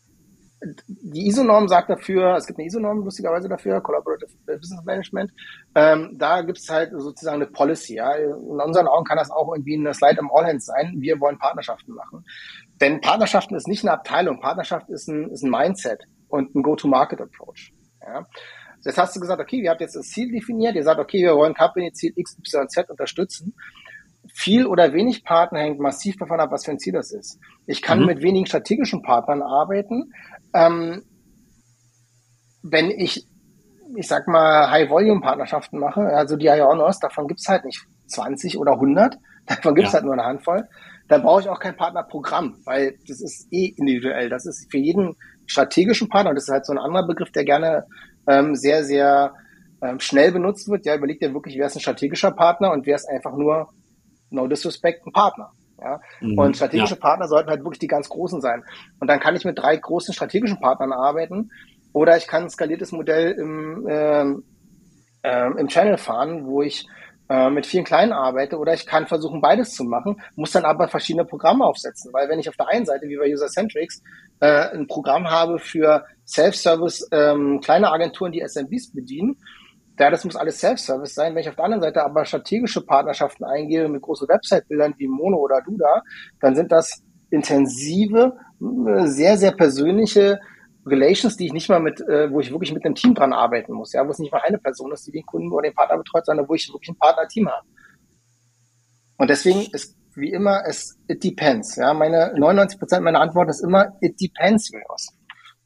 die 0.86 1.26
ISO-Norm 1.26 1.68
sagt 1.68 1.88
dafür, 1.88 2.36
es 2.36 2.46
gibt 2.46 2.58
eine 2.58 2.66
ISO-Norm 2.66 3.02
lustigerweise 3.02 3.48
dafür, 3.48 3.80
Collaborative 3.80 4.30
Business 4.46 4.84
Management. 4.84 5.32
Ähm, 5.74 6.16
da 6.18 6.42
gibt 6.42 6.58
es 6.58 6.68
halt 6.68 6.90
sozusagen 6.92 7.36
eine 7.36 7.50
Policy. 7.50 7.94
Ja. 7.94 8.14
In 8.14 8.32
unseren 8.32 8.86
Augen 8.86 9.04
kann 9.04 9.16
das 9.16 9.30
auch 9.30 9.52
irgendwie 9.54 9.76
eine 9.76 9.94
Slide 9.94 10.18
am 10.18 10.30
All-Hands 10.32 10.64
sein. 10.64 10.96
Wir 10.98 11.18
wollen 11.20 11.38
Partnerschaften 11.38 11.94
machen. 11.94 12.24
Denn 12.80 13.00
Partnerschaften 13.00 13.54
ist 13.54 13.68
nicht 13.68 13.84
eine 13.84 13.92
Abteilung. 13.92 14.40
Partnerschaft 14.40 14.90
ist 14.90 15.08
ein, 15.08 15.30
ist 15.30 15.42
ein 15.42 15.50
Mindset 15.50 16.04
und 16.28 16.54
ein 16.54 16.62
Go-to-Market-Approach. 16.62 17.72
Ja. 18.02 18.26
Jetzt 18.84 18.98
hast 18.98 19.16
du 19.16 19.20
gesagt, 19.20 19.40
okay, 19.40 19.60
ihr 19.60 19.70
habt 19.70 19.80
jetzt 19.80 19.96
das 19.96 20.08
Ziel 20.08 20.30
definiert. 20.30 20.74
Ihr 20.74 20.84
sagt, 20.84 21.00
okay, 21.00 21.22
wir 21.22 21.36
wollen 21.36 21.54
Company-Ziel 21.54 22.12
X, 22.16 22.38
Y, 22.38 22.68
Z 22.68 22.90
unterstützen 22.90 23.54
viel 24.34 24.66
oder 24.66 24.92
wenig 24.92 25.24
Partner 25.24 25.60
hängt 25.60 25.80
massiv 25.80 26.16
davon 26.16 26.40
ab, 26.40 26.50
was 26.50 26.64
für 26.64 26.70
ein 26.70 26.78
Ziel 26.78 26.92
das 26.92 27.12
ist. 27.12 27.38
Ich 27.66 27.82
kann 27.82 28.00
mhm. 28.00 28.06
mit 28.06 28.22
wenigen 28.22 28.46
strategischen 28.46 29.02
Partnern 29.02 29.42
arbeiten. 29.42 30.12
Ähm, 30.54 31.02
wenn 32.62 32.90
ich, 32.90 33.26
ich 33.96 34.06
sag 34.06 34.28
mal, 34.28 34.70
High-Volume-Partnerschaften 34.70 35.78
mache, 35.78 36.00
also 36.00 36.36
die 36.36 36.46
Ionos, 36.46 36.98
davon 36.98 37.26
gibt's 37.26 37.48
halt 37.48 37.64
nicht 37.64 37.84
20 38.06 38.58
oder 38.58 38.72
100, 38.72 39.18
davon 39.46 39.74
gibt's 39.74 39.92
ja. 39.92 39.94
halt 39.94 40.04
nur 40.04 40.14
eine 40.14 40.24
Handvoll, 40.24 40.68
dann 41.08 41.22
brauche 41.22 41.40
ich 41.40 41.48
auch 41.48 41.58
kein 41.58 41.76
Partnerprogramm, 41.76 42.58
weil 42.64 42.96
das 43.08 43.20
ist 43.20 43.48
eh 43.52 43.74
individuell. 43.76 44.28
Das 44.28 44.46
ist 44.46 44.70
für 44.70 44.78
jeden 44.78 45.16
strategischen 45.46 46.08
Partner, 46.08 46.30
und 46.30 46.36
das 46.36 46.44
ist 46.44 46.52
halt 46.52 46.66
so 46.66 46.72
ein 46.72 46.78
anderer 46.78 47.06
Begriff, 47.06 47.32
der 47.32 47.44
gerne 47.44 47.86
ähm, 48.28 48.54
sehr, 48.54 48.84
sehr 48.84 49.34
ähm, 49.82 49.98
schnell 49.98 50.30
benutzt 50.30 50.68
wird. 50.68 50.86
Ja, 50.86 50.94
überlegt 50.94 51.22
ja 51.22 51.32
wirklich, 51.34 51.58
wer 51.58 51.66
ist 51.66 51.74
ein 51.74 51.80
strategischer 51.80 52.30
Partner 52.30 52.70
und 52.70 52.86
wer 52.86 52.94
ist 52.94 53.08
einfach 53.08 53.36
nur 53.36 53.70
no 54.30 54.46
disrespect, 54.46 55.06
ein 55.06 55.12
Partner. 55.12 55.52
Ja? 55.80 56.00
Mhm, 56.20 56.38
und 56.38 56.56
strategische 56.56 56.94
ja. 56.94 57.00
Partner 57.00 57.28
sollten 57.28 57.50
halt 57.50 57.64
wirklich 57.64 57.78
die 57.78 57.86
ganz 57.86 58.08
großen 58.08 58.40
sein. 58.40 58.64
Und 58.98 59.08
dann 59.08 59.20
kann 59.20 59.36
ich 59.36 59.44
mit 59.44 59.58
drei 59.58 59.76
großen 59.76 60.14
strategischen 60.14 60.60
Partnern 60.60 60.92
arbeiten 60.92 61.50
oder 61.92 62.16
ich 62.16 62.26
kann 62.26 62.44
ein 62.44 62.50
skaliertes 62.50 62.92
Modell 62.92 63.32
im, 63.32 63.86
äh, 63.88 64.24
äh, 65.22 65.58
im 65.58 65.68
Channel 65.68 65.98
fahren, 65.98 66.46
wo 66.46 66.62
ich 66.62 66.86
äh, 67.28 67.48
mit 67.48 67.66
vielen 67.66 67.84
kleinen 67.84 68.12
arbeite 68.12 68.58
oder 68.58 68.74
ich 68.74 68.86
kann 68.86 69.06
versuchen, 69.06 69.40
beides 69.40 69.74
zu 69.74 69.84
machen, 69.84 70.20
muss 70.34 70.52
dann 70.52 70.64
aber 70.64 70.88
verschiedene 70.88 71.24
Programme 71.24 71.64
aufsetzen. 71.64 72.12
Weil 72.12 72.28
wenn 72.28 72.40
ich 72.40 72.48
auf 72.48 72.56
der 72.56 72.68
einen 72.68 72.84
Seite, 72.84 73.08
wie 73.08 73.16
bei 73.16 73.32
User-Centrics, 73.32 74.02
äh, 74.40 74.70
ein 74.74 74.86
Programm 74.86 75.30
habe 75.30 75.58
für 75.58 76.04
Self-Service, 76.26 77.08
ähm, 77.12 77.60
kleine 77.60 77.92
Agenturen, 77.92 78.32
die 78.32 78.40
SMBs 78.40 78.92
bedienen, 78.92 79.36
ja, 80.00 80.10
das 80.10 80.24
muss 80.24 80.36
alles 80.36 80.58
Self-Service 80.58 81.14
sein. 81.14 81.34
Wenn 81.34 81.42
ich 81.42 81.48
auf 81.48 81.56
der 81.56 81.64
anderen 81.66 81.82
Seite 81.82 82.02
aber 82.02 82.24
strategische 82.24 82.80
Partnerschaften 82.80 83.44
eingehe 83.44 83.88
mit 83.88 84.00
großen 84.00 84.26
Website-Bildern 84.28 84.94
wie 84.96 85.06
Mono 85.06 85.36
oder 85.36 85.60
Duda, 85.60 86.02
dann 86.40 86.54
sind 86.54 86.72
das 86.72 87.02
intensive, 87.30 88.36
äh, 88.60 89.06
sehr, 89.06 89.36
sehr 89.36 89.52
persönliche 89.52 90.40
Relations, 90.86 91.36
die 91.36 91.46
ich 91.46 91.52
nicht 91.52 91.68
mal 91.68 91.80
mit, 91.80 92.00
äh, 92.00 92.32
wo 92.32 92.40
ich 92.40 92.50
wirklich 92.50 92.72
mit 92.72 92.84
einem 92.84 92.94
Team 92.94 93.14
dran 93.14 93.34
arbeiten 93.34 93.74
muss, 93.74 93.92
ja, 93.92 94.06
wo 94.06 94.10
es 94.10 94.18
nicht 94.18 94.32
mal 94.32 94.40
eine 94.42 94.58
Person 94.58 94.90
ist, 94.92 95.06
die 95.06 95.12
den 95.12 95.26
Kunden 95.26 95.52
oder 95.52 95.68
den 95.68 95.74
Partner 95.74 95.98
betreut, 95.98 96.24
sondern 96.24 96.48
wo 96.48 96.54
ich 96.54 96.72
wirklich 96.72 96.88
ein 96.88 96.98
Partner-Team 96.98 97.48
habe. 97.48 97.66
Und 99.18 99.28
deswegen 99.28 99.66
ist 99.72 99.96
wie 100.16 100.32
immer 100.32 100.62
es 100.66 100.98
it 101.08 101.22
depends. 101.22 101.76
Ja, 101.76 101.94
meine 101.94 102.32
99 102.36 102.78
Prozent 102.78 103.04
meiner 103.04 103.20
Antwort 103.20 103.50
ist 103.50 103.60
immer 103.60 103.92
it 104.00 104.20
depends, 104.20 104.70
Julius 104.70 105.19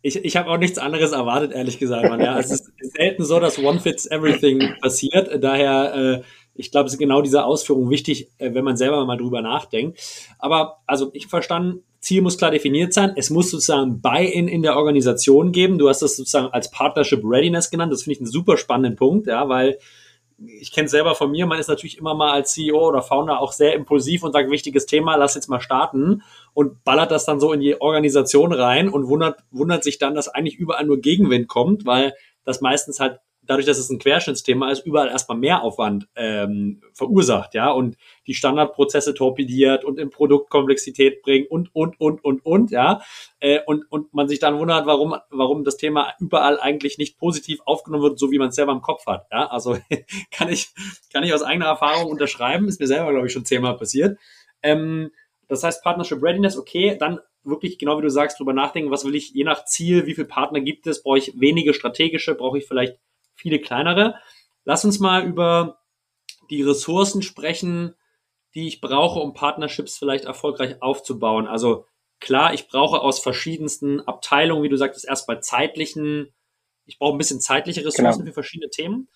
ich, 0.04 0.22
ich 0.22 0.36
habe 0.36 0.50
auch 0.50 0.58
nichts 0.58 0.76
anderes 0.76 1.12
erwartet, 1.12 1.52
ehrlich 1.52 1.78
gesagt. 1.78 2.06
Man. 2.10 2.20
Ja, 2.20 2.38
es 2.38 2.50
ist 2.50 2.70
selten 2.78 3.24
so, 3.24 3.40
dass 3.40 3.58
One 3.58 3.80
Fits 3.80 4.04
Everything 4.04 4.74
passiert. 4.82 5.42
Daher, 5.42 5.94
äh, 5.94 6.22
ich 6.54 6.70
glaube, 6.70 6.90
ist 6.90 6.98
genau 6.98 7.22
diese 7.22 7.42
Ausführung 7.42 7.88
wichtig, 7.88 8.28
äh, 8.36 8.52
wenn 8.52 8.64
man 8.64 8.76
selber 8.76 9.02
mal 9.06 9.16
drüber 9.16 9.40
nachdenkt. 9.40 9.98
Aber 10.38 10.82
also 10.86 11.08
ich 11.14 11.26
verstanden, 11.26 11.82
Ziel 12.00 12.20
muss 12.20 12.36
klar 12.36 12.50
definiert 12.50 12.92
sein. 12.92 13.14
Es 13.16 13.30
muss 13.30 13.50
sozusagen 13.50 14.02
Buy-in 14.02 14.46
in 14.46 14.60
der 14.60 14.76
Organisation 14.76 15.52
geben. 15.52 15.78
Du 15.78 15.88
hast 15.88 16.02
das 16.02 16.16
sozusagen 16.16 16.48
als 16.48 16.70
Partnership 16.70 17.22
Readiness 17.24 17.70
genannt. 17.70 17.90
Das 17.90 18.02
finde 18.02 18.16
ich 18.16 18.20
einen 18.20 18.30
super 18.30 18.58
spannenden 18.58 18.96
Punkt, 18.96 19.26
ja, 19.26 19.48
weil 19.48 19.78
ich 20.38 20.72
kenne 20.72 20.86
es 20.86 20.90
selber 20.90 21.14
von 21.14 21.30
mir, 21.30 21.46
man 21.46 21.58
ist 21.58 21.68
natürlich 21.68 21.98
immer 21.98 22.14
mal 22.14 22.32
als 22.32 22.52
CEO 22.52 22.88
oder 22.88 23.02
Founder 23.02 23.40
auch 23.40 23.52
sehr 23.52 23.74
impulsiv 23.74 24.22
und 24.22 24.32
sagt, 24.32 24.50
wichtiges 24.50 24.86
Thema, 24.86 25.16
lass 25.16 25.34
jetzt 25.34 25.48
mal 25.48 25.60
starten 25.60 26.22
und 26.52 26.84
ballert 26.84 27.10
das 27.10 27.24
dann 27.24 27.40
so 27.40 27.52
in 27.52 27.60
die 27.60 27.80
Organisation 27.80 28.52
rein 28.52 28.88
und 28.88 29.08
wundert, 29.08 29.40
wundert 29.50 29.84
sich 29.84 29.98
dann, 29.98 30.14
dass 30.14 30.28
eigentlich 30.28 30.56
überall 30.56 30.84
nur 30.84 30.98
Gegenwind 30.98 31.48
kommt, 31.48 31.86
weil 31.86 32.14
das 32.44 32.60
meistens 32.60 33.00
halt 33.00 33.20
dadurch, 33.46 33.66
dass 33.66 33.78
es 33.78 33.90
ein 33.90 33.98
Querschnittsthema 33.98 34.70
ist, 34.70 34.86
überall 34.86 35.08
erstmal 35.08 35.38
Mehraufwand 35.38 36.08
ähm, 36.16 36.82
verursacht, 36.92 37.54
ja, 37.54 37.70
und 37.70 37.96
die 38.26 38.34
Standardprozesse 38.34 39.14
torpediert 39.14 39.84
und 39.84 39.98
in 39.98 40.10
Produktkomplexität 40.10 41.22
bringt 41.22 41.50
und, 41.50 41.74
und, 41.74 42.00
und, 42.00 42.24
und, 42.24 42.44
und, 42.44 42.70
ja, 42.70 43.02
äh, 43.40 43.60
und, 43.66 43.90
und 43.90 44.12
man 44.14 44.28
sich 44.28 44.38
dann 44.38 44.58
wundert, 44.58 44.86
warum, 44.86 45.16
warum 45.30 45.64
das 45.64 45.76
Thema 45.76 46.14
überall 46.20 46.58
eigentlich 46.60 46.98
nicht 46.98 47.18
positiv 47.18 47.60
aufgenommen 47.64 48.02
wird, 48.02 48.18
so 48.18 48.30
wie 48.30 48.38
man 48.38 48.48
es 48.48 48.54
selber 48.54 48.72
im 48.72 48.82
Kopf 48.82 49.06
hat, 49.06 49.26
ja, 49.30 49.46
also 49.46 49.76
kann 50.30 50.48
ich, 50.48 50.68
kann 51.12 51.24
ich 51.24 51.32
aus 51.34 51.42
eigener 51.42 51.66
Erfahrung 51.66 52.10
unterschreiben, 52.10 52.68
ist 52.68 52.80
mir 52.80 52.86
selber, 52.86 53.10
glaube 53.10 53.26
ich, 53.26 53.32
schon 53.32 53.44
zehnmal 53.44 53.76
passiert. 53.76 54.18
Ähm, 54.62 55.10
das 55.48 55.62
heißt, 55.62 55.82
Partnership 55.82 56.22
Readiness, 56.22 56.56
okay, 56.56 56.96
dann 56.98 57.20
wirklich, 57.44 57.78
genau 57.78 57.98
wie 57.98 58.02
du 58.02 58.10
sagst, 58.10 58.38
drüber 58.38 58.52
nachdenken, 58.52 58.90
was 58.90 59.04
will 59.04 59.14
ich, 59.14 59.32
je 59.32 59.44
nach 59.44 59.64
Ziel, 59.64 60.06
wie 60.06 60.14
viele 60.14 60.26
Partner 60.26 60.60
gibt 60.60 60.86
es, 60.86 61.02
brauche 61.02 61.18
ich 61.18 61.38
wenige 61.38 61.74
strategische, 61.74 62.34
brauche 62.34 62.58
ich 62.58 62.66
vielleicht 62.66 62.98
viele 63.34 63.60
kleinere. 63.60 64.16
Lass 64.64 64.84
uns 64.84 64.98
mal 65.00 65.24
über 65.24 65.78
die 66.50 66.62
Ressourcen 66.62 67.22
sprechen, 67.22 67.94
die 68.54 68.68
ich 68.68 68.80
brauche, 68.80 69.20
um 69.20 69.34
Partnerships 69.34 69.98
vielleicht 69.98 70.24
erfolgreich 70.24 70.80
aufzubauen. 70.80 71.46
Also 71.46 71.86
klar, 72.20 72.54
ich 72.54 72.68
brauche 72.68 73.00
aus 73.00 73.20
verschiedensten 73.20 74.00
Abteilungen, 74.00 74.62
wie 74.62 74.68
du 74.68 74.76
sagtest, 74.76 75.06
erstmal 75.06 75.42
zeitlichen, 75.42 76.32
ich 76.86 76.98
brauche 76.98 77.14
ein 77.14 77.18
bisschen 77.18 77.40
zeitliche 77.40 77.84
Ressourcen 77.84 78.20
genau. 78.20 78.30
für 78.30 78.34
verschiedene 78.34 78.70
Themen. 78.70 79.08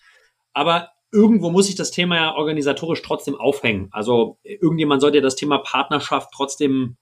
Aber 0.53 0.91
irgendwo 1.11 1.49
muss 1.49 1.69
ich 1.69 1.75
das 1.75 1.91
Thema 1.91 2.15
ja 2.15 2.35
organisatorisch 2.35 3.01
trotzdem 3.01 3.35
aufhängen. 3.35 3.89
Also 3.91 4.39
irgendjemand 4.43 5.01
sollte 5.01 5.17
ja 5.17 5.23
das 5.23 5.35
Thema 5.35 5.59
Partnerschaft 5.59 6.31
trotzdem 6.33 6.97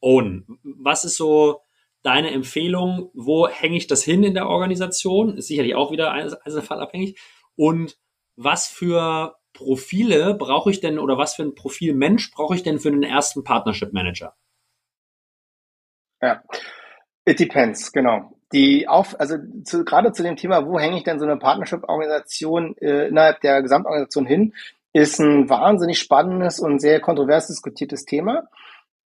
ownen. 0.00 0.58
Was 0.62 1.04
ist 1.04 1.16
so 1.16 1.62
deine 2.02 2.30
Empfehlung? 2.30 3.10
Wo 3.14 3.48
hänge 3.48 3.76
ich 3.76 3.86
das 3.86 4.02
hin 4.02 4.22
in 4.22 4.34
der 4.34 4.48
Organisation? 4.48 5.36
Ist 5.36 5.48
sicherlich 5.48 5.74
auch 5.74 5.90
wieder 5.90 6.12
einzelfallabhängig. 6.12 7.18
Und 7.56 7.96
was 8.36 8.68
für 8.68 9.36
Profile 9.52 10.34
brauche 10.34 10.70
ich 10.70 10.80
denn 10.80 10.98
oder 10.98 11.18
was 11.18 11.34
für 11.34 11.42
ein 11.42 11.54
Profil 11.54 11.94
Mensch 11.94 12.30
brauche 12.30 12.54
ich 12.54 12.62
denn 12.62 12.78
für 12.78 12.90
den 12.90 13.02
ersten 13.02 13.42
Partnership 13.42 13.92
Manager? 13.92 14.34
Ja, 16.22 16.42
it 17.24 17.40
depends, 17.40 17.92
genau. 17.92 18.32
Die 18.52 18.88
auf, 18.88 19.18
also 19.20 19.36
zu, 19.64 19.84
gerade 19.84 20.12
zu 20.12 20.22
dem 20.22 20.36
Thema, 20.36 20.66
wo 20.66 20.78
hänge 20.78 20.96
ich 20.96 21.04
denn 21.04 21.18
so 21.18 21.26
eine 21.26 21.36
Partnership-Organisation 21.36 22.76
äh, 22.78 23.08
innerhalb 23.08 23.40
der 23.40 23.62
Gesamtorganisation 23.62 24.26
hin, 24.26 24.54
ist 24.92 25.18
ein 25.20 25.48
wahnsinnig 25.50 25.98
spannendes 25.98 26.60
und 26.60 26.80
sehr 26.80 27.00
kontrovers 27.00 27.48
diskutiertes 27.48 28.04
Thema 28.04 28.48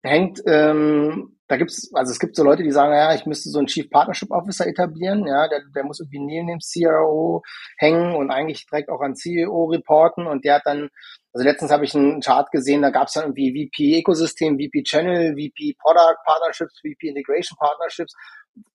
hängt, 0.03 0.41
ähm, 0.45 1.37
da 1.51 1.57
gibt's, 1.57 1.93
also 1.93 2.13
es 2.13 2.19
gibt 2.19 2.37
so 2.37 2.45
Leute, 2.45 2.63
die 2.63 2.71
sagen, 2.71 2.93
ja, 2.93 3.13
ich 3.13 3.25
müsste 3.25 3.49
so 3.49 3.59
einen 3.59 3.67
Chief 3.67 3.89
Partnership 3.89 4.31
Officer 4.31 4.65
etablieren, 4.65 5.27
ja, 5.27 5.49
der, 5.49 5.59
der 5.75 5.83
muss 5.83 5.99
irgendwie 5.99 6.21
neben 6.21 6.47
dem 6.47 6.59
CRO 6.59 7.43
hängen 7.77 8.15
und 8.15 8.31
eigentlich 8.31 8.65
direkt 8.67 8.89
auch 8.89 9.01
an 9.01 9.15
CEO 9.15 9.65
reporten 9.65 10.27
und 10.27 10.45
der 10.45 10.55
hat 10.55 10.61
dann, 10.63 10.87
also 11.33 11.45
letztens 11.45 11.69
habe 11.69 11.83
ich 11.83 11.93
einen 11.93 12.21
Chart 12.21 12.49
gesehen, 12.51 12.81
da 12.81 12.89
gab 12.89 13.07
es 13.07 13.15
dann 13.15 13.25
irgendwie 13.25 13.67
VP 13.67 13.99
Ecosystem, 13.99 14.57
VP 14.59 14.83
Channel, 14.83 15.33
VP 15.33 15.75
Product 15.77 16.19
Partnerships, 16.25 16.79
VP 16.79 17.09
Integration 17.09 17.57
Partnerships. 17.57 18.13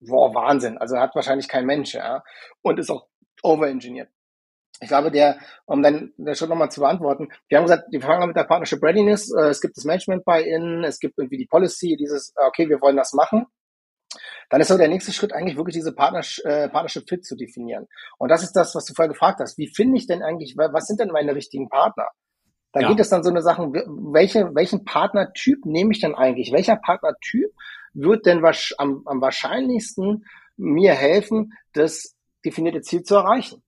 Boah, 0.01 0.35
Wahnsinn. 0.35 0.77
Also 0.77 0.99
hat 0.99 1.15
wahrscheinlich 1.15 1.49
kein 1.49 1.65
Mensch, 1.65 1.95
ja. 1.95 2.23
Und 2.61 2.79
ist 2.79 2.91
auch 2.91 3.07
overengineert 3.43 4.11
ich 4.81 4.89
glaube, 4.89 5.11
der, 5.11 5.39
um 5.65 5.83
dann 5.83 6.13
Schritt 6.35 6.51
nochmal 6.51 6.71
zu 6.71 6.81
beantworten, 6.81 7.29
wir 7.49 7.59
haben 7.59 7.65
gesagt, 7.65 7.85
wir 7.91 8.01
fangen 8.01 8.29
mit 8.29 8.37
der 8.37 8.45
Partnership 8.45 8.83
Readiness, 8.83 9.33
äh, 9.33 9.49
es 9.49 9.61
gibt 9.61 9.77
das 9.77 9.85
Management 9.85 10.25
Buy-in, 10.25 10.85
es 10.85 10.99
gibt 10.99 11.19
irgendwie 11.19 11.39
die 11.39 11.47
Policy, 11.47 11.97
dieses, 11.97 12.35
äh, 12.37 12.47
okay, 12.47 12.69
wir 12.69 12.81
wollen 12.81 12.97
das 12.97 13.13
machen. 13.13 13.47
Dann 14.51 14.61
ist 14.61 14.69
so 14.69 14.79
der 14.79 14.89
nächste 14.89 15.13
Schritt 15.13 15.33
eigentlich 15.33 15.57
wirklich 15.57 15.75
diese 15.75 15.93
Partners 15.93 16.39
äh, 16.45 16.69
Partnership 16.69 17.09
Fit 17.09 17.25
zu 17.25 17.37
definieren. 17.37 17.87
Und 18.19 18.31
das 18.31 18.43
ist 18.43 18.53
das, 18.53 18.75
was 18.75 18.85
du 18.85 18.95
vorher 18.95 19.13
gefragt 19.13 19.41
hast. 19.41 19.59
Wie 19.59 19.67
finde 19.67 19.99
ich 19.99 20.07
denn 20.07 20.23
eigentlich, 20.23 20.57
was 20.57 20.87
sind 20.87 21.01
denn 21.01 21.09
meine 21.09 21.35
richtigen 21.35 21.69
Partner? 21.69 22.09
Da 22.73 22.81
ja. 22.81 22.89
geht 22.89 23.01
es 23.01 23.09
dann 23.09 23.25
so 23.25 23.31
eine 23.31 23.43
Sachen, 23.43 23.73
welche, 23.73 24.55
welchen 24.55 24.85
Partnertyp 24.85 25.65
nehme 25.65 25.93
ich 25.93 26.01
denn 26.01 26.15
eigentlich? 26.15 26.53
Welcher 26.53 26.77
Partnertyp 26.77 27.51
wird 27.95 28.27
denn 28.27 28.43
was, 28.43 28.75
am, 28.79 29.03
am 29.07 29.21
wahrscheinlichsten 29.21 30.25
mir 30.57 30.95
helfen, 30.95 31.53
das 31.73 32.15
definierte 32.45 32.83
Ziel 32.83 33.03
zu 33.03 33.17
erreichen? 33.17 33.63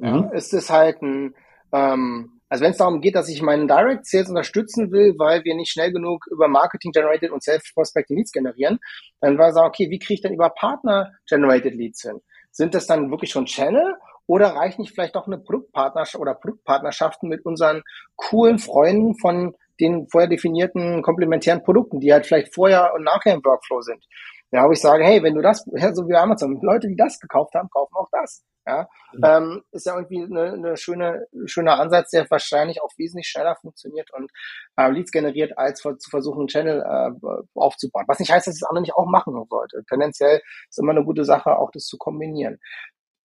Ja, 0.00 0.30
ist 0.30 0.54
es 0.54 0.70
halt 0.70 1.02
ein, 1.02 1.34
ähm, 1.72 2.40
also 2.48 2.64
wenn 2.64 2.72
es 2.72 2.78
darum 2.78 3.00
geht, 3.00 3.14
dass 3.14 3.28
ich 3.28 3.42
meinen 3.42 3.68
Direct 3.68 4.06
Sales 4.06 4.28
unterstützen 4.28 4.90
will, 4.90 5.14
weil 5.18 5.44
wir 5.44 5.54
nicht 5.54 5.70
schnell 5.70 5.92
genug 5.92 6.26
über 6.30 6.48
Marketing 6.48 6.90
Generated 6.90 7.30
und 7.30 7.42
Self 7.42 7.62
Prospecting 7.74 8.16
Leads 8.16 8.32
generieren, 8.32 8.78
dann 9.20 9.38
war 9.38 9.52
sagen, 9.52 9.68
okay, 9.68 9.90
wie 9.90 9.98
kriege 9.98 10.14
ich 10.14 10.20
denn 10.22 10.34
über 10.34 10.50
Partner 10.50 11.12
Generated 11.28 11.74
Leads 11.74 12.02
hin? 12.02 12.20
Sind 12.50 12.74
das 12.74 12.86
dann 12.86 13.10
wirklich 13.10 13.30
schon 13.30 13.46
Channel 13.46 13.94
oder 14.26 14.48
reicht 14.48 14.78
nicht 14.78 14.92
vielleicht 14.92 15.16
auch 15.16 15.26
eine 15.26 15.38
Produktpartnerschaft 15.38 16.20
oder 16.20 16.34
Produktpartnerschaften 16.34 17.28
mit 17.28 17.44
unseren 17.44 17.82
coolen 18.16 18.58
Freunden 18.58 19.16
von 19.18 19.54
den 19.80 20.08
vorher 20.08 20.28
definierten 20.28 21.02
komplementären 21.02 21.62
Produkten, 21.62 22.00
die 22.00 22.12
halt 22.12 22.26
vielleicht 22.26 22.54
vorher 22.54 22.92
und 22.94 23.04
nachher 23.04 23.34
im 23.34 23.44
Workflow 23.44 23.80
sind? 23.80 24.04
Ja, 24.52 24.66
wo 24.66 24.72
ich 24.72 24.80
sage, 24.80 25.04
hey, 25.04 25.22
wenn 25.22 25.34
du 25.34 25.42
das, 25.42 25.64
ja, 25.72 25.94
so 25.94 26.08
wie 26.08 26.14
Amazon, 26.14 26.58
Leute, 26.60 26.88
die 26.88 26.96
das 26.96 27.20
gekauft 27.20 27.54
haben, 27.54 27.68
kaufen 27.70 27.94
auch 27.94 28.08
das. 28.10 28.44
Ja, 28.66 28.88
mhm. 29.12 29.24
ähm, 29.24 29.62
ist 29.72 29.86
ja 29.86 29.96
irgendwie 29.96 30.22
eine, 30.22 30.52
eine 30.52 30.76
schöne, 30.76 31.26
schöner 31.46 31.80
Ansatz, 31.80 32.10
der 32.10 32.28
wahrscheinlich 32.30 32.82
auch 32.82 32.90
wesentlich 32.98 33.28
schneller 33.28 33.56
funktioniert 33.56 34.12
und 34.12 34.30
äh, 34.76 34.90
Leads 34.90 35.12
generiert, 35.12 35.56
als 35.56 35.80
zu 35.80 36.10
versuchen, 36.10 36.40
einen 36.40 36.48
Channel 36.48 36.80
äh, 36.80 37.58
aufzubauen. 37.58 38.04
Was 38.06 38.18
nicht 38.18 38.30
heißt, 38.30 38.46
dass 38.46 38.58
das 38.58 38.68
andere 38.68 38.82
nicht 38.82 38.94
auch 38.94 39.06
machen 39.06 39.34
sollte. 39.48 39.82
Tendenziell 39.88 40.42
ist 40.68 40.78
immer 40.78 40.92
eine 40.92 41.04
gute 41.04 41.24
Sache, 41.24 41.56
auch 41.56 41.70
das 41.70 41.84
zu 41.84 41.96
kombinieren. 41.96 42.58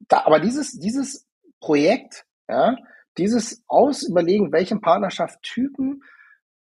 Da, 0.08 0.26
aber 0.26 0.40
dieses, 0.40 0.80
dieses 0.80 1.28
Projekt, 1.60 2.26
ja, 2.48 2.76
dieses 3.18 3.64
Ausüberlegen, 3.68 4.52
welchen 4.52 4.82
Partnerschaftstypen 4.82 6.02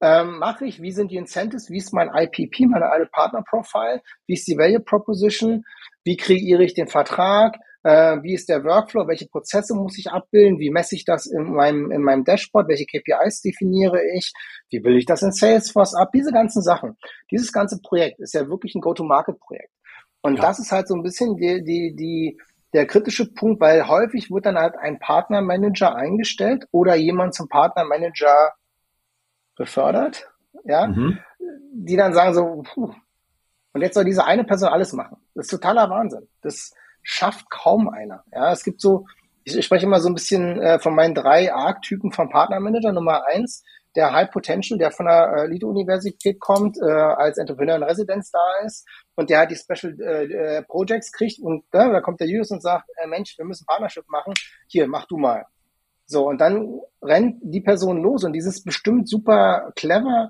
ähm, 0.04 0.40
mache 0.40 0.66
ich, 0.66 0.82
wie 0.82 0.92
sind 0.92 1.12
die 1.12 1.16
Incentives, 1.16 1.70
wie 1.70 1.78
ist 1.78 1.94
mein 1.94 2.12
IPP, 2.14 2.68
meine 2.68 2.90
alte 2.90 3.10
Partner 3.10 3.42
Profile, 3.42 4.02
wie 4.28 4.34
ist 4.34 4.46
die 4.48 4.58
Value 4.58 4.82
Proposition, 4.82 5.64
wie 6.04 6.18
kreiere 6.18 6.62
ich 6.62 6.74
den 6.74 6.88
Vertrag, 6.88 7.56
äh, 7.84 8.18
wie 8.22 8.34
ist 8.34 8.50
der 8.50 8.66
Workflow, 8.66 9.08
welche 9.08 9.28
Prozesse 9.28 9.74
muss 9.74 9.98
ich 9.98 10.12
abbilden, 10.12 10.60
wie 10.60 10.72
messe 10.72 10.96
ich 10.96 11.06
das 11.06 11.26
in 11.26 11.54
meinem, 11.54 11.90
in 11.90 12.02
meinem 12.02 12.26
Dashboard, 12.26 12.68
welche 12.68 12.86
KPIs 12.86 13.44
definiere 13.44 14.02
ich, 14.18 14.34
wie 14.70 14.82
bilde 14.82 15.00
ich 15.00 15.06
das 15.06 15.22
in 15.22 15.32
Salesforce 15.32 15.96
ab, 15.96 16.10
diese 16.14 16.34
ganzen 16.34 16.62
Sachen. 16.62 16.98
Dieses 17.32 17.54
ganze 17.54 17.80
Projekt 17.82 18.20
ist 18.20 18.34
ja 18.34 18.50
wirklich 18.50 18.76
ein 18.76 18.82
Go-to-Market-Projekt. 18.82 19.72
Und 20.22 20.36
ja. 20.36 20.42
das 20.42 20.60
ist 20.60 20.74
halt 20.74 20.90
so 20.90 20.96
ein 20.96 21.04
bisschen 21.04 21.38
die, 21.38 21.64
die, 21.64 21.96
die, 21.96 22.38
der 22.74 22.88
kritische 22.88 23.34
Punkt, 23.34 23.62
weil 23.62 23.88
häufig 23.88 24.30
wird 24.32 24.48
dann 24.48 24.58
halt 24.58 24.76
ein 24.76 25.00
Partnermanager 25.00 25.96
eingestellt 25.96 26.66
oder 26.72 26.96
jemand 26.96 27.36
zum 27.36 27.48
Partnermanager 27.48 28.52
befördert, 29.56 30.30
ja, 30.64 30.88
mhm. 30.88 31.20
die 31.74 31.96
dann 31.96 32.14
sagen 32.14 32.34
so, 32.34 32.64
puh, 32.74 32.94
und 33.74 33.82
jetzt 33.82 33.96
soll 33.96 34.06
diese 34.06 34.26
eine 34.26 34.44
Person 34.44 34.70
alles 34.70 34.94
machen. 34.94 35.18
Das 35.36 35.46
ist 35.46 35.52
totaler 35.52 35.90
Wahnsinn. 35.90 36.28
Das 36.42 36.74
schafft 37.02 37.50
kaum 37.50 37.90
einer. 37.90 38.24
Ja, 38.32 38.52
es 38.52 38.64
gibt 38.64 38.80
so, 38.80 39.06
ich, 39.44 39.58
ich 39.58 39.66
spreche 39.66 39.86
immer 39.86 40.00
so 40.00 40.10
ein 40.10 40.14
bisschen 40.14 40.62
äh, 40.62 40.80
von 40.80 40.96
meinen 40.96 41.16
drei 41.16 41.52
Arc-Typen 41.52 42.12
vom 42.12 42.30
Partnermanager. 42.30 42.92
Nummer 42.92 43.26
eins, 43.26 43.64
der 43.96 44.14
High 44.14 44.32
Potential, 44.32 44.78
der 44.78 44.92
von 44.92 45.08
der 45.08 45.34
äh, 45.36 45.48
Lido-Universität 45.48 46.40
kommt, 46.40 46.78
äh, 46.78 46.86
als 46.86 47.38
Entrepreneur 47.38 47.76
in 47.76 47.84
Residenz 47.84 48.32
da 48.32 48.66
ist 48.66 48.88
und 49.16 49.30
der 49.30 49.40
halt 49.40 49.52
die 49.52 49.56
Special 49.56 50.00
äh, 50.00 50.58
äh 50.58 50.64
Projects 50.64 51.12
kriegt 51.12 51.40
und 51.40 51.64
äh, 51.72 51.92
da 51.92 52.02
kommt 52.02 52.20
der 52.20 52.28
Julius 52.28 52.52
und 52.52 52.62
sagt, 52.62 52.90
äh, 52.98 53.08
Mensch, 53.08 53.38
wir 53.38 53.46
müssen 53.46 53.66
Partnership 53.66 54.08
machen, 54.08 54.34
hier, 54.68 54.88
mach 54.88 55.06
du 55.06 55.18
mal. 55.18 55.46
So, 56.06 56.28
und 56.28 56.40
dann 56.40 56.80
rennt 57.02 57.38
die 57.42 57.62
Person 57.62 58.02
los 58.02 58.24
und 58.24 58.34
dieses 58.34 58.64
bestimmt 58.64 59.08
super 59.08 59.72
clever, 59.76 60.30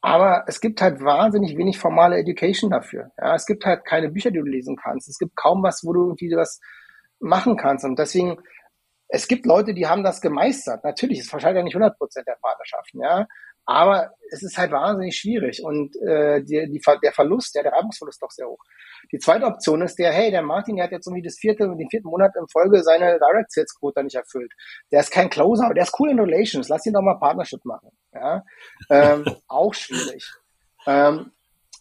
aber 0.00 0.44
es 0.46 0.60
gibt 0.60 0.80
halt 0.80 1.02
wahnsinnig 1.02 1.56
wenig 1.56 1.78
formale 1.78 2.16
Education 2.16 2.70
dafür. 2.70 3.10
Ja, 3.18 3.34
es 3.34 3.46
gibt 3.46 3.64
halt 3.64 3.84
keine 3.84 4.10
Bücher, 4.10 4.30
die 4.30 4.38
du 4.38 4.44
lesen 4.44 4.76
kannst. 4.76 5.08
Es 5.08 5.18
gibt 5.18 5.34
kaum 5.34 5.62
was, 5.62 5.82
wo 5.84 5.92
du 5.92 6.06
irgendwie 6.06 6.30
was 6.36 6.60
machen 7.20 7.56
kannst. 7.56 7.84
Und 7.84 7.98
deswegen, 7.98 8.38
es 9.08 9.26
gibt 9.26 9.44
Leute, 9.44 9.74
die 9.74 9.86
haben 9.86 10.04
das 10.04 10.20
gemeistert. 10.20 10.84
Natürlich, 10.84 11.20
es 11.20 11.32
wahrscheinlich 11.32 11.64
nicht 11.64 11.74
100 11.74 11.98
Prozent 11.98 12.28
der 12.28 12.38
Partnerschaften, 12.40 13.00
ja. 13.00 13.26
Aber 13.68 14.14
es 14.30 14.42
ist 14.42 14.56
halt 14.56 14.72
wahnsinnig 14.72 15.14
schwierig 15.14 15.62
und 15.62 15.94
äh, 16.00 16.42
die, 16.42 16.70
die, 16.70 16.80
der 17.02 17.12
Verlust, 17.12 17.54
ja, 17.54 17.62
der 17.62 17.72
Reibungsverlust 17.72 18.22
doch 18.22 18.30
sehr 18.30 18.46
hoch. 18.48 18.64
Die 19.12 19.18
zweite 19.18 19.44
Option 19.44 19.82
ist 19.82 19.98
der, 19.98 20.10
hey, 20.10 20.30
der 20.30 20.40
Martin, 20.40 20.76
der 20.76 20.86
hat 20.86 20.92
jetzt 20.92 21.06
irgendwie 21.06 21.26
das 21.26 21.36
vierte, 21.36 21.64
den 21.64 21.90
vierten 21.90 22.08
Monat 22.08 22.32
in 22.34 22.48
Folge 22.48 22.82
seine 22.82 23.18
Direct 23.18 23.52
Sales 23.52 23.78
Quota 23.78 24.02
nicht 24.02 24.14
erfüllt. 24.14 24.50
Der 24.90 25.00
ist 25.00 25.10
kein 25.10 25.28
Closer, 25.28 25.66
aber 25.66 25.74
der 25.74 25.82
ist 25.82 25.94
cool 26.00 26.08
in 26.08 26.18
Relations. 26.18 26.70
Lass 26.70 26.86
ihn 26.86 26.94
doch 26.94 27.02
mal 27.02 27.18
Partnership 27.18 27.62
machen. 27.66 27.90
Ja, 28.14 28.42
ähm, 28.88 29.26
auch 29.48 29.74
schwierig. 29.74 30.24
Ähm, 30.86 31.30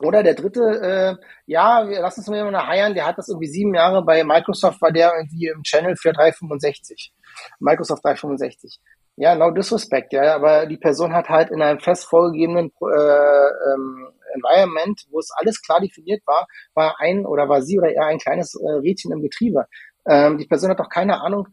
oder 0.02 0.24
der 0.24 0.34
dritte, 0.34 0.60
äh, 0.60 1.26
ja, 1.46 1.88
wir 1.88 2.02
lassen 2.02 2.20
uns 2.20 2.28
mal 2.28 2.36
jemanden 2.36 2.68
heiern, 2.68 2.96
der 2.96 3.08
hat 3.08 3.18
das 3.18 3.30
irgendwie 3.30 3.48
sieben 3.48 3.74
Jahre 3.74 4.04
bei 4.04 4.26
Microsoft, 4.26 4.82
war 4.82 4.92
der 4.92 5.14
irgendwie 5.16 5.48
im 5.48 5.64
Channel 5.64 5.96
für 5.96 6.12
365. 6.12 7.14
Microsoft 7.60 8.04
365 8.04 8.82
ja, 9.18 9.36
no 9.36 9.52
disrespect, 9.52 10.14
ja, 10.14 10.36
aber 10.36 10.66
die 10.68 10.78
Person 10.78 11.14
hat 11.14 11.28
halt 11.28 11.50
in 11.50 11.62
einem 11.62 11.80
fest 11.80 12.06
vorgegebenen 12.06 12.72
äh, 12.82 13.74
ähm, 13.74 14.08
Environment, 14.34 15.02
wo 15.10 15.20
es 15.20 15.32
alles 15.36 15.62
klar 15.62 15.82
definiert 15.82 16.22
war, 16.26 16.48
war 16.74 16.96
ein 17.00 17.26
oder 17.26 17.50
war 17.50 17.62
sie 17.62 17.78
oder 17.78 17.92
er 17.92 18.06
ein 18.06 18.20
kleines 18.20 18.56
äh, 18.56 18.70
Rädchen 18.70 19.12
im 19.12 19.22
Getriebe. 19.22 19.66
Ähm, 20.08 20.38
die 20.38 20.46
Person 20.46 20.70
hat 20.70 20.80
doch 20.80 20.90
keine 20.90 21.22
Ahnung, 21.22 21.48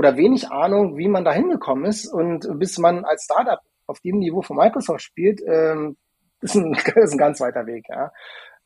oder 0.00 0.16
wenig 0.16 0.50
Ahnung, 0.50 0.96
wie 0.96 1.08
man 1.08 1.26
da 1.26 1.32
hingekommen 1.32 1.84
ist. 1.84 2.06
Und 2.06 2.48
bis 2.58 2.78
man 2.78 3.04
als 3.04 3.24
Startup 3.24 3.60
auf 3.86 4.00
dem 4.00 4.18
Niveau 4.18 4.40
von 4.40 4.56
Microsoft 4.56 5.02
spielt, 5.02 5.42
ähm, 5.46 5.98
ist, 6.40 6.54
ein, 6.54 6.72
ist 6.72 7.12
ein 7.12 7.18
ganz 7.18 7.38
weiter 7.38 7.66
Weg. 7.66 7.84
Ja. 7.90 8.10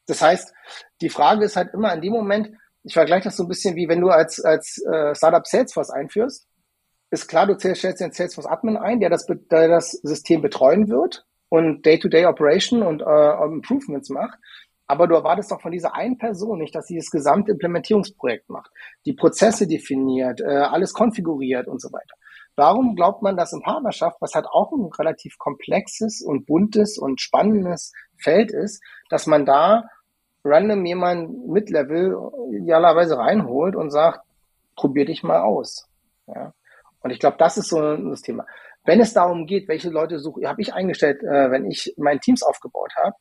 Das 0.07 0.23
heißt, 0.23 0.55
die 1.01 1.09
Frage 1.09 1.45
ist 1.45 1.57
halt 1.57 1.75
immer 1.75 1.93
in 1.93 2.03
dem 2.03 2.13
Moment, 2.13 2.51
ich 2.85 2.93
vergleiche 2.93 3.25
das 3.25 3.37
so 3.37 3.43
ein 3.43 3.49
bisschen 3.49 3.75
wie 3.75 3.89
wenn 3.89 4.01
du 4.01 4.11
als, 4.11 4.45
als 4.45 4.81
äh, 4.87 5.13
Startup 5.17 5.45
Salesforce 5.45 5.91
einführst, 5.91 6.47
ist 7.15 7.29
klar, 7.29 7.47
du 7.47 7.59
stellst 7.59 8.01
den 8.01 8.13
Salesforce 8.13 8.47
Admin 8.47 8.77
ein, 8.77 9.01
der 9.01 9.11
das, 9.11 9.27
der 9.27 9.69
das 9.69 9.91
System 9.91 10.43
betreuen 10.43 10.89
wird 10.89 11.25
und 11.49 11.85
Day-to-Day 11.87 12.25
-Day 12.25 12.29
Operation 12.29 12.83
und 12.83 13.03
äh, 13.03 13.45
Improvements 13.45 14.11
macht. 14.11 14.39
Aber 14.87 15.07
du 15.07 15.15
erwartest 15.15 15.51
doch 15.51 15.63
von 15.63 15.73
dieser 15.73 15.95
einen 15.95 16.19
Person 16.19 16.59
nicht, 16.59 16.75
dass 16.75 16.87
sie 16.87 16.97
das 16.97 17.11
gesamte 17.11 17.53
Implementierungsprojekt 17.53 18.51
macht, 18.51 18.71
die 19.07 19.15
Prozesse 19.15 19.67
definiert, 19.67 20.41
äh, 20.41 20.45
alles 20.45 20.93
konfiguriert 20.93 21.69
und 21.69 21.81
so 21.81 21.91
weiter. 21.91 22.15
Warum 22.57 22.95
glaubt 22.95 23.23
man, 23.23 23.37
dass 23.37 23.53
in 23.53 23.63
Partnerschaft, 23.63 24.19
was 24.21 24.35
halt 24.35 24.47
auch 24.47 24.73
ein 24.73 24.91
relativ 24.99 25.39
komplexes 25.39 26.23
und 26.23 26.47
buntes 26.47 26.99
und 26.99 27.21
spannendes 27.21 27.93
Feld 28.17 28.53
ist, 28.53 28.83
dass 29.09 29.27
man 29.27 29.45
da 29.45 29.85
random 30.45 30.85
jemand 30.85 31.49
mit 31.49 31.71
Level 31.71 32.17
idealerweise 32.53 33.17
reinholt 33.17 33.75
und 33.75 33.91
sagt, 33.91 34.21
probier 34.77 35.07
dich 35.07 35.23
mal 35.23 35.41
aus. 35.41 35.89
Ja? 36.27 36.53
Und 37.05 37.11
ich 37.11 37.19
glaube, 37.19 37.37
das 37.39 37.59
ist 37.59 37.69
so 37.69 37.97
das 37.97 38.23
Thema. 38.23 38.47
Wenn 38.83 38.99
es 38.99 39.13
darum 39.13 39.45
geht, 39.47 39.69
welche 39.69 39.91
Leute 39.91 40.19
suche, 40.19 40.49
habe 40.49 40.63
ich 40.63 40.73
eingestellt, 40.73 41.23
äh, 41.23 41.51
wenn 41.51 41.67
ich 41.67 41.95
mein 41.99 42.19
Teams 42.21 42.43
aufgebaut 42.43 42.93
habe, 42.97 43.15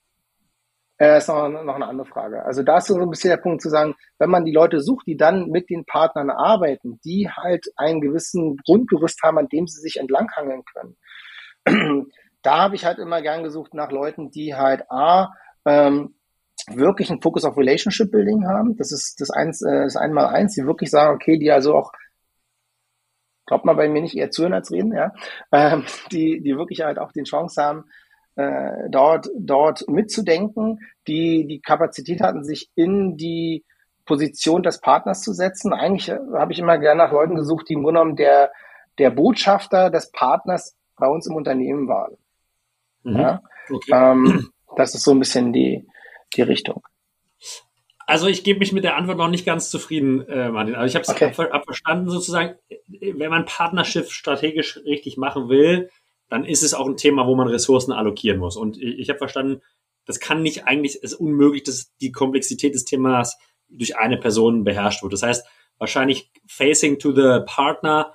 äh, 0.98 1.18
ist 1.18 1.28
noch, 1.28 1.50
noch 1.50 1.76
eine 1.76 1.88
andere 1.88 2.08
Frage. 2.08 2.46
Also 2.46 2.64
da 2.64 2.78
ist 2.78 2.88
so 2.88 2.98
ein 2.98 3.10
bisschen 3.10 3.32
der 3.32 3.38
Punkt 3.38 3.62
zu 3.62 3.70
sagen, 3.70 3.96
wenn 4.20 4.30
man 4.30 4.46
die 4.46 4.54
Leute 4.54 4.80
sucht, 4.80 5.06
die 5.06 5.18
dann 5.18 5.50
mit 5.50 5.70
den 5.70 5.84
Partnern 5.84 6.30
arbeiten, 6.30 7.02
die 7.04 7.30
halt 7.30 7.66
einen 7.76 8.00
gewissen 8.00 8.56
Grundgerüst 8.66 9.22
haben, 9.22 9.38
an 9.38 9.50
dem 9.50 9.68
sie 9.68 9.82
sich 9.82 9.98
entlanghangeln 9.98 10.64
können. 10.74 12.08
da 12.42 12.58
habe 12.60 12.76
ich 12.76 12.86
halt 12.86 13.00
immer 13.00 13.22
gern 13.22 13.44
gesucht 13.44 13.74
nach 13.74 13.92
Leuten, 13.92 14.32
die 14.32 14.56
halt 14.56 14.90
A, 14.90 15.34
ähm, 15.66 16.16
wirklich 16.72 17.10
einen 17.10 17.22
Fokus 17.22 17.44
auf 17.44 17.58
Relationship 17.58 18.12
Building 18.12 18.48
haben. 18.48 18.78
Das 18.78 18.94
ist 18.94 19.20
das 19.20 19.30
eins, 19.30 19.62
äh, 19.62 19.84
das 19.84 19.98
einmal 19.98 20.28
eins, 20.28 20.54
die 20.56 20.66
wirklich 20.66 20.90
sagen, 20.90 21.16
okay, 21.16 21.38
die 21.38 21.52
also 21.52 21.76
auch 21.76 21.92
glaubt 23.46 23.66
man 23.66 23.76
bei 23.76 23.90
mir 23.90 24.02
nicht 24.02 24.16
eher 24.16 24.32
zuhören 24.32 24.54
als 24.54 24.72
reden, 24.72 24.94
ja, 24.94 25.14
ähm, 25.52 25.86
die, 26.12 26.42
die 26.42 26.58
wirklich 26.58 26.82
halt 26.82 27.00
auch 27.00 27.12
die 27.12 27.24
Chance 27.24 27.62
haben, 27.62 27.86
äh, 28.36 28.90
dort, 28.90 29.30
dort 29.38 29.88
mitzudenken, 29.88 30.80
die 31.08 31.46
die 31.46 31.62
Kapazität 31.62 32.22
hatten, 32.22 32.44
sich 32.44 32.70
in 32.76 33.16
die 33.18 33.64
Position 34.06 34.64
des 34.64 34.80
Partners 34.82 35.22
zu 35.22 35.34
setzen. 35.34 35.74
Eigentlich 35.74 36.10
äh, 36.10 36.20
habe 36.34 36.52
ich 36.52 36.60
immer 36.60 36.78
gerne 36.78 37.04
nach 37.04 37.12
Leuten 37.12 37.36
gesucht, 37.36 37.70
die 37.70 37.74
im 37.74 37.84
Grunde 37.84 38.00
genommen 38.00 38.16
der, 38.16 38.52
der 38.98 39.12
Botschafter 39.12 39.90
des 39.90 40.12
Partners 40.12 40.76
bei 40.98 41.08
uns 41.08 41.28
im 41.28 41.36
Unternehmen 41.36 41.88
waren. 41.88 42.18
Mhm. 43.04 43.18
Ja? 43.18 43.42
Okay. 43.70 43.92
Ähm, 43.94 44.50
das 44.76 44.96
ist 44.96 45.04
so 45.04 45.12
ein 45.12 45.20
bisschen 45.20 45.54
die, 45.54 45.88
die 46.36 46.42
Richtung. 46.42 46.82
Also 48.06 48.28
ich 48.28 48.44
gebe 48.44 48.60
mich 48.60 48.72
mit 48.72 48.84
der 48.84 48.98
Antwort 48.98 49.18
noch 49.18 49.30
nicht 49.30 49.46
ganz 49.46 49.70
zufrieden, 49.70 50.28
äh, 50.28 50.50
Martin. 50.50 50.76
Also 50.76 50.88
ich 50.88 50.96
habe 50.96 51.04
es 51.04 51.10
okay. 51.10 51.32
hab 51.52 51.66
verstanden 51.66 52.10
sozusagen, 52.10 52.56
wenn 52.88 53.30
man 53.30 53.46
Partnerschiff 53.46 54.12
strategisch 54.12 54.78
richtig 54.86 55.18
machen 55.18 55.50
will, 55.50 55.90
dann 56.30 56.46
ist 56.46 56.64
es 56.64 56.74
auch 56.74 56.88
ein 56.88 56.98
Thema, 56.98 57.28
wo 57.28 57.36
man 57.36 57.48
Ressourcen 57.48 57.92
allokieren 57.92 58.40
muss. 58.40 58.58
Und 58.58 58.78
ich, 58.82 59.00
ich 59.00 59.10
habe 59.10 59.20
verstanden, 59.20 59.62
das 60.06 60.20
kann 60.20 60.42
nicht 60.42 60.66
eigentlich, 60.66 60.96
es 60.96 61.14
ist 61.14 61.14
unmöglich, 61.14 61.64
dass 61.64 61.96
die 62.02 62.12
Komplexität 62.12 62.76
des 62.76 62.86
Themas 62.86 63.38
durch 63.70 63.98
eine 63.98 64.18
Person 64.18 64.64
beherrscht 64.64 65.02
wird. 65.04 65.14
Das 65.14 65.24
heißt, 65.24 65.46
wahrscheinlich 65.78 66.32
facing 66.48 67.00
to 67.00 67.14
the 67.14 67.40
partner 67.46 68.14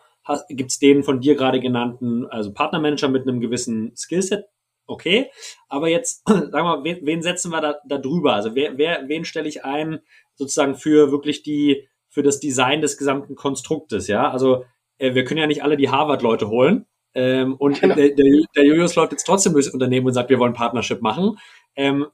gibt 0.51 0.70
es 0.70 0.78
den 0.78 1.03
von 1.03 1.20
dir 1.20 1.36
gerade 1.36 1.61
genannten, 1.61 2.26
also 2.26 2.53
Partnermanager 2.53 3.09
mit 3.09 3.26
einem 3.26 3.41
gewissen 3.41 3.97
Skillset, 3.97 4.45
okay. 4.89 5.30
Aber 5.68 5.89
jetzt, 5.89 6.22
sagen 6.28 6.51
wir 6.53 6.62
mal, 6.64 6.84
wen, 6.84 6.99
wen 7.03 7.22
setzen 7.22 7.51
wir 7.51 7.61
da, 7.61 7.76
da 7.86 7.99
drüber? 7.99 8.34
Also 8.34 8.55
wer, 8.55 8.76
wer, 8.76 9.09
wen 9.09 9.24
stelle 9.24 9.49
ich 9.49 9.64
ein, 9.64 10.01
sozusagen 10.34 10.74
für 10.74 11.12
wirklich 11.12 11.43
die, 11.43 11.89
für 12.09 12.22
das 12.22 12.41
Design 12.41 12.80
des 12.80 12.97
gesamten 12.97 13.36
Konstruktes, 13.36 14.09
ja? 14.09 14.30
Also 14.30 14.64
äh, 14.99 15.14
wir 15.14 15.24
können 15.24 15.41
ja 15.41 15.47
nicht 15.47 15.62
alle 15.62 15.76
die 15.76 15.91
Harvard-Leute 15.91 16.49
holen. 16.49 16.86
Ähm, 17.14 17.55
und 17.57 17.80
genau. 17.80 17.95
der, 17.95 18.11
der, 18.11 18.45
der 18.55 18.64
Julius 18.64 18.95
läuft 18.95 19.12
jetzt 19.12 19.24
trotzdem 19.24 19.53
durchs 19.53 19.68
Unternehmen 19.68 20.07
und 20.07 20.12
sagt, 20.12 20.30
wir 20.30 20.39
wollen 20.39 20.53
Partnership 20.53 21.01
machen. 21.01 21.39
Ähm, 21.74 22.07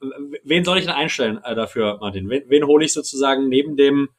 wen 0.44 0.64
soll 0.64 0.78
ich 0.78 0.84
denn 0.84 0.94
einstellen 0.94 1.40
äh, 1.42 1.54
dafür, 1.54 1.98
Martin? 2.00 2.28
Wen, 2.28 2.44
wen 2.48 2.66
hole 2.66 2.84
ich 2.84 2.92
sozusagen 2.92 3.48
neben 3.48 3.76
dem 3.76 4.10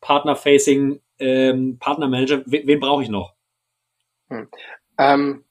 Partner-Facing 0.00 1.00
ähm, 1.18 1.78
Partner-Manager? 1.78 2.42
Wen, 2.46 2.66
wen 2.66 2.80
brauche 2.80 3.02
ich 3.02 3.08
noch? 3.08 3.34
Hm. 4.28 4.48
Ähm, 4.98 5.44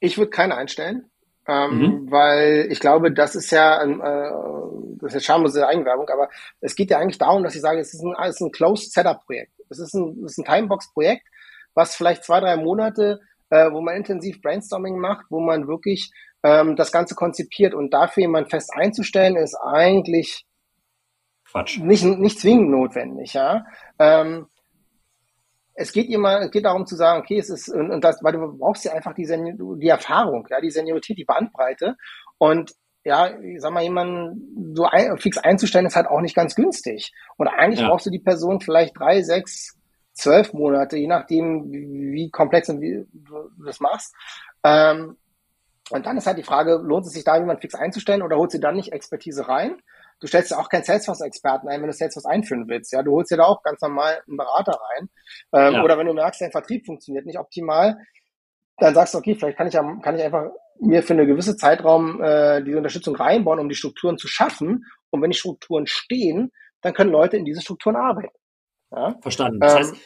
ich 0.00 0.18
würde 0.18 0.30
keine 0.30 0.56
einstellen. 0.56 1.10
Ähm, 1.48 1.78
mhm. 1.78 2.10
Weil 2.10 2.68
ich 2.70 2.80
glaube, 2.80 3.12
das 3.12 3.34
ist 3.36 3.50
ja, 3.50 3.82
äh, 3.82 4.30
das 4.98 5.14
ist 5.14 5.14
ja 5.14 5.20
schamlose 5.20 5.66
Eigenwerbung, 5.66 6.08
aber 6.08 6.28
es 6.60 6.74
geht 6.74 6.90
ja 6.90 6.98
eigentlich 6.98 7.18
darum, 7.18 7.44
dass 7.44 7.54
ich 7.54 7.60
sage, 7.60 7.80
es 7.80 7.94
ist 7.94 8.02
ein, 8.02 8.14
es 8.24 8.36
ist 8.36 8.40
ein 8.40 8.52
Closed 8.52 8.92
Setup 8.92 9.24
Projekt. 9.24 9.52
Es 9.70 9.78
ist 9.78 9.94
ein, 9.94 10.24
es 10.24 10.32
ist 10.32 10.38
ein 10.38 10.44
Timebox 10.44 10.92
Projekt, 10.92 11.26
was 11.74 11.94
vielleicht 11.94 12.24
zwei, 12.24 12.40
drei 12.40 12.56
Monate, 12.56 13.20
äh, 13.50 13.70
wo 13.70 13.80
man 13.80 13.96
intensiv 13.96 14.42
Brainstorming 14.42 14.98
macht, 14.98 15.26
wo 15.30 15.40
man 15.40 15.68
wirklich 15.68 16.10
ähm, 16.42 16.74
das 16.76 16.90
Ganze 16.90 17.14
konzipiert 17.14 17.74
und 17.74 17.92
dafür 17.92 18.22
jemand 18.22 18.50
fest 18.50 18.72
einzustellen, 18.74 19.36
ist 19.36 19.56
eigentlich 19.56 20.46
Quatsch. 21.56 21.78
Nicht, 21.78 22.04
nicht 22.04 22.40
zwingend 22.40 22.70
notwendig, 22.70 23.32
ja. 23.34 23.64
Ähm, 23.98 24.46
es 25.76 25.92
geht 25.92 26.08
immer, 26.08 26.40
es 26.40 26.50
geht 26.50 26.64
darum 26.64 26.86
zu 26.86 26.96
sagen, 26.96 27.20
okay, 27.20 27.38
es 27.38 27.50
ist, 27.50 27.68
und, 27.68 27.90
und 27.90 28.02
das, 28.02 28.22
weil 28.22 28.32
du 28.32 28.56
brauchst 28.58 28.84
ja 28.84 28.92
einfach 28.92 29.14
die, 29.14 29.26
die 29.26 29.88
Erfahrung, 29.88 30.46
ja, 30.50 30.60
die 30.60 30.70
Seniorität, 30.70 31.18
die 31.18 31.24
Bandbreite. 31.24 31.96
Und 32.38 32.72
ja, 33.04 33.38
ich 33.38 33.60
sag 33.60 33.72
mal, 33.72 33.82
jemanden 33.82 34.74
so 34.74 34.84
ein, 34.84 35.16
fix 35.18 35.38
einzustellen, 35.38 35.86
ist 35.86 35.94
halt 35.94 36.08
auch 36.08 36.22
nicht 36.22 36.34
ganz 36.34 36.54
günstig. 36.54 37.12
Und 37.36 37.48
eigentlich 37.48 37.80
ja. 37.80 37.88
brauchst 37.88 38.06
du 38.06 38.10
die 38.10 38.18
Person 38.18 38.60
vielleicht 38.60 38.98
drei, 38.98 39.22
sechs, 39.22 39.76
zwölf 40.12 40.54
Monate, 40.54 40.96
je 40.96 41.06
nachdem, 41.06 41.70
wie, 41.70 42.12
wie 42.12 42.30
komplex 42.30 42.70
und 42.70 42.80
wie 42.80 43.06
du 43.12 43.50
das 43.64 43.78
machst. 43.78 44.14
Ähm, 44.64 45.18
und 45.90 46.06
dann 46.06 46.16
ist 46.16 46.26
halt 46.26 46.38
die 46.38 46.42
Frage, 46.42 46.80
lohnt 46.82 47.06
es 47.06 47.12
sich 47.12 47.22
da 47.22 47.36
jemand 47.36 47.60
fix 47.60 47.74
einzustellen 47.74 48.22
oder 48.22 48.36
holst 48.36 48.54
du 48.54 48.58
dann 48.58 48.74
nicht 48.74 48.92
Expertise 48.92 49.46
rein? 49.46 49.76
Du 50.20 50.26
stellst 50.26 50.50
ja 50.50 50.58
auch 50.58 50.68
keinen 50.68 50.84
Salesforce-Experten 50.84 51.68
ein, 51.68 51.80
wenn 51.80 51.88
du 51.88 51.92
Salesforce 51.92 52.26
einführen 52.26 52.68
willst. 52.68 52.92
Ja, 52.92 53.02
du 53.02 53.12
holst 53.12 53.30
dir 53.30 53.36
da 53.36 53.44
auch 53.44 53.62
ganz 53.62 53.80
normal 53.80 54.20
einen 54.26 54.36
Berater 54.36 54.72
rein. 54.72 55.08
Ähm, 55.52 55.74
ja. 55.74 55.84
Oder 55.84 55.98
wenn 55.98 56.06
du 56.06 56.14
merkst, 56.14 56.40
dein 56.40 56.50
Vertrieb 56.50 56.86
funktioniert 56.86 57.26
nicht 57.26 57.38
optimal, 57.38 57.96
dann 58.78 58.94
sagst 58.94 59.14
du, 59.14 59.18
okay, 59.18 59.34
vielleicht 59.34 59.56
kann 59.56 59.68
ich, 59.68 59.74
ja, 59.74 59.82
kann 60.02 60.16
ich 60.16 60.22
einfach 60.22 60.50
mir 60.80 61.02
für 61.02 61.14
eine 61.14 61.26
gewisse 61.26 61.56
Zeitraum 61.56 62.22
äh, 62.22 62.62
diese 62.62 62.76
Unterstützung 62.76 63.16
reinbauen, 63.16 63.58
um 63.58 63.68
die 63.68 63.74
Strukturen 63.74 64.18
zu 64.18 64.28
schaffen. 64.28 64.84
Und 65.10 65.22
wenn 65.22 65.30
die 65.30 65.38
Strukturen 65.38 65.86
stehen, 65.86 66.52
dann 66.82 66.94
können 66.94 67.10
Leute 67.10 67.36
in 67.36 67.44
diese 67.44 67.62
Strukturen 67.62 67.96
arbeiten. 67.96 68.34
Ja? 68.92 69.16
Verstanden. 69.22 69.60
Das 69.60 69.72
ähm, 69.72 69.78
heißt, 69.78 69.96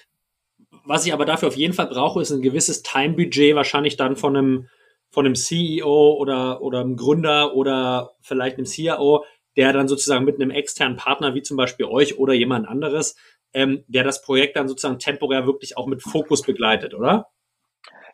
was 0.84 1.06
ich 1.06 1.12
aber 1.12 1.24
dafür 1.24 1.48
auf 1.48 1.56
jeden 1.56 1.74
Fall 1.74 1.88
brauche, 1.88 2.22
ist 2.22 2.30
ein 2.30 2.42
gewisses 2.42 2.82
Time-Budget, 2.82 3.54
wahrscheinlich 3.54 3.96
dann 3.96 4.16
von 4.16 4.36
einem, 4.36 4.68
von 5.10 5.26
einem 5.26 5.34
CEO 5.34 6.14
oder, 6.14 6.62
oder 6.62 6.80
einem 6.80 6.96
Gründer 6.96 7.54
oder 7.54 8.12
vielleicht 8.22 8.56
einem 8.56 8.66
CIO, 8.66 9.24
der 9.56 9.72
dann 9.72 9.88
sozusagen 9.88 10.24
mit 10.24 10.36
einem 10.36 10.50
externen 10.50 10.96
Partner 10.96 11.34
wie 11.34 11.42
zum 11.42 11.56
Beispiel 11.56 11.86
euch 11.86 12.18
oder 12.18 12.32
jemand 12.32 12.68
anderes, 12.68 13.16
ähm, 13.52 13.84
der 13.88 14.04
das 14.04 14.22
Projekt 14.22 14.56
dann 14.56 14.68
sozusagen 14.68 14.98
temporär 14.98 15.46
wirklich 15.46 15.76
auch 15.76 15.86
mit 15.86 16.02
Fokus 16.02 16.42
begleitet, 16.42 16.94
oder? 16.94 17.26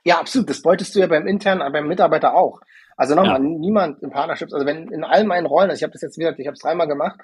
Ja, 0.04 0.18
absolut. 0.18 0.48
Das 0.48 0.62
beutest 0.62 0.94
du 0.94 1.00
ja 1.00 1.06
beim 1.08 1.26
internen, 1.26 1.72
beim 1.72 1.88
Mitarbeiter 1.88 2.34
auch. 2.34 2.60
Also 2.96 3.14
nochmal, 3.14 3.42
ja. 3.42 3.48
niemand 3.48 4.02
im 4.02 4.10
Partnerships, 4.10 4.54
also 4.54 4.64
wenn 4.64 4.88
in 4.90 5.04
all 5.04 5.24
meinen 5.24 5.46
Rollen, 5.46 5.68
also 5.68 5.78
ich 5.78 5.82
habe 5.82 5.92
das 5.92 6.02
jetzt 6.02 6.16
wieder, 6.16 6.38
ich 6.38 6.46
habe 6.46 6.54
es 6.54 6.60
dreimal 6.60 6.88
gemacht, 6.88 7.20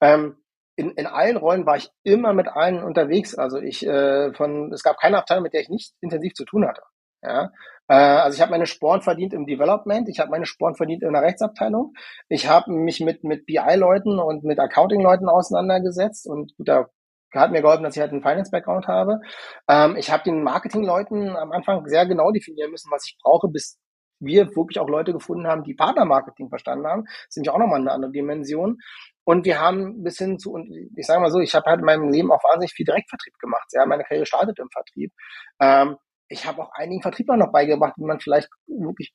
ähm, 0.00 0.36
in, 0.76 0.90
in 0.90 1.06
allen 1.06 1.36
Rollen 1.36 1.66
war 1.66 1.76
ich 1.76 1.88
immer 2.04 2.32
mit 2.34 2.48
allen 2.48 2.82
unterwegs. 2.82 3.34
Also 3.34 3.58
ich 3.58 3.84
äh, 3.86 4.32
von, 4.34 4.72
es 4.72 4.82
gab 4.82 4.98
keine 4.98 5.18
Abteilung, 5.18 5.42
mit 5.42 5.54
der 5.54 5.62
ich 5.62 5.70
nicht 5.70 5.94
intensiv 6.00 6.34
zu 6.34 6.44
tun 6.44 6.66
hatte. 6.66 6.82
Ja, 7.22 7.44
äh, 7.44 7.48
also 7.94 8.34
ich 8.36 8.40
habe 8.40 8.50
meine 8.50 8.66
Sporen 8.66 9.02
verdient 9.02 9.32
im 9.32 9.46
Development, 9.46 10.08
ich 10.08 10.18
habe 10.18 10.30
meine 10.30 10.46
Sporen 10.46 10.74
verdient 10.74 11.02
in 11.02 11.12
der 11.12 11.22
Rechtsabteilung. 11.22 11.94
Ich 12.28 12.48
habe 12.48 12.72
mich 12.72 13.00
mit, 13.00 13.24
mit 13.24 13.46
BI-Leuten 13.46 14.18
und 14.18 14.44
mit 14.44 14.58
Accounting-Leuten 14.58 15.28
auseinandergesetzt 15.28 16.26
und 16.26 16.52
da 16.58 16.86
hat 17.34 17.52
mir 17.52 17.62
geholfen, 17.62 17.82
dass 17.84 17.96
ich 17.96 18.00
halt 18.00 18.12
einen 18.12 18.22
Finance-Background 18.22 18.88
habe. 18.88 19.20
Ähm, 19.68 19.96
ich 19.96 20.10
habe 20.10 20.22
den 20.24 20.42
Marketing-Leuten 20.42 21.36
am 21.36 21.52
Anfang 21.52 21.86
sehr 21.86 22.06
genau 22.06 22.30
definieren 22.30 22.70
müssen, 22.70 22.90
was 22.90 23.04
ich 23.06 23.16
brauche, 23.22 23.48
bis 23.48 23.78
wir 24.20 24.46
wirklich 24.56 24.78
auch 24.78 24.88
Leute 24.88 25.12
gefunden 25.12 25.46
haben, 25.46 25.62
die 25.62 25.74
Partner-Marketing 25.74 26.48
verstanden 26.48 26.86
haben. 26.86 27.04
Das 27.04 27.26
ist 27.30 27.36
nämlich 27.36 27.50
auch 27.50 27.58
nochmal 27.58 27.80
eine 27.80 27.92
andere 27.92 28.12
Dimension. 28.12 28.78
Und 29.24 29.44
wir 29.44 29.60
haben 29.60 30.02
bis 30.02 30.18
hin 30.18 30.38
zu, 30.38 30.56
ich 30.96 31.06
sage 31.06 31.20
mal 31.20 31.30
so, 31.30 31.40
ich 31.40 31.54
habe 31.54 31.68
halt 31.68 31.80
in 31.80 31.84
meinem 31.84 32.10
Leben 32.10 32.30
auch 32.32 32.42
wahnsinnig 32.44 32.72
viel 32.72 32.86
Direktvertrieb 32.86 33.34
gemacht. 33.38 33.66
Ja, 33.72 33.84
meine 33.84 34.04
Karriere 34.04 34.24
startet 34.24 34.58
im 34.58 34.70
Vertrieb. 34.70 35.12
Ähm, 35.60 35.96
ich 36.28 36.46
habe 36.46 36.62
auch 36.62 36.70
einigen 36.72 37.02
Vertrieblern 37.02 37.38
noch 37.38 37.52
beigebracht, 37.52 37.94
wie 37.96 38.04
man 38.04 38.20
vielleicht 38.20 38.48
wirklich 38.66 39.12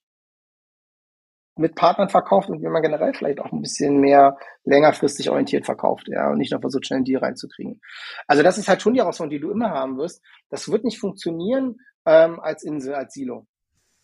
mit 1.57 1.76
Partnern 1.76 2.09
verkauft 2.09 2.49
und 2.49 2.62
wie 2.62 2.68
man 2.68 2.82
generell 2.82 3.14
vielleicht 3.14 3.39
auch 3.39 3.51
ein 3.51 3.62
bisschen 3.62 3.99
mehr 3.99 4.38
längerfristig 4.64 5.30
orientiert 5.30 5.66
verkauft, 5.66 6.07
ja, 6.07 6.32
und 6.32 6.38
nicht 6.38 6.51
nur 6.51 6.62
versucht, 6.62 6.88
schnell 6.88 6.97
einen 6.97 7.05
Deal 7.05 7.22
reinzukriegen. 7.22 7.82
Also 8.28 8.41
das 8.41 8.57
ist 8.57 8.68
halt 8.68 8.82
schon 8.82 8.93
die 8.93 9.01
Herausforderung, 9.01 9.38
die 9.38 9.39
du 9.41 9.51
immer 9.51 9.70
haben 9.70 9.97
wirst. 9.97 10.22
Das 10.49 10.72
wird 10.72 10.86
nicht 10.86 10.99
funktionieren, 10.99 11.78
ähm, 12.05 12.39
als 12.39 12.64
Insel, 12.64 12.95
als 12.95 13.14
Silo. 13.14 13.47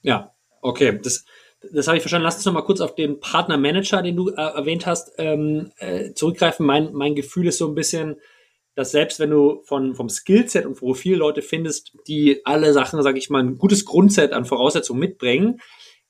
Ja, 0.01 0.35
okay. 0.61 0.99
Das, 1.01 1.25
das 1.71 1.87
habe 1.87 1.97
ich 1.97 2.03
verstanden. 2.03 2.25
Lass 2.25 2.35
uns 2.35 2.45
noch 2.45 2.53
mal 2.53 2.63
kurz 2.63 2.81
auf 2.81 2.95
den 2.95 3.19
Partnermanager, 3.19 4.01
den 4.01 4.15
du 4.15 4.29
äh, 4.29 4.35
erwähnt 4.35 4.85
hast, 4.85 5.13
ähm, 5.17 5.71
äh, 5.77 6.13
zurückgreifen. 6.13 6.65
Mein, 6.65 6.93
mein 6.93 7.15
Gefühl 7.15 7.47
ist 7.47 7.57
so 7.57 7.67
ein 7.67 7.75
bisschen, 7.75 8.17
dass 8.77 8.91
selbst 8.91 9.19
wenn 9.19 9.31
du 9.31 9.63
von, 9.63 9.95
vom 9.95 10.07
Skillset 10.07 10.67
und 10.67 10.77
Profil 10.77 11.17
Leute 11.17 11.41
findest, 11.41 11.97
die 12.07 12.45
alle 12.45 12.73
Sachen, 12.73 13.01
sage 13.01 13.17
ich 13.17 13.31
mal, 13.31 13.41
ein 13.41 13.57
gutes 13.57 13.85
Grundset 13.85 14.33
an 14.33 14.45
Voraussetzungen 14.45 14.99
mitbringen, 14.99 15.59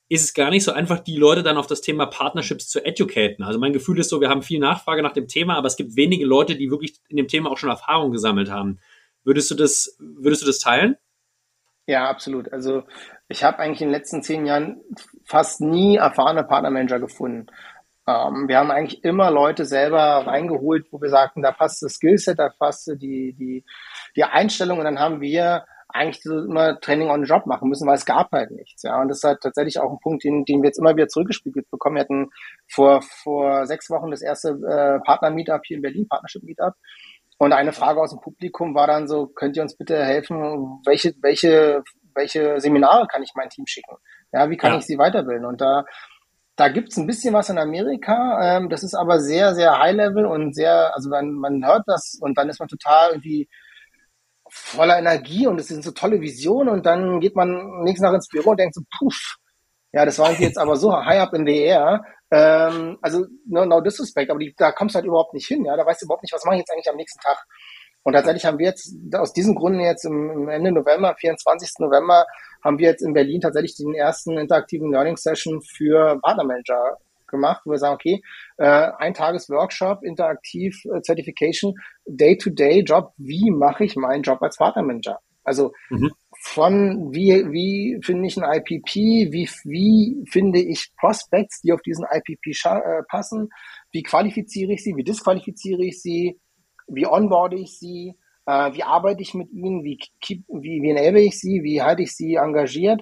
ist 0.10 0.26
es 0.26 0.34
gar 0.34 0.50
nicht 0.50 0.66
so 0.66 0.74
einfach, 0.74 1.00
die 1.00 1.16
Leute 1.16 1.44
dann 1.44 1.56
auf 1.56 1.68
das 1.68 1.80
Thema 1.80 2.08
Partnerships 2.08 2.68
zu 2.68 2.84
educaten. 2.84 3.46
Also 3.46 3.58
mein 3.58 3.72
Gefühl 3.72 4.00
ist 4.00 4.10
so, 4.10 4.20
wir 4.20 4.28
haben 4.28 4.42
viel 4.42 4.60
Nachfrage 4.60 5.02
nach 5.02 5.14
dem 5.14 5.30
Thema, 5.30 5.56
aber 5.56 5.68
es 5.68 5.78
gibt 5.78 5.96
wenige 5.96 6.26
Leute, 6.26 6.58
die 6.58 6.70
wirklich 6.70 6.96
in 7.08 7.16
dem 7.16 7.30
Thema 7.30 7.52
auch 7.52 7.58
schon 7.58 7.70
Erfahrung 7.70 8.12
gesammelt 8.12 8.52
haben. 8.52 8.80
Würdest 9.24 9.50
du 9.50 9.56
das, 9.56 9.96
würdest 10.00 10.42
du 10.42 10.46
das 10.46 10.60
teilen? 10.60 10.98
Ja, 11.86 12.10
absolut. 12.10 12.52
Also 12.52 12.84
ich 13.30 13.46
habe 13.46 13.60
eigentlich 13.60 13.82
in 13.82 13.88
den 13.88 13.94
letzten 13.94 14.24
zehn 14.24 14.46
Jahren 14.46 14.82
fast 15.24 15.62
nie 15.62 15.96
erfahrene 15.96 16.44
Partnermanager 16.44 17.00
gefunden. 17.00 17.48
Ähm, 18.08 18.48
wir 18.48 18.58
haben 18.58 18.72
eigentlich 18.72 19.04
immer 19.04 19.30
Leute 19.30 19.66
selber 19.66 20.26
reingeholt, 20.26 20.88
wo 20.92 21.02
wir 21.02 21.10
sagten, 21.10 21.42
da 21.42 21.52
passt 21.52 21.84
das 21.84 21.96
Skillset, 21.96 22.40
da 22.40 22.50
passt 22.50 22.88
die, 22.88 23.34
die, 23.34 23.66
die 24.16 24.24
Einstellung 24.24 24.80
und 24.80 24.86
dann 24.86 25.00
haben 25.00 25.20
wir 25.22 25.66
eigentlich 25.90 26.26
immer 26.26 26.80
Training 26.80 27.10
on 27.10 27.24
the 27.24 27.30
Job 27.30 27.46
machen 27.46 27.70
müssen, 27.70 27.88
weil 27.88 27.96
es 27.96 28.06
gab 28.06 28.32
halt 28.32 28.52
nichts. 28.52 28.84
Ja, 28.84 29.02
und 29.02 29.08
das 29.08 29.18
ist 29.18 29.24
halt 29.24 29.42
tatsächlich 29.42 29.80
auch 29.80 29.92
ein 29.92 30.00
Punkt, 30.00 30.24
den, 30.24 30.46
den 30.46 30.62
wir 30.62 30.68
jetzt 30.68 30.80
immer 30.80 30.96
wieder 30.96 31.08
zurückgespiegelt 31.08 31.70
bekommen. 31.70 31.96
Wir 31.96 32.02
hatten 32.02 32.30
vor, 32.70 33.02
vor 33.02 33.66
sechs 33.66 33.90
Wochen 33.90 34.12
das 34.12 34.22
erste 34.22 34.50
äh, 34.50 35.00
Partner-Meetup 35.06 35.62
hier 35.66 35.78
in 35.78 35.84
Berlin, 35.84 36.08
Partnership-Meetup. 36.08 36.74
Und 37.38 37.54
eine 37.54 37.72
Frage 37.72 38.02
aus 38.02 38.10
dem 38.10 38.20
Publikum 38.20 38.74
war 38.74 38.88
dann 38.88 39.08
so, 39.08 39.28
könnt 39.28 39.56
ihr 39.56 39.64
uns 39.64 39.78
bitte 39.78 40.04
helfen, 40.04 40.82
welche, 40.86 41.14
welche, 41.22 41.84
welche 42.16 42.60
Seminare 42.60 43.08
kann 43.08 43.24
ich 43.24 43.32
mein 43.36 43.50
Team 43.50 43.66
schicken? 43.68 43.96
Ja, 44.34 44.50
wie 44.50 44.58
kann 44.58 44.74
ja. 44.74 44.80
ich 44.80 44.86
sie 44.86 44.98
weiterbilden? 44.98 45.46
Und 45.46 45.62
da, 45.62 45.86
da 46.58 46.70
gibt's 46.70 46.98
ein 46.98 47.08
bisschen 47.08 47.34
was 47.34 47.50
in 47.50 47.60
Amerika, 47.60 48.58
ähm, 48.58 48.70
das 48.70 48.84
ist 48.84 48.96
aber 48.96 49.20
sehr, 49.20 49.54
sehr 49.54 49.78
high-level 49.78 50.26
und 50.26 50.56
sehr, 50.56 50.94
also 50.96 51.10
man, 51.10 51.34
man 51.34 51.64
hört 51.66 51.84
das 51.86 52.18
und 52.20 52.38
dann 52.38 52.50
ist 52.50 52.60
man 52.60 52.68
total 52.68 53.12
irgendwie 53.12 53.48
voller 54.50 54.98
Energie 54.98 55.46
und 55.46 55.60
es 55.60 55.68
sind 55.68 55.84
so 55.84 55.92
tolle 55.92 56.20
Visionen 56.20 56.70
und 56.70 56.86
dann 56.86 57.20
geht 57.20 57.36
man 57.36 57.84
nächsten 57.84 58.04
Tag 58.04 58.16
ins 58.16 58.28
Büro 58.28 58.52
und 58.52 58.60
denkt 58.60 58.74
so, 58.74 58.82
puff, 58.98 59.38
ja, 59.94 60.04
das 60.04 60.18
war 60.18 60.32
jetzt 60.34 60.58
aber 60.58 60.76
so 60.78 60.94
high 60.94 61.20
up 61.20 61.34
in 61.36 61.46
the 61.46 61.58
air, 61.58 62.04
ähm, 62.32 62.98
also 63.04 63.26
no, 63.46 63.66
no 63.66 63.80
disrespect, 63.80 64.32
aber 64.32 64.40
die, 64.40 64.56
da 64.58 64.72
kommst 64.72 64.96
du 64.96 64.98
halt 64.98 65.06
überhaupt 65.06 65.36
nicht 65.36 65.48
hin, 65.48 65.64
ja, 65.64 65.78
da 65.78 65.86
weißt 65.86 66.02
du 66.02 66.06
überhaupt 66.06 66.24
nicht, 66.24 66.34
was 66.34 66.44
mache 66.44 66.56
ich 66.56 66.60
jetzt 66.60 66.72
eigentlich 66.72 66.90
am 66.90 66.98
nächsten 66.98 67.20
Tag. 67.20 67.46
Und 68.04 68.14
tatsächlich 68.14 68.46
haben 68.46 68.58
wir 68.58 68.68
jetzt 68.68 68.96
aus 69.16 69.34
diesem 69.34 69.54
Grund 69.54 69.82
jetzt 69.82 70.06
im, 70.06 70.48
Ende 70.48 70.72
November, 70.72 71.14
24. 71.20 71.72
November, 71.80 72.26
haben 72.64 72.80
wir 72.80 72.90
jetzt 72.90 73.02
in 73.02 73.14
Berlin 73.14 73.42
tatsächlich 73.42 73.76
den 73.76 73.94
ersten 73.94 74.38
interaktiven 74.38 74.92
Learning 74.92 75.18
Session 75.18 75.62
für 75.62 76.20
Partnermanager 76.22 76.98
gemacht, 77.28 77.62
wo 77.66 77.72
wir 77.72 77.78
sagen, 77.78 77.96
okay, 77.96 78.22
äh, 78.58 78.90
ein 78.98 79.14
Tages-Workshop, 79.14 80.04
interaktiv, 80.04 80.82
äh, 80.86 81.02
Certification, 81.02 81.76
Day-to-Day-Job, 82.06 83.14
wie 83.18 83.52
mache 83.52 83.84
ich 83.84 83.96
meinen 83.96 84.24
Job 84.24 84.42
als 84.42 84.58
Partnermanager? 84.58 85.20
Also 85.44 85.72
mhm. 85.90 86.12
von 86.42 87.14
wie, 87.14 87.46
wie 87.52 88.00
finde 88.04 88.28
ich 88.28 88.38
ein 88.38 88.44
IPP, 88.44 89.32
wie, 89.32 89.50
wie 89.64 90.26
finde 90.30 90.60
ich 90.60 90.92
Prospects, 91.00 91.62
die 91.62 91.72
auf 91.72 91.82
diesen 91.82 92.06
IPP 92.06 92.48
äh, 92.66 93.04
passen, 93.08 93.50
wie 93.92 94.04
qualifiziere 94.04 94.74
ich 94.74 94.84
sie, 94.84 94.98
wie 94.98 95.06
disqualifiziere 95.06 95.86
ich 95.86 96.02
sie, 96.02 96.38
wie 96.88 97.08
onboarde 97.08 97.58
ich 97.58 97.80
sie, 97.80 98.16
äh, 98.48 98.74
wie 98.74 98.84
arbeite 98.84 99.22
ich 99.22 99.34
mit 99.34 99.52
ihnen, 99.52 99.84
wie, 99.84 100.00
keep, 100.22 100.44
wie, 100.48 100.82
wie 100.82 100.90
enable 100.90 101.22
ich 101.22 101.40
sie, 101.40 101.64
wie 101.64 101.82
halte 101.82 102.02
ich 102.02 102.16
sie 102.16 102.36
engagiert, 102.36 103.02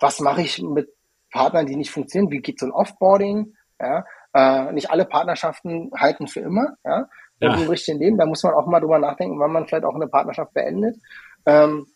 was 0.00 0.20
mache 0.20 0.40
ich 0.40 0.60
mit 0.60 0.88
Partnern, 1.30 1.66
die 1.66 1.76
nicht 1.76 1.90
funktionieren, 1.90 2.32
wie 2.32 2.40
geht 2.40 2.58
so 2.58 2.66
ein 2.66 2.72
Offboarding, 2.72 3.54
ja, 3.78 4.04
äh, 4.34 4.72
nicht 4.72 4.90
alle 4.90 5.04
Partnerschaften 5.04 5.90
halten 5.94 6.26
für 6.26 6.40
immer, 6.40 6.76
ja, 6.84 7.08
ja. 7.40 7.54
im 7.54 7.68
richtigen 7.68 7.98
Leben, 7.98 8.16
da 8.16 8.24
muss 8.24 8.42
man 8.42 8.54
auch 8.54 8.66
mal 8.66 8.80
drüber 8.80 8.98
nachdenken, 8.98 9.38
wann 9.38 9.52
man 9.52 9.66
vielleicht 9.66 9.84
auch 9.84 9.94
eine 9.94 10.08
Partnerschaft 10.08 10.54
beendet. 10.54 10.96
Ähm, 11.44 11.86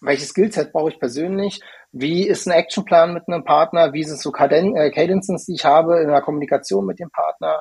welches 0.00 0.30
Skillset 0.30 0.72
brauche 0.72 0.88
ich 0.88 0.98
persönlich? 0.98 1.60
Wie 1.92 2.26
ist 2.26 2.46
ein 2.46 2.52
Actionplan 2.52 3.12
mit 3.12 3.24
einem 3.28 3.44
Partner? 3.44 3.92
Wie 3.92 4.04
sind 4.04 4.18
so 4.18 4.30
Caden 4.30 4.74
äh, 4.74 4.90
Cadences, 4.90 5.44
die 5.44 5.54
ich 5.54 5.66
habe 5.66 6.00
in 6.00 6.08
der 6.08 6.22
Kommunikation 6.22 6.86
mit 6.86 6.98
dem 6.98 7.10
Partner? 7.10 7.60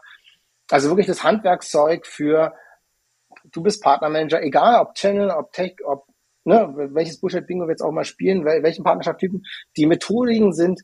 Also 0.70 0.88
wirklich 0.88 1.08
das 1.08 1.26
Handwerkszeug 1.26 2.06
für, 2.06 2.54
du 3.52 3.64
bist 3.64 3.84
Partnermanager, 3.84 4.42
egal 4.44 4.82
ob 4.82 4.96
Channel, 4.96 5.32
ob 5.32 5.52
Tech, 5.52 5.76
ob, 5.86 6.06
ne, 6.44 6.74
welches 6.92 7.20
Bullshit-Bingo 7.20 7.66
wir 7.66 7.72
jetzt 7.72 7.82
auch 7.82 7.92
mal 7.92 8.06
spielen, 8.06 8.46
welchen 8.46 8.84
Partnerschaftstypen. 8.84 9.44
Die 9.78 9.86
Methodiken 9.86 10.54
sind 10.54 10.82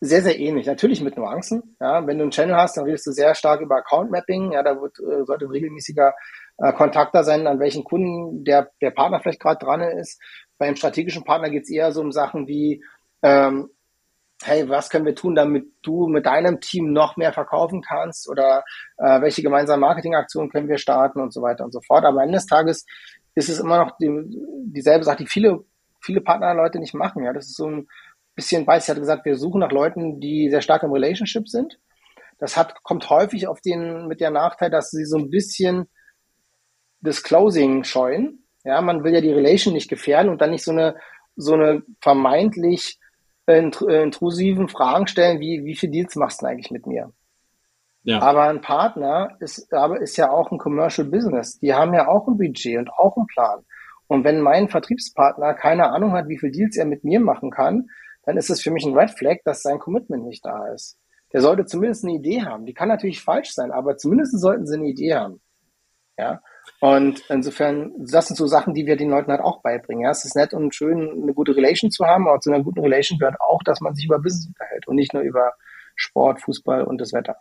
sehr, 0.00 0.22
sehr 0.22 0.38
ähnlich. 0.38 0.66
Natürlich 0.66 1.00
mit 1.00 1.16
Nuancen. 1.16 1.76
Ja, 1.80 2.06
wenn 2.06 2.18
du 2.18 2.22
einen 2.22 2.30
Channel 2.30 2.56
hast, 2.56 2.76
dann 2.76 2.84
redest 2.84 3.06
du 3.06 3.12
sehr 3.12 3.34
stark 3.34 3.60
über 3.60 3.76
Account 3.76 4.10
Mapping. 4.10 4.52
Ja, 4.52 4.62
da 4.62 4.80
wird, 4.80 4.98
äh, 5.00 5.24
sollte 5.24 5.46
ein 5.46 5.50
regelmäßiger 5.50 6.14
äh, 6.58 6.72
Kontakt 6.72 7.14
da 7.14 7.24
sein, 7.24 7.46
an 7.46 7.58
welchen 7.58 7.84
Kunden 7.84 8.44
der, 8.44 8.70
der 8.80 8.90
Partner 8.90 9.20
vielleicht 9.20 9.40
gerade 9.40 9.64
dran 9.64 9.80
ist. 9.80 10.20
Beim 10.56 10.76
strategischen 10.76 11.24
Partner 11.24 11.50
geht 11.50 11.64
es 11.64 11.70
eher 11.70 11.92
so 11.92 12.00
um 12.00 12.12
Sachen 12.12 12.46
wie, 12.46 12.84
ähm, 13.22 13.70
hey, 14.42 14.68
was 14.68 14.88
können 14.90 15.04
wir 15.04 15.14
tun, 15.14 15.34
damit 15.34 15.66
du 15.82 16.06
mit 16.06 16.26
deinem 16.26 16.60
Team 16.60 16.92
noch 16.92 17.16
mehr 17.16 17.32
verkaufen 17.32 17.82
kannst 17.82 18.28
oder 18.28 18.64
äh, 18.98 19.20
welche 19.20 19.42
gemeinsamen 19.42 19.80
Marketingaktionen 19.80 20.50
können 20.50 20.68
wir 20.68 20.78
starten 20.78 21.20
und 21.20 21.32
so 21.32 21.42
weiter 21.42 21.64
und 21.64 21.72
so 21.72 21.80
fort. 21.80 22.04
Aber 22.04 22.18
am 22.18 22.26
Ende 22.26 22.38
des 22.38 22.46
Tages 22.46 22.86
ist 23.34 23.48
es 23.48 23.58
immer 23.58 23.84
noch 23.84 23.96
die, 23.98 24.10
dieselbe 24.64 25.04
Sache, 25.04 25.18
die 25.18 25.26
viele, 25.26 25.64
viele 26.00 26.20
Partnerleute 26.20 26.78
nicht 26.78 26.94
machen. 26.94 27.24
Ja, 27.24 27.32
das 27.32 27.46
ist 27.46 27.56
so 27.56 27.68
ein 27.68 27.88
bisschen 28.34 28.66
weiß. 28.66 28.84
Ich 28.84 28.90
hatte 28.90 29.00
gesagt, 29.00 29.24
wir 29.24 29.36
suchen 29.36 29.60
nach 29.60 29.72
Leuten, 29.72 30.20
die 30.20 30.48
sehr 30.50 30.62
stark 30.62 30.84
im 30.84 30.92
Relationship 30.92 31.48
sind. 31.48 31.78
Das 32.38 32.56
hat, 32.56 32.82
kommt 32.84 33.10
häufig 33.10 33.48
auf 33.48 33.60
den, 33.60 34.06
mit 34.06 34.20
der 34.20 34.30
Nachteil, 34.30 34.70
dass 34.70 34.90
sie 34.90 35.04
so 35.04 35.18
ein 35.18 35.30
bisschen 35.30 35.88
das 37.00 37.24
Closing 37.24 37.82
scheuen. 37.82 38.44
Ja, 38.64 38.80
man 38.80 39.02
will 39.02 39.14
ja 39.14 39.20
die 39.20 39.32
Relation 39.32 39.74
nicht 39.74 39.88
gefährden 39.88 40.30
und 40.30 40.40
dann 40.40 40.50
nicht 40.50 40.64
so 40.64 40.70
eine, 40.70 40.96
so 41.34 41.54
eine 41.54 41.82
vermeintlich 42.00 43.00
intrusiven 43.48 44.68
Fragen 44.68 45.06
stellen, 45.06 45.40
wie, 45.40 45.64
wie 45.64 45.76
viel 45.76 45.90
Deals 45.90 46.16
machst 46.16 46.42
du 46.42 46.46
eigentlich 46.46 46.70
mit 46.70 46.86
mir? 46.86 47.12
Ja. 48.02 48.20
Aber 48.20 48.44
ein 48.44 48.60
Partner 48.60 49.36
ist, 49.40 49.72
aber 49.72 50.00
ist 50.00 50.16
ja 50.16 50.30
auch 50.30 50.50
ein 50.50 50.58
Commercial 50.58 51.08
Business. 51.08 51.58
Die 51.58 51.74
haben 51.74 51.94
ja 51.94 52.08
auch 52.08 52.26
ein 52.28 52.38
Budget 52.38 52.78
und 52.78 52.90
auch 52.90 53.16
einen 53.16 53.26
Plan. 53.26 53.64
Und 54.06 54.24
wenn 54.24 54.40
mein 54.40 54.68
Vertriebspartner 54.68 55.54
keine 55.54 55.90
Ahnung 55.90 56.12
hat, 56.12 56.28
wie 56.28 56.38
viel 56.38 56.50
Deals 56.50 56.76
er 56.76 56.86
mit 56.86 57.04
mir 57.04 57.20
machen 57.20 57.50
kann, 57.50 57.88
dann 58.24 58.36
ist 58.36 58.50
es 58.50 58.62
für 58.62 58.70
mich 58.70 58.84
ein 58.84 58.96
Red 58.96 59.10
Flag, 59.10 59.38
dass 59.44 59.62
sein 59.62 59.78
Commitment 59.78 60.24
nicht 60.24 60.44
da 60.44 60.68
ist. 60.68 60.98
Der 61.32 61.42
sollte 61.42 61.66
zumindest 61.66 62.04
eine 62.04 62.14
Idee 62.14 62.42
haben. 62.42 62.64
Die 62.64 62.74
kann 62.74 62.88
natürlich 62.88 63.22
falsch 63.22 63.52
sein, 63.52 63.70
aber 63.70 63.96
zumindest 63.96 64.38
sollten 64.40 64.66
sie 64.66 64.76
eine 64.76 64.86
Idee 64.86 65.14
haben. 65.14 65.40
Ja. 66.16 66.40
Und 66.80 67.22
insofern, 67.28 67.92
das 67.98 68.28
sind 68.28 68.36
so 68.36 68.46
Sachen, 68.46 68.74
die 68.74 68.86
wir 68.86 68.96
den 68.96 69.10
Leuten 69.10 69.30
halt 69.30 69.40
auch 69.40 69.62
beibringen. 69.62 70.04
Ja, 70.04 70.10
es 70.10 70.24
ist 70.24 70.36
nett 70.36 70.54
und 70.54 70.74
schön, 70.74 71.22
eine 71.22 71.34
gute 71.34 71.56
Relation 71.56 71.90
zu 71.90 72.04
haben, 72.04 72.28
aber 72.28 72.40
zu 72.40 72.50
einer 72.50 72.62
guten 72.62 72.80
Relation 72.80 73.18
gehört 73.18 73.40
auch, 73.40 73.62
dass 73.64 73.80
man 73.80 73.94
sich 73.94 74.06
über 74.06 74.18
Business 74.18 74.46
unterhält 74.46 74.86
und 74.86 74.96
nicht 74.96 75.12
nur 75.14 75.22
über 75.22 75.52
Sport, 75.96 76.40
Fußball 76.42 76.84
und 76.84 77.00
das 77.00 77.12
Wetter. 77.12 77.36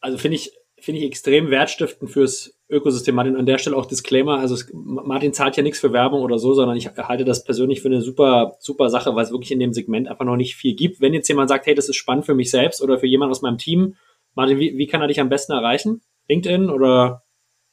Also 0.00 0.18
finde 0.18 0.36
ich, 0.36 0.52
finde 0.78 1.00
ich 1.00 1.06
extrem 1.06 1.50
wertstiftend 1.50 2.10
fürs 2.10 2.58
Ökosystem. 2.68 3.14
Martin, 3.14 3.36
an 3.36 3.46
der 3.46 3.58
Stelle 3.58 3.76
auch 3.76 3.86
Disclaimer. 3.86 4.38
Also 4.38 4.54
es, 4.54 4.70
Martin 4.72 5.32
zahlt 5.32 5.56
ja 5.56 5.62
nichts 5.62 5.80
für 5.80 5.92
Werbung 5.92 6.20
oder 6.20 6.38
so, 6.38 6.54
sondern 6.54 6.76
ich 6.76 6.88
halte 6.96 7.24
das 7.24 7.44
persönlich 7.44 7.82
für 7.82 7.88
eine 7.88 8.02
super, 8.02 8.56
super 8.58 8.90
Sache, 8.90 9.14
weil 9.14 9.24
es 9.24 9.32
wirklich 9.32 9.52
in 9.52 9.60
dem 9.60 9.72
Segment 9.72 10.08
einfach 10.08 10.24
noch 10.24 10.36
nicht 10.36 10.56
viel 10.56 10.74
gibt. 10.74 11.00
Wenn 11.00 11.14
jetzt 11.14 11.28
jemand 11.28 11.48
sagt, 11.48 11.66
hey, 11.66 11.74
das 11.74 11.88
ist 11.88 11.96
spannend 11.96 12.26
für 12.26 12.34
mich 12.34 12.50
selbst 12.50 12.82
oder 12.82 12.98
für 12.98 13.06
jemand 13.06 13.30
aus 13.30 13.42
meinem 13.42 13.58
Team, 13.58 13.96
Martin, 14.34 14.58
wie, 14.58 14.76
wie 14.76 14.86
kann 14.86 15.00
er 15.00 15.08
dich 15.08 15.20
am 15.20 15.28
besten 15.28 15.52
erreichen? 15.52 16.02
LinkedIn 16.28 16.70
oder 16.70 17.23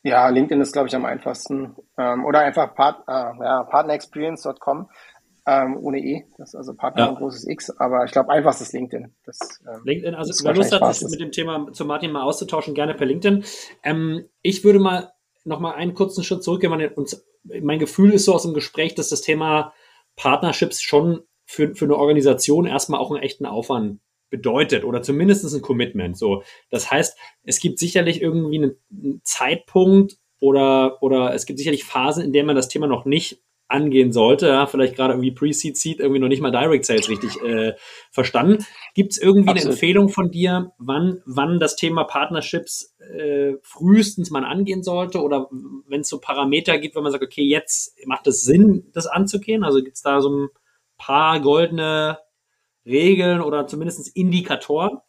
ja, 0.03 0.27
LinkedIn 0.29 0.61
ist, 0.61 0.73
glaube 0.73 0.87
ich, 0.87 0.95
am 0.95 1.05
einfachsten. 1.05 1.75
Ähm, 1.97 2.25
oder 2.25 2.39
einfach 2.39 2.73
part, 2.75 3.07
äh, 3.07 3.11
ja, 3.11 3.63
partnerexperience.com 3.63 4.89
ähm, 5.47 5.77
ohne 5.81 5.99
E. 5.99 6.25
Das 6.37 6.49
ist 6.49 6.55
also 6.55 6.73
Partner 6.75 7.03
ja. 7.03 7.09
ein 7.09 7.15
großes 7.15 7.47
X, 7.47 7.71
aber 7.77 8.05
ich 8.05 8.11
glaube, 8.11 8.29
einfachst 8.29 8.61
ist 8.61 8.73
LinkedIn. 8.73 9.13
Das, 9.25 9.37
ähm, 9.67 9.81
LinkedIn, 9.83 10.15
also 10.15 10.43
wer 10.43 10.53
Lust 10.53 10.71
hat, 10.71 10.95
sich 10.95 11.09
mit 11.09 11.19
dem 11.19 11.31
Thema 11.31 11.71
zu 11.73 11.85
Martin 11.85 12.11
mal 12.11 12.23
auszutauschen, 12.23 12.73
gerne 12.73 12.93
per 12.93 13.07
LinkedIn. 13.07 13.43
Ähm, 13.83 14.25
ich 14.41 14.63
würde 14.63 14.79
mal 14.79 15.11
noch 15.43 15.59
mal 15.59 15.73
einen 15.73 15.93
kurzen 15.93 16.23
Schritt 16.23 16.43
zurückgehen. 16.43 16.71
Und 16.95 17.21
mein 17.43 17.79
Gefühl 17.79 18.13
ist 18.13 18.25
so 18.25 18.33
aus 18.33 18.43
dem 18.43 18.53
Gespräch, 18.53 18.93
dass 18.95 19.09
das 19.09 19.21
Thema 19.21 19.73
Partnerships 20.15 20.81
schon 20.81 21.23
für, 21.45 21.73
für 21.73 21.85
eine 21.85 21.97
Organisation 21.97 22.67
erstmal 22.67 22.99
auch 22.99 23.11
einen 23.11 23.23
echten 23.23 23.45
Aufwand 23.45 23.99
bedeutet 24.31 24.83
oder 24.83 25.03
zumindest 25.03 25.53
ein 25.53 25.61
Commitment. 25.61 26.17
So, 26.17 26.41
das 26.71 26.89
heißt, 26.89 27.15
es 27.43 27.59
gibt 27.59 27.77
sicherlich 27.77 28.21
irgendwie 28.21 28.75
einen, 28.89 29.21
Zeitpunkt 29.23 30.17
oder 30.39 31.03
oder 31.03 31.35
es 31.35 31.45
gibt 31.45 31.59
sicherlich 31.59 31.83
Phasen, 31.83 32.23
in 32.23 32.33
denen 32.33 32.47
man 32.47 32.55
das 32.55 32.69
Thema 32.69 32.87
noch 32.87 33.05
nicht 33.05 33.43
angehen 33.67 34.11
sollte. 34.11 34.47
Ja, 34.47 34.67
vielleicht 34.67 34.95
gerade 34.95 35.13
irgendwie 35.13 35.31
Pre-Seed, 35.31 35.77
Seed, 35.77 35.99
irgendwie 35.99 36.19
noch 36.19 36.27
nicht 36.27 36.41
mal 36.41 36.51
Direct 36.51 36.85
Sales 36.85 37.09
richtig 37.09 37.41
äh, 37.41 37.73
verstanden. 38.11 38.65
Gibt 38.95 39.13
es 39.13 39.17
irgendwie 39.17 39.49
Absolut. 39.49 39.65
eine 39.65 39.73
Empfehlung 39.73 40.09
von 40.09 40.29
dir, 40.29 40.73
wann, 40.77 41.21
wann 41.25 41.59
das 41.59 41.75
Thema 41.75 42.03
Partnerships 42.03 42.95
äh, 42.99 43.53
frühestens 43.61 44.29
man 44.29 44.43
angehen 44.43 44.83
sollte? 44.83 45.21
Oder 45.21 45.47
wenn 45.87 46.01
es 46.01 46.09
so 46.09 46.19
Parameter 46.19 46.77
gibt, 46.79 46.95
wenn 46.95 47.03
man 47.03 47.11
sagt, 47.11 47.23
okay, 47.23 47.43
jetzt 47.43 47.95
macht 48.05 48.27
es 48.27 48.41
Sinn, 48.41 48.89
das 48.93 49.07
anzugehen? 49.07 49.63
Also 49.63 49.81
gibt 49.81 49.95
es 49.95 50.01
da 50.01 50.21
so 50.21 50.29
ein 50.29 50.49
paar 50.97 51.39
goldene 51.39 52.17
Regeln 52.85 53.41
oder 53.41 53.67
zumindest 53.67 54.15
Indikatoren? 54.15 54.99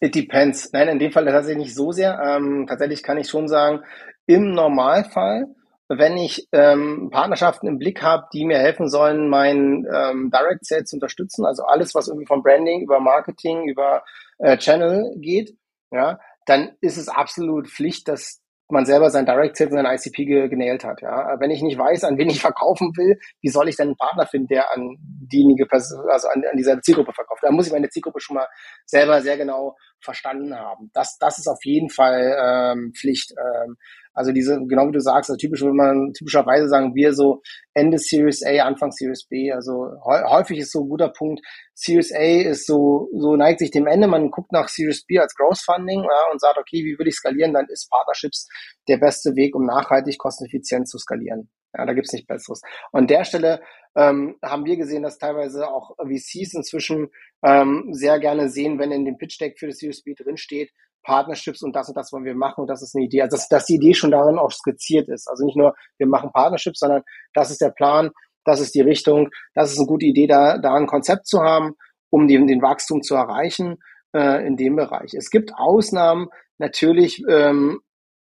It 0.00 0.14
depends. 0.14 0.72
Nein, 0.72 0.88
in 0.88 0.98
dem 0.98 1.12
Fall 1.12 1.24
tatsächlich 1.26 1.66
nicht 1.66 1.74
so 1.76 1.92
sehr. 1.92 2.18
Ähm, 2.20 2.66
tatsächlich 2.68 3.04
kann 3.04 3.18
ich 3.18 3.28
schon 3.28 3.46
sagen, 3.46 3.84
im 4.26 4.50
Normalfall, 4.52 5.46
wenn 5.88 6.16
ich 6.16 6.48
ähm, 6.52 7.10
Partnerschaften 7.10 7.68
im 7.68 7.78
Blick 7.78 8.02
habe, 8.02 8.26
die 8.32 8.44
mir 8.44 8.58
helfen 8.58 8.88
sollen, 8.88 9.28
mein 9.28 9.86
ähm, 9.94 10.30
Direct 10.32 10.66
Sales 10.66 10.90
zu 10.90 10.96
unterstützen, 10.96 11.44
also 11.44 11.64
alles, 11.64 11.94
was 11.94 12.08
irgendwie 12.08 12.26
vom 12.26 12.42
Branding 12.42 12.82
über 12.82 12.98
Marketing, 12.98 13.68
über 13.68 14.02
äh, 14.38 14.56
Channel 14.56 15.14
geht, 15.18 15.56
ja, 15.92 16.18
dann 16.46 16.72
ist 16.80 16.96
es 16.96 17.08
absolut 17.08 17.68
Pflicht, 17.68 18.08
dass 18.08 18.41
man 18.72 18.84
selber 18.84 19.10
sein 19.10 19.26
Direct 19.26 19.56
Sales 19.56 19.72
und 19.72 19.82
sein 19.82 19.94
ICP 19.94 20.24
ge 20.24 20.48
genäht 20.48 20.84
hat. 20.84 21.00
Ja? 21.02 21.36
Wenn 21.38 21.50
ich 21.50 21.62
nicht 21.62 21.78
weiß, 21.78 22.04
an 22.04 22.18
wen 22.18 22.30
ich 22.30 22.40
verkaufen 22.40 22.92
will, 22.96 23.18
wie 23.40 23.48
soll 23.48 23.68
ich 23.68 23.76
denn 23.76 23.88
einen 23.88 23.96
Partner 23.96 24.26
finden, 24.26 24.48
der 24.48 24.72
an 24.72 24.96
diejenige 25.00 25.66
Person, 25.66 26.00
also 26.10 26.28
an, 26.28 26.42
an 26.50 26.56
dieser 26.56 26.80
Zielgruppe 26.80 27.12
verkauft? 27.12 27.42
Da 27.42 27.50
muss 27.50 27.66
ich 27.66 27.72
meine 27.72 27.88
Zielgruppe 27.88 28.20
schon 28.20 28.36
mal 28.36 28.48
selber 28.86 29.20
sehr 29.20 29.36
genau 29.36 29.76
verstanden 30.00 30.54
haben. 30.58 30.90
Das, 30.92 31.16
das 31.18 31.38
ist 31.38 31.48
auf 31.48 31.64
jeden 31.64 31.88
Fall 31.88 32.36
ähm, 32.38 32.92
Pflicht. 32.98 33.32
Ähm, 33.38 33.76
also 34.14 34.32
diese, 34.32 34.58
genau 34.66 34.88
wie 34.88 34.92
du 34.92 35.00
sagst, 35.00 35.30
also 35.30 35.38
typisch 35.38 35.62
würde 35.62 35.74
man 35.74 36.12
typischerweise 36.12 36.68
sagen, 36.68 36.94
wir 36.94 37.14
so 37.14 37.42
Ende 37.74 37.98
Series 37.98 38.42
A, 38.44 38.64
Anfang 38.64 38.92
Series 38.92 39.26
B. 39.26 39.50
Also 39.52 39.90
häufig 40.04 40.58
ist 40.58 40.72
so 40.72 40.82
ein 40.82 40.88
guter 40.88 41.08
Punkt. 41.08 41.40
Series 41.74 42.12
A 42.12 42.50
ist 42.50 42.66
so, 42.66 43.08
so 43.16 43.36
neigt 43.36 43.60
sich 43.60 43.70
dem 43.70 43.86
Ende. 43.86 44.08
Man 44.08 44.30
guckt 44.30 44.52
nach 44.52 44.68
Series 44.68 45.04
B 45.06 45.18
als 45.18 45.34
Growth 45.34 45.60
Funding 45.64 46.02
ja, 46.02 46.32
und 46.32 46.40
sagt, 46.40 46.58
okay, 46.58 46.84
wie 46.84 46.98
will 46.98 47.08
ich 47.08 47.14
skalieren? 47.14 47.54
Dann 47.54 47.66
ist 47.68 47.90
Partnerships 47.90 48.48
der 48.88 48.98
beste 48.98 49.34
Weg, 49.34 49.54
um 49.54 49.64
nachhaltig 49.64 50.18
kosteneffizient 50.18 50.88
zu 50.88 50.98
skalieren. 50.98 51.48
Ja, 51.74 51.86
da 51.86 51.92
gibt's 51.92 52.12
nicht 52.12 52.26
Besseres. 52.26 52.60
An 52.92 53.06
der 53.06 53.24
Stelle 53.24 53.62
ähm, 53.96 54.36
haben 54.42 54.64
wir 54.64 54.76
gesehen, 54.76 55.02
dass 55.02 55.18
teilweise 55.18 55.68
auch 55.68 55.96
VCs 55.98 56.54
inzwischen 56.54 57.08
ähm, 57.44 57.88
sehr 57.92 58.18
gerne 58.18 58.48
sehen, 58.48 58.78
wenn 58.78 58.92
in 58.92 59.04
dem 59.04 59.18
Pitch 59.18 59.40
Deck 59.40 59.58
für 59.58 59.66
das 59.66 59.78
Series 59.78 60.02
B 60.02 60.14
drinsteht, 60.14 60.70
Partnerships 61.02 61.62
und 61.62 61.74
das 61.74 61.88
und 61.88 61.96
das 61.96 62.12
wollen 62.12 62.24
wir 62.24 62.34
machen 62.34 62.62
und 62.62 62.68
das 62.68 62.82
ist 62.82 62.94
eine 62.94 63.04
Idee. 63.04 63.22
Also 63.22 63.36
dass, 63.36 63.48
dass 63.48 63.66
die 63.66 63.74
Idee 63.74 63.94
schon 63.94 64.10
darin 64.10 64.38
auch 64.38 64.50
skizziert 64.50 65.08
ist. 65.08 65.28
Also 65.28 65.44
nicht 65.44 65.56
nur, 65.56 65.74
wir 65.98 66.06
machen 66.06 66.30
Partnerships, 66.32 66.78
sondern 66.78 67.02
das 67.34 67.50
ist 67.50 67.60
der 67.60 67.70
Plan, 67.70 68.10
das 68.44 68.60
ist 68.60 68.74
die 68.74 68.80
Richtung, 68.80 69.28
das 69.54 69.72
ist 69.72 69.78
eine 69.78 69.86
gute 69.86 70.06
Idee, 70.06 70.26
da, 70.26 70.58
da 70.58 70.74
ein 70.74 70.86
Konzept 70.86 71.26
zu 71.26 71.40
haben, 71.40 71.74
um 72.10 72.28
den, 72.28 72.46
den 72.46 72.62
Wachstum 72.62 73.02
zu 73.02 73.14
erreichen 73.14 73.78
äh, 74.14 74.46
in 74.46 74.56
dem 74.56 74.76
Bereich. 74.76 75.14
Es 75.14 75.30
gibt 75.30 75.52
Ausnahmen, 75.54 76.28
natürlich, 76.58 77.22
ähm, 77.28 77.80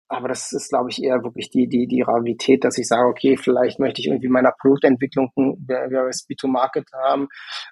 aber 0.10 0.28
das 0.28 0.52
ist, 0.52 0.70
glaube 0.70 0.90
ich, 0.90 1.04
eher 1.04 1.24
wirklich 1.24 1.52
die, 1.52 1.68
die, 1.68 1.88
die 1.88 2.02
Rarität, 2.02 2.64
dass 2.64 2.78
ich 2.78 2.88
sage, 2.88 3.08
okay, 3.08 3.38
vielleicht 3.38 3.80
möchte 3.80 4.02
ich 4.02 4.08
irgendwie 4.08 4.28
meiner 4.28 4.52
Produktentwicklung, 4.60 5.32
wir 5.36 6.12
Speed-to-Market 6.12 6.88
haben, 6.94 7.28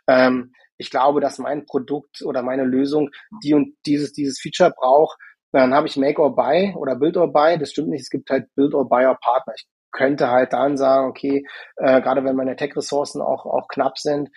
ähm, 0.08 0.52
ich 0.78 0.92
glaube, 0.92 1.20
dass 1.20 1.40
mein 1.40 1.66
Produkt 1.66 2.22
oder 2.24 2.44
meine 2.44 2.64
Lösung 2.64 3.10
die 3.44 3.56
und 3.56 3.76
dieses, 3.86 4.14
dieses 4.14 4.40
Feature 4.40 4.72
braucht, 4.78 5.18
dann 5.52 5.74
habe 5.74 5.88
ich 5.88 5.98
Make 5.98 6.22
or 6.22 6.36
Buy 6.36 6.76
oder 6.76 6.96
Build 6.96 7.18
or 7.18 7.32
Buy. 7.34 7.58
Das 7.58 7.72
stimmt 7.72 7.90
nicht, 7.90 8.02
es 8.02 8.10
gibt 8.10 8.30
halt 8.30 8.54
Build 8.56 8.76
or 8.76 8.88
Buy 8.88 9.08
or 9.08 9.18
Partner. 9.20 9.54
Ich 9.56 9.66
könnte 9.92 10.30
halt 10.30 10.54
dann 10.54 10.78
sagen, 10.78 11.10
okay, 11.10 11.44
äh, 11.78 12.02
gerade 12.02 12.24
wenn 12.24 12.36
meine 12.36 12.56
Tech-Ressourcen 12.56 13.22
auch, 13.22 13.46
auch 13.46 13.68
knapp 13.68 13.98
sind, 13.98 14.30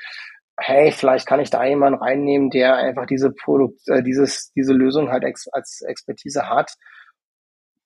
hey, 0.58 0.92
vielleicht 0.92 1.26
kann 1.26 1.40
ich 1.40 1.50
da 1.50 1.64
jemanden 1.64 1.98
reinnehmen, 1.98 2.50
der 2.50 2.76
einfach 2.76 3.06
diese 3.06 3.30
Produkt, 3.32 3.80
äh, 3.88 4.02
dieses, 4.02 4.52
diese 4.54 4.72
Lösung 4.72 5.10
halt 5.10 5.24
ex 5.24 5.48
als 5.48 5.82
Expertise 5.82 6.48
hat 6.48 6.72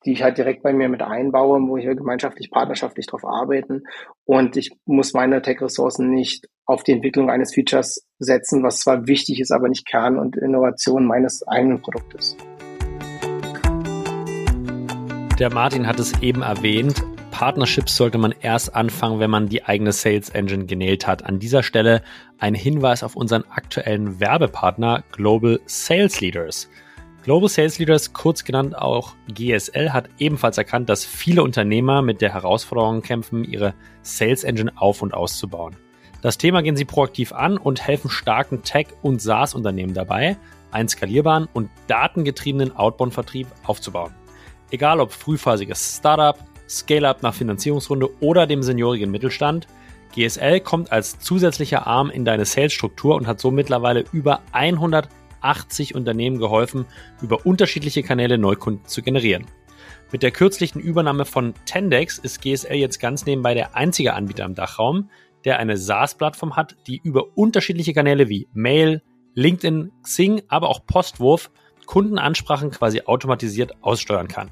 die 0.05 0.13
ich 0.13 0.23
halt 0.23 0.39
direkt 0.39 0.63
bei 0.63 0.73
mir 0.73 0.89
mit 0.89 1.03
einbaue, 1.03 1.61
wo 1.69 1.77
wir 1.77 1.95
gemeinschaftlich, 1.95 2.51
partnerschaftlich 2.51 3.07
drauf 3.07 3.25
arbeiten. 3.25 3.85
Und 4.25 4.57
ich 4.57 4.71
muss 4.85 5.15
meine 5.15 5.41
Tech-Ressourcen 5.43 6.11
nicht 6.11 6.47
auf 6.67 6.83
die 6.83 6.93
Entwicklung 6.93 7.31
eines 7.31 7.55
Features 7.55 8.07
setzen, 8.19 8.63
was 8.63 8.81
zwar 8.81 9.07
wichtig 9.07 9.41
ist, 9.41 9.51
aber 9.51 9.69
nicht 9.69 9.87
Kern 9.87 10.19
und 10.19 10.37
Innovation 10.37 11.07
meines 11.07 11.47
eigenen 11.47 11.81
Produktes. 11.81 12.37
Der 15.39 15.53
Martin 15.53 15.87
hat 15.87 15.99
es 15.99 16.23
eben 16.23 16.43
erwähnt. 16.43 17.03
Partnerships 17.33 17.97
sollte 17.97 18.19
man 18.19 18.33
erst 18.41 18.77
anfangen, 18.77 19.19
wenn 19.19 19.31
man 19.31 19.49
die 19.49 19.65
eigene 19.65 19.91
Sales 19.91 20.31
Engine 20.31 20.67
genäht 20.67 21.09
hat. 21.09 21.27
An 21.27 21.41
dieser 21.41 21.65
Stelle 21.65 22.03
ein 22.39 22.55
Hinweis 22.55 23.03
auf 23.03 23.17
unseren 23.17 23.43
aktuellen 23.51 24.21
Werbepartner 24.21 25.03
Global 25.11 25.59
Sales 25.67 26.21
Leaders. 26.21 26.71
Global 27.25 27.49
Sales 27.49 27.79
Leaders, 27.79 28.13
kurz 28.13 28.45
genannt 28.45 28.77
auch 28.77 29.15
GSL, 29.33 29.95
hat 29.95 30.11
ebenfalls 30.19 30.59
erkannt, 30.59 30.91
dass 30.91 31.07
viele 31.07 31.43
Unternehmer 31.43 32.03
mit 32.03 32.21
der 32.21 32.35
Herausforderung 32.35 33.01
kämpfen, 33.01 33.45
ihre 33.45 33.73
Sales 34.03 34.45
Engine 34.45 34.71
auf 34.77 35.01
und 35.01 35.15
auszubauen. 35.15 35.75
Das 36.21 36.37
Thema 36.37 36.63
gehen 36.63 36.77
sie 36.77 36.85
proaktiv 36.85 37.33
an 37.33 37.57
und 37.57 37.81
helfen 37.81 38.11
starken 38.11 38.63
Tech- 38.63 38.93
und 39.01 39.23
SaaS-Unternehmen 39.23 39.95
dabei, 39.95 40.37
einen 40.71 40.91
skalierbaren 40.91 41.49
und 41.55 41.71
datengetriebenen 41.87 42.77
Outbound-Vertrieb 42.77 43.47
aufzubauen. 43.65 44.15
Egal 44.71 45.01
ob 45.01 45.11
frühphasiges 45.11 45.97
Startup, 45.97 46.37
Scale-up 46.69 47.23
nach 47.23 47.33
Finanzierungsrunde 47.33 48.11
oder 48.21 48.47
dem 48.47 48.63
seniorigen 48.63 49.11
Mittelstand, 49.11 49.67
GSL 50.15 50.61
kommt 50.61 50.93
als 50.93 51.19
zusätzlicher 51.21 51.87
Arm 51.87 52.11
in 52.11 52.27
deine 52.27 52.45
Sales-Struktur 52.45 53.17
und 53.17 53.27
hat 53.27 53.41
so 53.41 53.51
mittlerweile 53.51 54.05
über 54.13 54.43
100 54.53 55.09
80 55.45 55.95
Unternehmen 55.95 56.39
geholfen, 56.39 56.87
über 57.23 57.47
unterschiedliche 57.47 58.03
Kanäle 58.03 58.39
Neukunden 58.39 58.87
zu 58.87 59.03
generieren. 59.03 59.47
Mit 60.13 60.23
der 60.23 60.31
kürzlichen 60.31 60.81
Übernahme 60.81 61.25
von 61.25 61.55
Tendex 61.67 62.19
ist 62.19 62.41
GSL 62.41 62.77
jetzt 62.77 63.01
ganz 63.01 63.27
nebenbei 63.27 63.55
der 63.55 63.75
einzige 63.77 64.15
Anbieter 64.15 64.45
im 64.45 64.55
Dachraum, 64.55 65.11
der 65.45 65.59
eine 65.59 65.77
SaaS-Plattform 65.77 66.57
hat, 66.57 66.77
die 66.87 67.01
über 67.03 67.37
unterschiedliche 67.37 67.93
Kanäle 67.93 68.29
wie 68.29 68.49
Mail, 68.53 69.03
LinkedIn, 69.35 69.93
Xing, 70.03 70.43
aber 70.49 70.69
auch 70.69 70.87
Postwurf 70.87 71.51
Kundenansprachen 71.87 72.71
quasi 72.71 73.03
automatisiert 73.05 73.83
aussteuern 73.83 74.29
kann. 74.29 74.51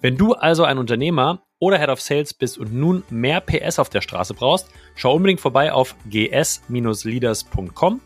Wenn 0.00 0.16
du 0.16 0.34
also 0.34 0.64
ein 0.64 0.78
Unternehmer 0.78 1.42
oder 1.58 1.78
Head 1.78 1.90
of 1.90 2.00
Sales 2.00 2.34
bist 2.34 2.58
und 2.58 2.72
nun 2.72 3.02
mehr 3.10 3.40
PS 3.40 3.78
auf 3.78 3.88
der 3.88 4.00
Straße 4.00 4.34
brauchst, 4.34 4.68
schau 4.94 5.14
unbedingt 5.14 5.40
vorbei 5.40 5.72
auf 5.72 5.94
gs-leaders.com 6.08 8.00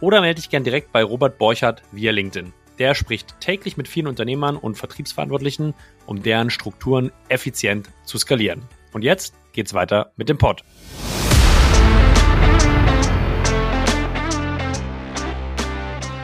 oder 0.00 0.20
melde 0.20 0.40
dich 0.40 0.50
gern 0.50 0.64
direkt 0.64 0.92
bei 0.92 1.02
Robert 1.02 1.38
Borchardt 1.38 1.82
via 1.92 2.12
LinkedIn. 2.12 2.52
Der 2.78 2.94
spricht 2.94 3.40
täglich 3.40 3.76
mit 3.76 3.88
vielen 3.88 4.06
Unternehmern 4.06 4.56
und 4.56 4.76
Vertriebsverantwortlichen, 4.76 5.74
um 6.04 6.22
deren 6.22 6.50
Strukturen 6.50 7.10
effizient 7.28 7.88
zu 8.04 8.18
skalieren. 8.18 8.62
Und 8.92 9.02
jetzt 9.02 9.34
geht's 9.52 9.72
weiter 9.72 10.12
mit 10.16 10.28
dem 10.28 10.36
Pod. 10.36 10.62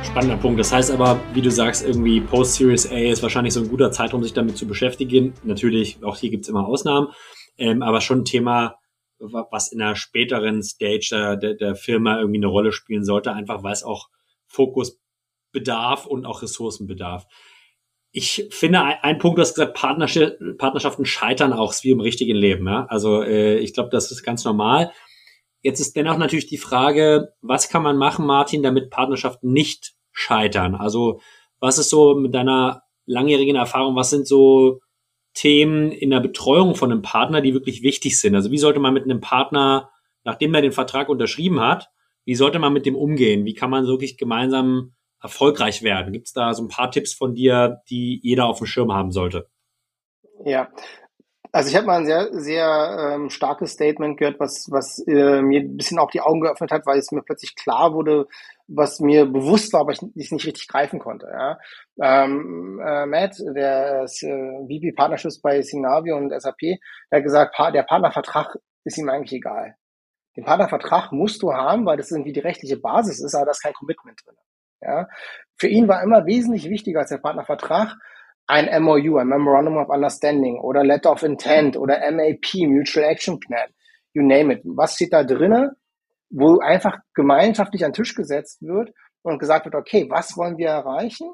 Spannender 0.04 0.36
Punkt. 0.36 0.60
Das 0.60 0.70
heißt 0.70 0.90
aber, 0.90 1.18
wie 1.32 1.40
du 1.40 1.50
sagst, 1.50 1.86
irgendwie 1.86 2.20
Post-Series 2.20 2.90
A 2.92 2.96
ist 2.96 3.22
wahrscheinlich 3.22 3.54
so 3.54 3.60
ein 3.60 3.68
guter 3.68 3.90
Zeitraum, 3.92 4.22
sich 4.22 4.34
damit 4.34 4.58
zu 4.58 4.66
beschäftigen. 4.66 5.32
Natürlich, 5.42 6.04
auch 6.04 6.18
hier 6.18 6.28
gibt's 6.28 6.50
immer 6.50 6.68
Ausnahmen, 6.68 7.08
ähm, 7.56 7.82
aber 7.82 8.02
schon 8.02 8.18
ein 8.18 8.24
Thema, 8.26 8.76
was 9.22 9.70
in 9.70 9.80
einer 9.80 9.96
späteren 9.96 10.62
Stage 10.62 11.08
der, 11.10 11.36
der, 11.36 11.54
der 11.54 11.74
Firma 11.76 12.18
irgendwie 12.18 12.40
eine 12.40 12.48
Rolle 12.48 12.72
spielen 12.72 13.04
sollte, 13.04 13.32
einfach 13.32 13.62
weil 13.62 13.72
es 13.72 13.84
auch 13.84 14.08
Fokus 14.46 15.00
bedarf 15.52 16.06
und 16.06 16.26
auch 16.26 16.42
Ressourcen 16.42 16.86
bedarf. 16.86 17.26
Ich 18.10 18.48
finde, 18.50 18.82
ein, 18.82 18.98
ein 19.02 19.18
Punkt, 19.18 19.38
du 19.38 19.42
hast 19.42 19.54
gesagt, 19.54 19.74
Partnerschaften 19.74 21.06
scheitern 21.06 21.52
auch 21.52 21.74
wie 21.82 21.90
im 21.90 22.00
richtigen 22.00 22.36
Leben. 22.36 22.66
Ja? 22.66 22.86
Also 22.88 23.22
äh, 23.22 23.58
ich 23.58 23.72
glaube, 23.72 23.90
das 23.90 24.10
ist 24.10 24.22
ganz 24.22 24.44
normal. 24.44 24.92
Jetzt 25.62 25.80
ist 25.80 25.96
dennoch 25.96 26.18
natürlich 26.18 26.46
die 26.46 26.58
Frage, 26.58 27.32
was 27.40 27.68
kann 27.68 27.82
man 27.82 27.96
machen, 27.96 28.26
Martin, 28.26 28.62
damit 28.62 28.90
Partnerschaften 28.90 29.52
nicht 29.52 29.94
scheitern? 30.10 30.74
Also 30.74 31.20
was 31.60 31.78
ist 31.78 31.90
so 31.90 32.14
mit 32.16 32.34
deiner 32.34 32.82
langjährigen 33.06 33.56
Erfahrung, 33.56 33.94
was 33.94 34.10
sind 34.10 34.26
so 34.26 34.80
Themen 35.34 35.92
in 35.92 36.10
der 36.10 36.20
Betreuung 36.20 36.74
von 36.74 36.92
einem 36.92 37.02
Partner, 37.02 37.40
die 37.40 37.54
wirklich 37.54 37.82
wichtig 37.82 38.20
sind. 38.20 38.34
Also 38.34 38.50
wie 38.50 38.58
sollte 38.58 38.80
man 38.80 38.94
mit 38.94 39.04
einem 39.04 39.20
Partner, 39.20 39.90
nachdem 40.24 40.54
er 40.54 40.62
den 40.62 40.72
Vertrag 40.72 41.08
unterschrieben 41.08 41.60
hat, 41.60 41.90
wie 42.24 42.34
sollte 42.34 42.58
man 42.58 42.72
mit 42.72 42.86
dem 42.86 42.96
umgehen? 42.96 43.44
Wie 43.44 43.54
kann 43.54 43.70
man 43.70 43.86
wirklich 43.86 44.16
gemeinsam 44.16 44.94
erfolgreich 45.20 45.82
werden? 45.82 46.12
Gibt 46.12 46.28
es 46.28 46.32
da 46.32 46.54
so 46.54 46.62
ein 46.62 46.68
paar 46.68 46.90
Tipps 46.90 47.14
von 47.14 47.34
dir, 47.34 47.80
die 47.88 48.20
jeder 48.22 48.46
auf 48.46 48.58
dem 48.58 48.66
Schirm 48.66 48.92
haben 48.92 49.12
sollte? 49.12 49.48
Ja, 50.44 50.68
also 51.52 51.68
ich 51.68 51.76
habe 51.76 51.86
mal 51.86 51.98
ein 51.98 52.06
sehr, 52.06 52.28
sehr 52.32 53.12
ähm, 53.14 53.28
starkes 53.28 53.72
Statement 53.72 54.16
gehört, 54.16 54.40
was, 54.40 54.68
was 54.70 54.98
äh, 55.06 55.42
mir 55.42 55.60
ein 55.60 55.76
bisschen 55.76 55.98
auch 55.98 56.10
die 56.10 56.22
Augen 56.22 56.40
geöffnet 56.40 56.70
hat, 56.70 56.86
weil 56.86 56.98
es 56.98 57.12
mir 57.12 57.22
plötzlich 57.22 57.54
klar 57.56 57.92
wurde, 57.92 58.26
was 58.74 59.00
mir 59.00 59.26
bewusst 59.26 59.72
war, 59.72 59.80
aber 59.80 59.92
ich, 59.92 60.00
ich 60.14 60.30
nicht 60.32 60.46
richtig 60.46 60.68
greifen 60.68 60.98
konnte. 60.98 61.26
Ja. 61.32 61.58
Ähm, 62.00 62.80
äh, 62.84 63.06
Matt, 63.06 63.36
der 63.54 64.04
ist, 64.04 64.22
äh, 64.22 64.58
VP 64.66 64.92
Partnerships 64.92 65.40
bei 65.40 65.62
Signavio 65.62 66.16
und 66.16 66.30
SAP, 66.30 66.60
der 67.10 67.18
hat 67.18 67.22
gesagt, 67.22 67.54
der 67.74 67.82
Partnervertrag 67.82 68.56
ist 68.84 68.98
ihm 68.98 69.08
eigentlich 69.08 69.32
egal. 69.32 69.76
Den 70.36 70.44
Partnervertrag 70.44 71.12
musst 71.12 71.42
du 71.42 71.52
haben, 71.52 71.84
weil 71.84 71.98
das 71.98 72.10
irgendwie 72.10 72.32
die 72.32 72.40
rechtliche 72.40 72.78
Basis 72.78 73.22
ist, 73.22 73.34
aber 73.34 73.46
da 73.46 73.50
ist 73.50 73.62
kein 73.62 73.74
Commitment 73.74 74.20
drin. 74.24 74.36
Ja. 74.80 75.08
Für 75.58 75.68
ihn 75.68 75.88
war 75.88 76.02
immer 76.02 76.26
wesentlich 76.26 76.68
wichtiger 76.68 77.00
als 77.00 77.10
der 77.10 77.18
Partnervertrag 77.18 77.96
ein 78.46 78.82
MOU, 78.82 79.18
ein 79.18 79.28
Memorandum 79.28 79.76
of 79.76 79.88
Understanding 79.88 80.58
oder 80.60 80.82
Letter 80.82 81.12
of 81.12 81.22
Intent 81.22 81.76
oder 81.76 81.98
MAP, 82.10 82.54
Mutual 82.66 83.04
Action 83.04 83.38
Plan, 83.38 83.68
you 84.14 84.22
name 84.22 84.52
it. 84.52 84.62
Was 84.64 84.94
steht 84.94 85.12
da 85.12 85.22
drinnen? 85.22 85.70
Wo 86.32 86.58
einfach 86.58 86.98
gemeinschaftlich 87.14 87.84
an 87.84 87.90
den 87.90 87.96
Tisch 87.96 88.14
gesetzt 88.14 88.62
wird 88.62 88.90
und 89.22 89.38
gesagt 89.38 89.66
wird, 89.66 89.74
okay, 89.74 90.06
was 90.10 90.36
wollen 90.36 90.56
wir 90.56 90.68
erreichen? 90.68 91.30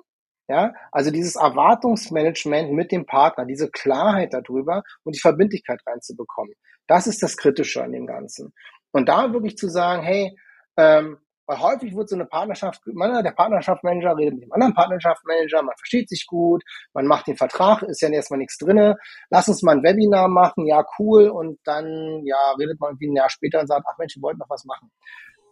Ja, 0.51 0.73
also 0.93 1.11
dieses 1.11 1.37
Erwartungsmanagement 1.37 2.73
mit 2.73 2.91
dem 2.91 3.05
Partner, 3.05 3.45
diese 3.45 3.71
Klarheit 3.71 4.33
darüber 4.33 4.83
und 5.05 5.15
die 5.15 5.21
Verbindlichkeit 5.21 5.81
reinzubekommen. 5.87 6.55
Das 6.87 7.07
ist 7.07 7.23
das 7.23 7.37
Kritische 7.37 7.83
an 7.83 7.93
dem 7.93 8.07
Ganzen. 8.07 8.55
Und 8.91 9.11
da 9.11 9.33
wirklich 9.33 9.59
zu 9.59 9.69
sagen, 9.69 10.03
hey, 10.03 10.35
ähm, 10.79 11.19
weil 11.49 11.61
häufig 11.61 11.97
wird 11.97 12.11
so 12.11 12.15
eine 12.15 12.27
Partnerschaft, 12.27 12.83
man, 12.93 13.25
der 13.25 13.31
Partnerschaftsmanager 13.31 14.19
redet 14.19 14.35
mit 14.35 14.45
dem 14.45 14.53
anderen 14.53 14.75
Partnerschaftsmanager, 14.75 15.63
man 15.63 15.75
versteht 15.79 16.11
sich 16.11 16.27
gut, 16.27 16.63
man 16.93 17.07
macht 17.07 17.27
den 17.27 17.39
Vertrag, 17.39 17.83
ist 17.83 18.03
ja 18.03 18.11
erstmal 18.11 18.39
nichts 18.39 18.59
drinne. 18.59 18.97
Lass 19.31 19.49
uns 19.49 19.63
mal 19.63 19.77
ein 19.77 19.83
Webinar 19.83 20.29
machen, 20.29 20.67
ja 20.67 20.85
cool. 20.99 21.29
Und 21.29 21.59
dann 21.65 22.23
ja 22.27 22.37
redet 22.59 22.79
man 22.79 22.91
irgendwie 22.91 23.09
ein 23.09 23.17
Jahr 23.17 23.31
später 23.31 23.61
und 23.61 23.67
sagt, 23.67 23.87
ach 23.91 23.97
Mensch, 23.99 24.15
wir 24.17 24.23
wollten 24.23 24.41
noch 24.41 24.51
was 24.51 24.67
machen. 24.67 24.91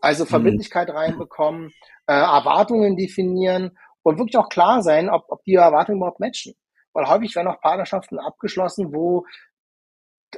Also 0.02 0.24
mhm. 0.24 0.28
Verbindlichkeit 0.28 0.88
mhm. 0.90 0.96
reinbekommen, 0.96 1.72
äh, 2.06 2.12
Erwartungen 2.12 2.98
definieren 2.98 3.78
und 4.02 4.18
wirklich 4.18 4.36
auch 4.36 4.50
klar 4.50 4.82
sein, 4.82 5.08
ob, 5.08 5.24
ob 5.28 5.42
die 5.44 5.54
Erwartungen 5.54 5.96
überhaupt 5.96 6.20
matchen. 6.20 6.52
Weil 6.92 7.08
häufig 7.08 7.34
werden 7.34 7.48
auch 7.48 7.60
Partnerschaften 7.62 8.18
abgeschlossen, 8.18 8.94
wo 8.94 9.24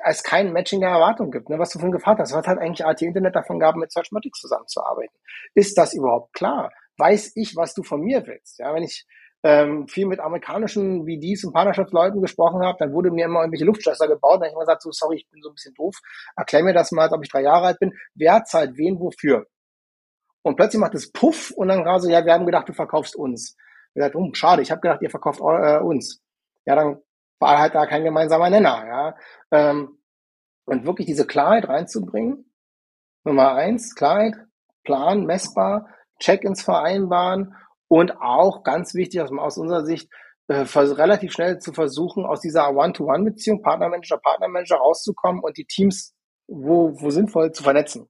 es 0.05 0.23
kein 0.23 0.53
Matching 0.53 0.81
der 0.81 0.91
Erwartung 0.91 1.31
gibt, 1.31 1.49
ne, 1.49 1.59
was 1.59 1.71
du 1.71 1.79
vorhin 1.79 1.93
gefragt 1.93 2.21
hast. 2.21 2.35
Was 2.35 2.47
hat 2.47 2.59
eigentlich 2.59 2.85
AT 2.85 3.03
Internet 3.03 3.35
davon 3.35 3.59
gehabt, 3.59 3.79
mit 3.79 3.93
Searchmatics 3.93 4.41
zusammenzuarbeiten? 4.41 5.17
Ist 5.55 5.77
das 5.79 5.95
überhaupt 5.95 6.33
klar? 6.35 6.71
Weiß 6.97 7.33
ich, 7.37 7.57
was 7.57 7.75
du 7.75 7.83
von 7.83 8.01
mir 8.01 8.27
willst? 8.27 8.59
Ja, 8.59 8.75
wenn 8.75 8.83
ich 8.83 9.07
ähm, 9.45 9.87
viel 9.87 10.07
mit 10.07 10.21
amerikanischen 10.21 11.07
VDs 11.07 11.45
und 11.45 11.53
Partnerschaftsleuten 11.53 12.21
gesprochen 12.21 12.63
habe, 12.63 12.77
dann 12.81 12.93
wurde 12.93 13.11
mir 13.11 13.27
immer 13.27 13.41
irgendwelche 13.41 13.65
Luftschlösser 13.65 14.09
gebaut. 14.09 14.35
Dann 14.35 14.41
habe 14.41 14.47
ich 14.49 14.53
immer 14.53 14.63
gesagt, 14.63 14.83
so, 14.83 14.91
sorry, 14.91 15.17
ich 15.17 15.29
bin 15.31 15.41
so 15.43 15.51
ein 15.51 15.55
bisschen 15.55 15.75
doof. 15.75 15.97
Erklär 16.37 16.65
mir 16.65 16.75
das 16.75 16.91
mal, 16.93 17.03
als 17.03 17.13
ob 17.13 17.23
ich 17.23 17.31
drei 17.31 17.43
Jahre 17.43 17.67
alt 17.67 17.79
bin. 17.79 17.93
Wer 18.15 18.45
zahlt 18.45 18.77
wen 18.77 18.99
wofür? 18.99 19.47
Und 20.43 20.57
plötzlich 20.57 20.81
macht 20.81 20.95
es 20.95 21.13
Puff 21.13 21.53
und 21.53 21.69
dann 21.69 21.85
gerade 21.85 22.01
so, 22.01 22.11
ja, 22.11 22.25
wir 22.25 22.33
haben 22.33 22.47
gedacht, 22.47 22.69
du 22.69 22.73
verkaufst 22.73 23.15
uns. 23.15 23.57
Ich 23.91 23.95
gesagt, 23.95 24.17
oh, 24.17 24.29
schade, 24.33 24.63
ich 24.63 24.71
habe 24.71 24.81
gedacht, 24.81 25.03
ihr 25.03 25.11
verkauft 25.11 25.41
äh, 25.41 25.79
uns. 25.79 26.23
Ja, 26.65 26.75
dann 26.75 27.01
war 27.39 27.59
halt 27.59 27.75
da 27.75 27.87
kein 27.87 28.05
gemeinsamer 28.05 28.51
Nenner. 28.51 28.87
Ja? 28.87 29.17
Ähm, 29.51 29.99
und 30.65 30.87
wirklich 30.87 31.07
diese 31.07 31.27
Klarheit 31.27 31.69
reinzubringen. 31.69 32.51
Nummer 33.25 33.55
eins, 33.55 33.95
Klarheit, 33.95 34.35
Plan, 34.85 35.25
messbar, 35.25 35.89
Check-ins 36.21 36.63
vereinbaren 36.63 37.55
und 37.89 38.21
auch 38.21 38.63
ganz 38.65 38.95
wichtig 38.95 39.21
aus, 39.21 39.31
aus 39.33 39.59
unserer 39.59 39.85
Sicht, 39.85 40.11
äh, 40.49 40.65
relativ 40.75 41.33
schnell 41.33 41.59
zu 41.59 41.73
versuchen, 41.73 42.25
aus 42.25 42.41
dieser 42.41 42.71
One-to-One-Beziehung, 42.75 43.63
Partnermanager, 43.63 44.19
Partnermanager 44.19 44.77
rauszukommen 44.77 45.43
und 45.43 45.57
die 45.57 45.67
Teams 45.67 46.15
wo, 46.49 46.99
wo 47.01 47.11
sinnvoll 47.11 47.53
zu 47.53 47.63
vernetzen. 47.63 48.09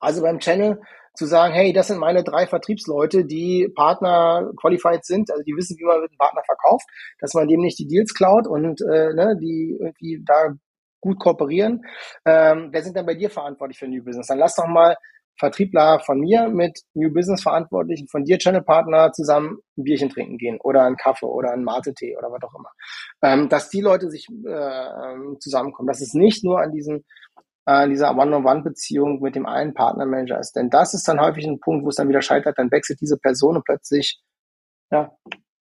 Also 0.00 0.22
beim 0.22 0.40
Channel 0.40 0.80
zu 1.14 1.26
sagen, 1.26 1.54
hey, 1.54 1.72
das 1.72 1.88
sind 1.88 1.98
meine 1.98 2.24
drei 2.24 2.46
Vertriebsleute, 2.46 3.24
die 3.24 3.70
Partner 3.74 4.50
qualified 4.56 5.04
sind, 5.04 5.30
also 5.30 5.42
die 5.42 5.56
wissen, 5.56 5.76
wie 5.78 5.84
man 5.84 6.00
mit 6.00 6.10
einem 6.10 6.18
Partner 6.18 6.42
verkauft, 6.44 6.86
dass 7.20 7.34
man 7.34 7.48
dem 7.48 7.60
nicht 7.60 7.78
die 7.78 7.86
Deals 7.86 8.14
klaut 8.14 8.46
und 8.46 8.80
äh, 8.82 9.14
ne, 9.14 9.36
die 9.40 9.76
irgendwie 9.78 10.22
da 10.24 10.54
gut 11.00 11.18
kooperieren. 11.20 11.82
Ähm, 12.24 12.68
wer 12.72 12.82
sind 12.82 12.96
denn 12.96 13.06
bei 13.06 13.14
dir 13.14 13.30
verantwortlich 13.30 13.78
für 13.78 13.88
New 13.88 14.02
Business? 14.02 14.26
Dann 14.26 14.38
lass 14.38 14.56
doch 14.56 14.66
mal 14.66 14.96
Vertriebler 15.36 16.00
von 16.00 16.20
mir 16.20 16.48
mit 16.48 16.80
New 16.94 17.12
Business 17.12 17.42
Verantwortlichen 17.42 18.08
von 18.08 18.24
dir, 18.24 18.38
Channel 18.38 18.62
Partner, 18.62 19.12
zusammen 19.12 19.58
ein 19.76 19.84
Bierchen 19.84 20.08
trinken 20.08 20.38
gehen 20.38 20.58
oder 20.62 20.82
einen 20.82 20.96
Kaffee 20.96 21.26
oder 21.26 21.52
einen 21.52 21.64
Mate-Tee 21.64 22.16
oder 22.16 22.30
was 22.30 22.42
auch 22.42 22.54
immer. 22.58 22.70
Ähm, 23.22 23.48
dass 23.48 23.68
die 23.68 23.80
Leute 23.80 24.10
sich 24.10 24.28
äh, 24.28 25.38
zusammenkommen, 25.40 25.88
dass 25.88 26.00
es 26.00 26.14
nicht 26.14 26.44
nur 26.44 26.60
an 26.60 26.70
diesen 26.70 27.04
äh, 27.66 27.88
dieser 27.88 28.16
One-on-One-Beziehung 28.16 29.20
mit 29.20 29.34
dem 29.34 29.46
einen 29.46 29.74
Partnermanager 29.74 30.38
ist. 30.38 30.52
Denn 30.52 30.70
das 30.70 30.94
ist 30.94 31.08
dann 31.08 31.20
häufig 31.20 31.46
ein 31.46 31.60
Punkt, 31.60 31.84
wo 31.84 31.88
es 31.88 31.96
dann 31.96 32.08
wieder 32.08 32.22
scheitert, 32.22 32.58
dann 32.58 32.70
wechselt 32.70 33.00
diese 33.00 33.18
Person 33.18 33.56
und 33.56 33.64
plötzlich, 33.64 34.20
ja, 34.90 35.16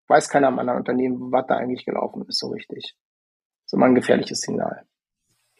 weiß 0.08 0.30
keiner 0.30 0.47
am 0.47 0.60
anderen 0.60 0.80
Unternehmen, 0.80 1.32
was 1.32 1.47
da 1.47 1.56
eigentlich 1.56 1.86
gelaufen 1.86 2.26
ist, 2.28 2.39
so 2.39 2.49
richtig. 2.49 2.95
So 3.66 3.78
mal 3.78 3.88
ein 3.88 3.95
gefährliches 3.95 4.41
Signal. 4.41 4.84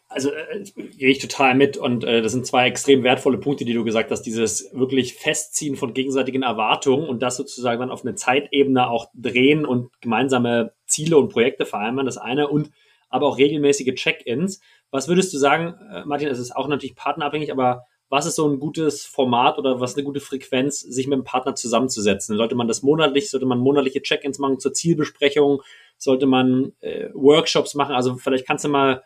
Also 0.08 0.30
äh, 0.30 0.62
gehe 0.96 1.10
ich 1.10 1.18
total 1.18 1.54
mit 1.54 1.76
und 1.76 2.04
äh, 2.04 2.22
das 2.22 2.32
sind 2.32 2.46
zwei 2.46 2.68
extrem 2.68 3.02
wertvolle 3.02 3.38
Punkte, 3.38 3.64
die 3.64 3.72
du 3.72 3.84
gesagt 3.84 4.10
hast. 4.10 4.22
Dieses 4.22 4.70
wirklich 4.72 5.14
Festziehen 5.14 5.76
von 5.76 5.94
gegenseitigen 5.94 6.42
Erwartungen 6.42 7.08
und 7.08 7.22
das 7.22 7.36
sozusagen 7.36 7.80
dann 7.80 7.90
auf 7.90 8.04
eine 8.04 8.14
Zeitebene 8.14 8.88
auch 8.88 9.10
drehen 9.14 9.64
und 9.64 9.90
gemeinsame 10.00 10.72
Ziele 10.86 11.16
und 11.16 11.30
Projekte 11.30 11.64
vereinbaren, 11.66 12.06
das 12.06 12.18
eine 12.18 12.48
und 12.48 12.70
aber 13.14 13.28
auch 13.28 13.38
regelmäßige 13.38 13.94
Check-ins. 13.94 14.60
Was 14.90 15.06
würdest 15.06 15.32
du 15.32 15.38
sagen, 15.38 15.74
äh, 15.92 16.04
Martin, 16.04 16.26
es 16.26 16.40
ist 16.40 16.54
auch 16.54 16.66
natürlich 16.66 16.96
partnerabhängig, 16.96 17.52
aber 17.52 17.86
was 18.08 18.26
ist 18.26 18.34
so 18.34 18.48
ein 18.48 18.58
gutes 18.58 19.06
Format 19.06 19.56
oder 19.56 19.80
was 19.80 19.94
eine 19.94 20.02
gute 20.02 20.18
Frequenz, 20.18 20.80
sich 20.80 21.06
mit 21.06 21.16
dem 21.16 21.22
Partner 21.24 21.54
zusammenzusetzen? 21.54 22.36
Sollte 22.36 22.56
man 22.56 22.66
das 22.66 22.82
monatlich, 22.82 23.30
sollte 23.30 23.46
man 23.46 23.60
monatliche 23.60 24.02
Check-ins 24.02 24.40
machen 24.40 24.58
zur 24.58 24.72
Zielbesprechung? 24.72 25.62
Sollte 25.96 26.26
man 26.26 26.72
äh, 26.80 27.10
Workshops 27.14 27.76
machen? 27.76 27.94
Also 27.94 28.16
vielleicht 28.16 28.48
kannst 28.48 28.64
du 28.64 28.68
mal, 28.68 29.04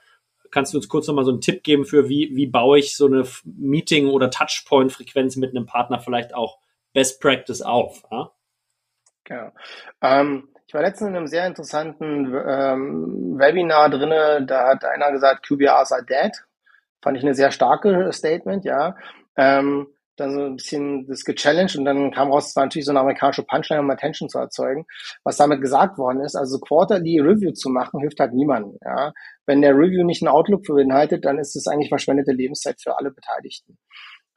kannst 0.50 0.72
du 0.72 0.78
uns 0.78 0.88
kurz 0.88 1.06
nochmal 1.06 1.26
so 1.26 1.30
einen 1.30 1.42
Tipp 1.42 1.62
geben 1.62 1.84
für 1.84 2.08
wie, 2.08 2.34
wie 2.34 2.46
baue 2.46 2.78
ich 2.78 2.96
so 2.96 3.04
eine 3.04 3.26
Meeting- 3.44 4.08
oder 4.08 4.30
Touchpoint-Frequenz 4.30 5.36
mit 5.36 5.50
einem 5.50 5.66
Partner 5.66 6.00
vielleicht 6.00 6.34
auch 6.34 6.60
Best 6.94 7.20
Practice 7.20 7.60
auf? 7.60 8.04
Ja? 8.10 8.32
Genau. 9.24 9.52
Ähm, 10.00 10.48
ich 10.68 10.74
war 10.74 10.82
letztens 10.82 11.08
in 11.08 11.16
einem 11.16 11.26
sehr 11.26 11.46
interessanten 11.46 12.26
ähm, 12.26 13.38
Webinar 13.38 13.88
drinne. 13.88 14.44
Da 14.46 14.68
hat 14.68 14.84
einer 14.84 15.10
gesagt, 15.12 15.48
QBRs 15.48 15.92
are 15.92 16.04
dead. 16.04 16.32
Fand 17.00 17.16
ich 17.16 17.24
eine 17.24 17.32
sehr 17.32 17.50
starke 17.50 18.12
Statement, 18.12 18.66
ja. 18.66 18.94
Ähm, 19.36 19.86
dann 20.16 20.32
so 20.32 20.44
ein 20.44 20.56
bisschen 20.56 21.06
das 21.06 21.24
gechallenged 21.24 21.76
und 21.76 21.86
dann 21.86 22.10
kam 22.10 22.30
raus, 22.30 22.48
es 22.48 22.56
war 22.56 22.64
natürlich 22.64 22.84
so 22.84 22.92
eine 22.92 23.00
amerikanische 23.00 23.44
Punchline, 23.44 23.80
um 23.80 23.90
Attention 23.90 24.28
zu 24.28 24.38
erzeugen. 24.38 24.84
Was 25.24 25.38
damit 25.38 25.62
gesagt 25.62 25.96
worden 25.96 26.20
ist, 26.20 26.36
also 26.36 26.58
Quarterly 26.58 27.20
Review 27.20 27.52
zu 27.52 27.70
machen, 27.70 28.00
hilft 28.00 28.20
halt 28.20 28.34
niemandem, 28.34 28.76
ja. 28.84 29.14
Wenn 29.46 29.62
der 29.62 29.74
Review 29.74 30.04
nicht 30.04 30.20
einen 30.20 30.28
Outlook 30.28 30.64
beinhaltet, 30.64 31.24
dann 31.24 31.38
ist 31.38 31.56
es 31.56 31.66
eigentlich 31.66 31.88
verschwendete 31.88 32.32
Lebenszeit 32.32 32.78
für 32.78 32.98
alle 32.98 33.10
Beteiligten. 33.10 33.78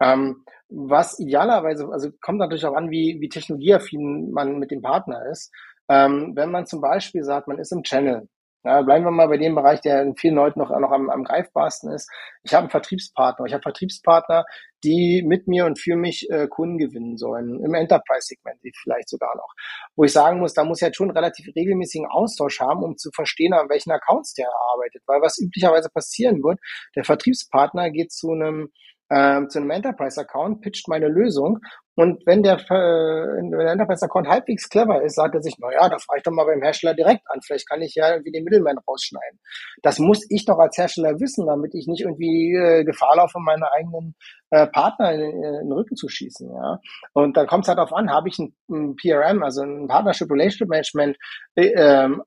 Ähm, 0.01 0.45
was 0.69 1.19
idealerweise, 1.19 1.89
also 1.91 2.09
kommt 2.21 2.39
natürlich 2.39 2.65
auch 2.65 2.75
an, 2.75 2.89
wie, 2.89 3.17
wie 3.19 3.27
technologieaffin 3.27 4.31
man 4.31 4.59
mit 4.59 4.71
dem 4.71 4.81
Partner 4.81 5.25
ist. 5.29 5.51
Ähm, 5.91 6.31
wenn 6.35 6.51
man 6.51 6.65
zum 6.65 6.79
Beispiel 6.79 7.23
sagt, 7.25 7.49
man 7.49 7.59
ist 7.59 7.73
im 7.73 7.83
Channel, 7.83 8.29
ja, 8.63 8.81
bleiben 8.83 9.03
wir 9.03 9.11
mal 9.11 9.27
bei 9.27 9.37
dem 9.37 9.55
Bereich, 9.55 9.81
der 9.81 10.03
in 10.03 10.15
vielen 10.15 10.35
Leuten 10.35 10.59
noch, 10.59 10.69
noch 10.69 10.91
am, 10.91 11.09
am 11.09 11.23
greifbarsten 11.23 11.91
ist. 11.91 12.09
Ich 12.43 12.53
habe 12.53 12.61
einen 12.61 12.69
Vertriebspartner. 12.69 13.45
Ich 13.47 13.53
habe 13.53 13.63
Vertriebspartner, 13.63 14.45
die 14.83 15.23
mit 15.25 15.47
mir 15.47 15.65
und 15.65 15.79
für 15.79 15.95
mich 15.95 16.29
äh, 16.29 16.47
Kunden 16.47 16.77
gewinnen 16.77 17.17
sollen, 17.17 17.59
im 17.61 17.73
Enterprise-Segment 17.73 18.59
vielleicht 18.83 19.09
sogar 19.09 19.35
noch. 19.35 19.51
Wo 19.95 20.03
ich 20.05 20.13
sagen 20.13 20.39
muss, 20.39 20.53
da 20.53 20.63
muss 20.63 20.79
ich 20.79 20.85
jetzt 20.85 20.97
schon 20.97 21.09
relativ 21.09 21.47
regelmäßigen 21.55 22.07
Austausch 22.07 22.61
haben, 22.61 22.83
um 22.83 22.97
zu 22.97 23.09
verstehen, 23.11 23.53
an 23.53 23.67
welchen 23.67 23.91
Accounts 23.91 24.33
der 24.35 24.47
arbeitet. 24.73 25.01
Weil 25.07 25.21
was 25.21 25.39
üblicherweise 25.39 25.89
passieren 25.89 26.43
wird, 26.43 26.59
der 26.95 27.03
Vertriebspartner 27.03 27.89
geht 27.89 28.11
zu 28.11 28.31
einem 28.31 28.69
ähm, 29.11 29.49
zu 29.49 29.59
einem 29.59 29.71
Enterprise-Account, 29.71 30.61
pitcht 30.61 30.87
meine 30.87 31.07
Lösung 31.07 31.59
und 31.95 32.25
wenn 32.25 32.41
der, 32.41 32.55
äh, 32.55 32.69
wenn 32.69 33.51
der 33.51 33.73
Enterprise-Account 33.73 34.27
halbwegs 34.27 34.69
clever 34.69 35.03
ist, 35.03 35.15
sagt 35.15 35.35
er 35.35 35.41
sich, 35.41 35.55
na 35.59 35.71
ja, 35.73 35.89
da 35.89 35.97
frage 35.99 36.19
ich 36.19 36.23
doch 36.23 36.31
mal 36.31 36.45
beim 36.45 36.61
Hersteller 36.61 36.93
direkt 36.93 37.21
an. 37.29 37.41
Vielleicht 37.45 37.67
kann 37.69 37.81
ich 37.81 37.95
ja 37.95 38.11
irgendwie 38.11 38.31
den 38.31 38.45
Middleman 38.45 38.77
rausschneiden. 38.87 39.39
Das 39.83 39.99
muss 39.99 40.25
ich 40.29 40.45
doch 40.45 40.57
als 40.57 40.77
Hersteller 40.77 41.19
wissen, 41.19 41.45
damit 41.45 41.75
ich 41.75 41.87
nicht 41.87 42.01
irgendwie 42.01 42.55
äh, 42.55 42.85
Gefahr 42.85 43.17
laufe, 43.17 43.39
meine 43.39 43.71
eigenen 43.73 44.15
äh, 44.51 44.67
Partner 44.67 45.13
in, 45.13 45.21
in, 45.21 45.41
den 45.41 45.71
Rücken 45.73 45.95
zu 45.95 46.07
schießen. 46.07 46.49
Ja. 46.49 46.79
Und 47.13 47.35
dann 47.35 47.47
kommt 47.47 47.65
es 47.65 47.67
halt 47.67 47.77
darauf 47.77 47.93
an, 47.93 48.09
habe 48.09 48.29
ich 48.29 48.39
ein, 48.39 48.55
ein 48.69 48.95
PRM, 48.95 49.43
also 49.43 49.61
ein 49.61 49.87
Partnership 49.87 50.31
Relationship 50.31 50.69
Management, 50.69 51.17
äh, 51.55 51.73
ähm, 51.75 52.23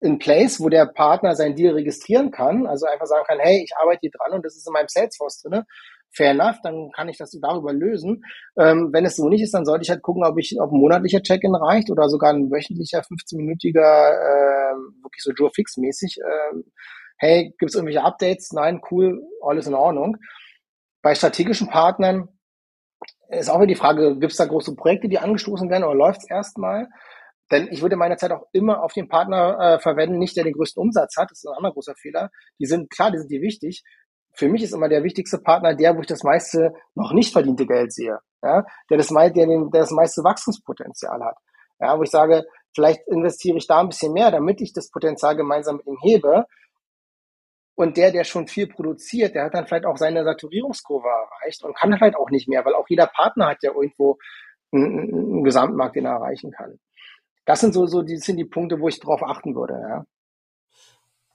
in 0.00 0.18
place, 0.18 0.60
wo 0.60 0.68
der 0.68 0.84
Partner 0.86 1.34
sein 1.34 1.56
Deal 1.56 1.72
registrieren 1.72 2.30
kann, 2.30 2.66
also 2.66 2.84
einfach 2.86 3.06
sagen 3.06 3.24
kann, 3.26 3.38
hey, 3.40 3.64
ich 3.64 3.72
arbeite 3.80 4.00
hier 4.02 4.10
dran 4.10 4.34
und 4.36 4.44
das 4.44 4.54
ist 4.54 4.66
in 4.66 4.74
meinem 4.74 4.88
Salesforce 4.88 5.40
drinne 5.40 5.64
fair 6.12 6.30
enough, 6.30 6.56
dann 6.62 6.90
kann 6.92 7.08
ich 7.08 7.18
das 7.18 7.36
darüber 7.40 7.72
lösen. 7.72 8.24
Ähm, 8.58 8.90
wenn 8.92 9.04
es 9.04 9.16
so 9.16 9.28
nicht 9.28 9.42
ist, 9.42 9.54
dann 9.54 9.64
sollte 9.64 9.82
ich 9.82 9.90
halt 9.90 10.02
gucken, 10.02 10.24
ob 10.24 10.38
ich, 10.38 10.56
ob 10.60 10.72
ein 10.72 10.78
monatlicher 10.78 11.22
Check-in 11.22 11.54
reicht 11.54 11.90
oder 11.90 12.08
sogar 12.08 12.32
ein 12.32 12.50
wöchentlicher 12.50 13.00
15-minütiger, 13.00 14.10
äh, 14.12 14.74
wirklich 15.02 15.22
so 15.22 15.32
Joe 15.32 15.50
Fix-mäßig. 15.50 16.18
Äh, 16.18 16.62
hey, 17.18 17.54
gibt 17.58 17.70
es 17.70 17.74
irgendwelche 17.74 18.02
Updates? 18.02 18.52
Nein, 18.52 18.80
cool, 18.90 19.22
alles 19.42 19.66
in 19.66 19.74
Ordnung. 19.74 20.16
Bei 21.02 21.14
strategischen 21.14 21.68
Partnern 21.68 22.28
ist 23.28 23.50
auch 23.50 23.56
wieder 23.56 23.66
die 23.66 23.74
Frage, 23.74 24.18
gibt 24.18 24.32
es 24.32 24.38
da 24.38 24.44
große 24.44 24.74
Projekte, 24.74 25.08
die 25.08 25.18
angestoßen 25.18 25.68
werden 25.70 25.84
oder 25.84 25.94
läuft 25.94 26.22
es 26.22 26.30
erstmal? 26.30 26.88
Denn 27.50 27.68
ich 27.70 27.80
würde 27.82 27.96
meine 27.96 28.16
Zeit 28.16 28.32
auch 28.32 28.46
immer 28.52 28.82
auf 28.82 28.92
den 28.92 29.08
Partner 29.08 29.58
äh, 29.60 29.78
verwenden, 29.78 30.18
nicht 30.18 30.36
der 30.36 30.44
den 30.44 30.54
größten 30.54 30.80
Umsatz 30.80 31.16
hat. 31.16 31.30
Das 31.30 31.38
ist 31.38 31.46
ein 31.46 31.56
anderer 31.56 31.74
großer 31.74 31.94
Fehler. 31.94 32.30
Die 32.58 32.66
sind, 32.66 32.90
klar, 32.90 33.12
die 33.12 33.18
sind 33.18 33.30
die 33.30 33.40
wichtig. 33.40 33.84
Für 34.36 34.48
mich 34.48 34.62
ist 34.62 34.74
immer 34.74 34.88
der 34.88 35.02
wichtigste 35.02 35.38
Partner 35.38 35.74
der, 35.74 35.96
wo 35.96 36.00
ich 36.00 36.06
das 36.06 36.22
meiste 36.22 36.74
noch 36.94 37.12
nicht 37.12 37.32
verdiente 37.32 37.66
Geld 37.66 37.92
sehe. 37.92 38.18
Ja? 38.42 38.64
Der, 38.90 38.98
das, 38.98 39.08
der, 39.08 39.30
den, 39.30 39.70
der 39.70 39.80
das 39.80 39.90
meiste 39.90 40.22
Wachstumspotenzial 40.22 41.24
hat. 41.24 41.36
Ja, 41.80 41.98
wo 41.98 42.02
ich 42.02 42.10
sage, 42.10 42.44
vielleicht 42.74 43.06
investiere 43.08 43.56
ich 43.56 43.66
da 43.66 43.80
ein 43.80 43.88
bisschen 43.88 44.12
mehr, 44.12 44.30
damit 44.30 44.60
ich 44.60 44.72
das 44.72 44.90
Potenzial 44.90 45.36
gemeinsam 45.36 45.76
mit 45.76 45.86
ihm 45.86 45.98
hebe. 46.00 46.44
Und 47.74 47.96
der, 47.96 48.12
der 48.12 48.24
schon 48.24 48.46
viel 48.46 48.66
produziert, 48.66 49.34
der 49.34 49.44
hat 49.44 49.54
dann 49.54 49.66
vielleicht 49.66 49.84
auch 49.84 49.98
seine 49.98 50.24
Saturierungskurve 50.24 51.08
erreicht 51.08 51.62
und 51.64 51.76
kann 51.76 51.94
vielleicht 51.96 52.16
auch 52.16 52.30
nicht 52.30 52.48
mehr, 52.48 52.64
weil 52.64 52.74
auch 52.74 52.88
jeder 52.88 53.06
Partner 53.06 53.48
hat 53.48 53.62
ja 53.62 53.72
irgendwo 53.72 54.16
einen, 54.72 55.12
einen 55.12 55.44
Gesamtmarkt, 55.44 55.96
den 55.96 56.06
er 56.06 56.12
erreichen 56.12 56.52
kann. 56.52 56.78
Das 57.44 57.60
sind 57.60 57.74
so, 57.74 57.86
so 57.86 58.02
die, 58.02 58.16
sind 58.16 58.38
die 58.38 58.44
Punkte, 58.44 58.80
wo 58.80 58.88
ich 58.88 58.98
drauf 58.98 59.22
achten 59.22 59.54
würde, 59.54 59.74
ja. 59.74 60.04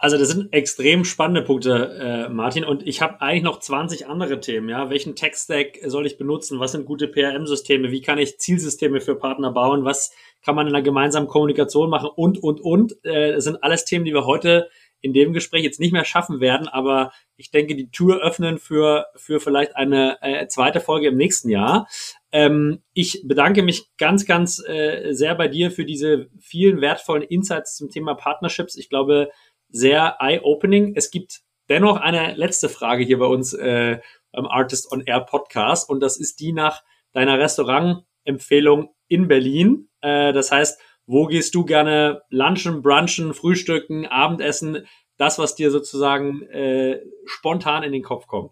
Also 0.01 0.17
das 0.17 0.29
sind 0.29 0.51
extrem 0.51 1.05
spannende 1.05 1.43
Punkte, 1.43 2.25
äh, 2.27 2.33
Martin. 2.33 2.65
Und 2.65 2.87
ich 2.87 3.03
habe 3.03 3.21
eigentlich 3.21 3.43
noch 3.43 3.59
20 3.59 4.07
andere 4.07 4.39
Themen. 4.39 4.67
Ja, 4.67 4.89
welchen 4.89 5.15
Tech-Stack 5.15 5.77
soll 5.85 6.07
ich 6.07 6.17
benutzen? 6.17 6.59
Was 6.59 6.71
sind 6.71 6.87
gute 6.87 7.07
PRM-Systeme? 7.07 7.91
Wie 7.91 8.01
kann 8.01 8.17
ich 8.17 8.39
Zielsysteme 8.39 8.99
für 8.99 9.15
Partner 9.15 9.51
bauen? 9.51 9.85
Was 9.85 10.11
kann 10.43 10.55
man 10.55 10.65
in 10.65 10.73
einer 10.73 10.81
gemeinsamen 10.81 11.27
Kommunikation 11.27 11.91
machen? 11.91 12.09
Und 12.15 12.41
und 12.41 12.61
und. 12.61 12.93
Äh, 13.05 13.33
das 13.33 13.43
sind 13.43 13.63
alles 13.63 13.85
Themen, 13.85 14.03
die 14.03 14.13
wir 14.13 14.25
heute 14.25 14.69
in 15.01 15.13
dem 15.13 15.33
Gespräch 15.33 15.63
jetzt 15.63 15.79
nicht 15.79 15.93
mehr 15.93 16.05
schaffen 16.05 16.39
werden. 16.39 16.67
Aber 16.67 17.11
ich 17.37 17.51
denke, 17.51 17.75
die 17.75 17.91
Tür 17.91 18.23
öffnen 18.23 18.57
für 18.57 19.05
für 19.15 19.39
vielleicht 19.39 19.75
eine 19.75 20.17
äh, 20.23 20.47
zweite 20.47 20.79
Folge 20.79 21.09
im 21.09 21.17
nächsten 21.17 21.49
Jahr. 21.49 21.87
Ähm, 22.31 22.81
ich 22.93 23.21
bedanke 23.23 23.61
mich 23.61 23.89
ganz, 23.97 24.25
ganz 24.25 24.63
äh, 24.67 25.11
sehr 25.11 25.35
bei 25.35 25.47
dir 25.47 25.69
für 25.69 25.85
diese 25.85 26.27
vielen 26.39 26.81
wertvollen 26.81 27.23
Insights 27.23 27.75
zum 27.75 27.89
Thema 27.89 28.15
Partnerships. 28.15 28.77
Ich 28.77 28.89
glaube, 28.89 29.29
sehr 29.71 30.17
eye-opening. 30.19 30.93
Es 30.95 31.11
gibt 31.11 31.41
dennoch 31.69 31.97
eine 31.97 32.35
letzte 32.35 32.69
Frage 32.69 33.03
hier 33.03 33.19
bei 33.19 33.25
uns 33.25 33.53
äh, 33.53 33.99
beim 34.31 34.45
Artist 34.45 34.91
on 34.91 35.01
Air 35.05 35.21
Podcast 35.21 35.89
und 35.89 35.99
das 35.99 36.17
ist 36.17 36.39
die 36.39 36.53
nach 36.53 36.83
deiner 37.13 37.39
Restaurant-Empfehlung 37.39 38.93
in 39.07 39.27
Berlin. 39.27 39.89
Äh, 40.01 40.33
das 40.33 40.51
heißt, 40.51 40.79
wo 41.05 41.25
gehst 41.25 41.55
du 41.55 41.65
gerne 41.65 42.21
lunchen, 42.29 42.81
brunchen, 42.81 43.33
frühstücken, 43.33 44.05
Abendessen? 44.05 44.87
Das, 45.17 45.37
was 45.37 45.55
dir 45.55 45.71
sozusagen 45.71 46.41
äh, 46.43 47.01
spontan 47.25 47.83
in 47.83 47.91
den 47.91 48.03
Kopf 48.03 48.27
kommt. 48.27 48.51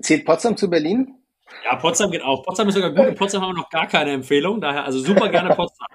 Zählt 0.00 0.24
Potsdam 0.24 0.56
zu 0.56 0.70
Berlin? 0.70 1.16
Ja, 1.64 1.76
Potsdam 1.76 2.10
geht 2.10 2.22
auch. 2.22 2.44
Potsdam 2.44 2.68
ist 2.68 2.74
sogar 2.74 2.90
gut. 2.90 3.06
In 3.06 3.14
Potsdam 3.14 3.42
haben 3.42 3.50
wir 3.50 3.62
noch 3.62 3.70
gar 3.70 3.88
keine 3.88 4.12
Empfehlung. 4.12 4.60
Daher 4.60 4.84
also 4.84 5.00
super 5.00 5.28
gerne 5.28 5.54
Potsdam. 5.56 5.88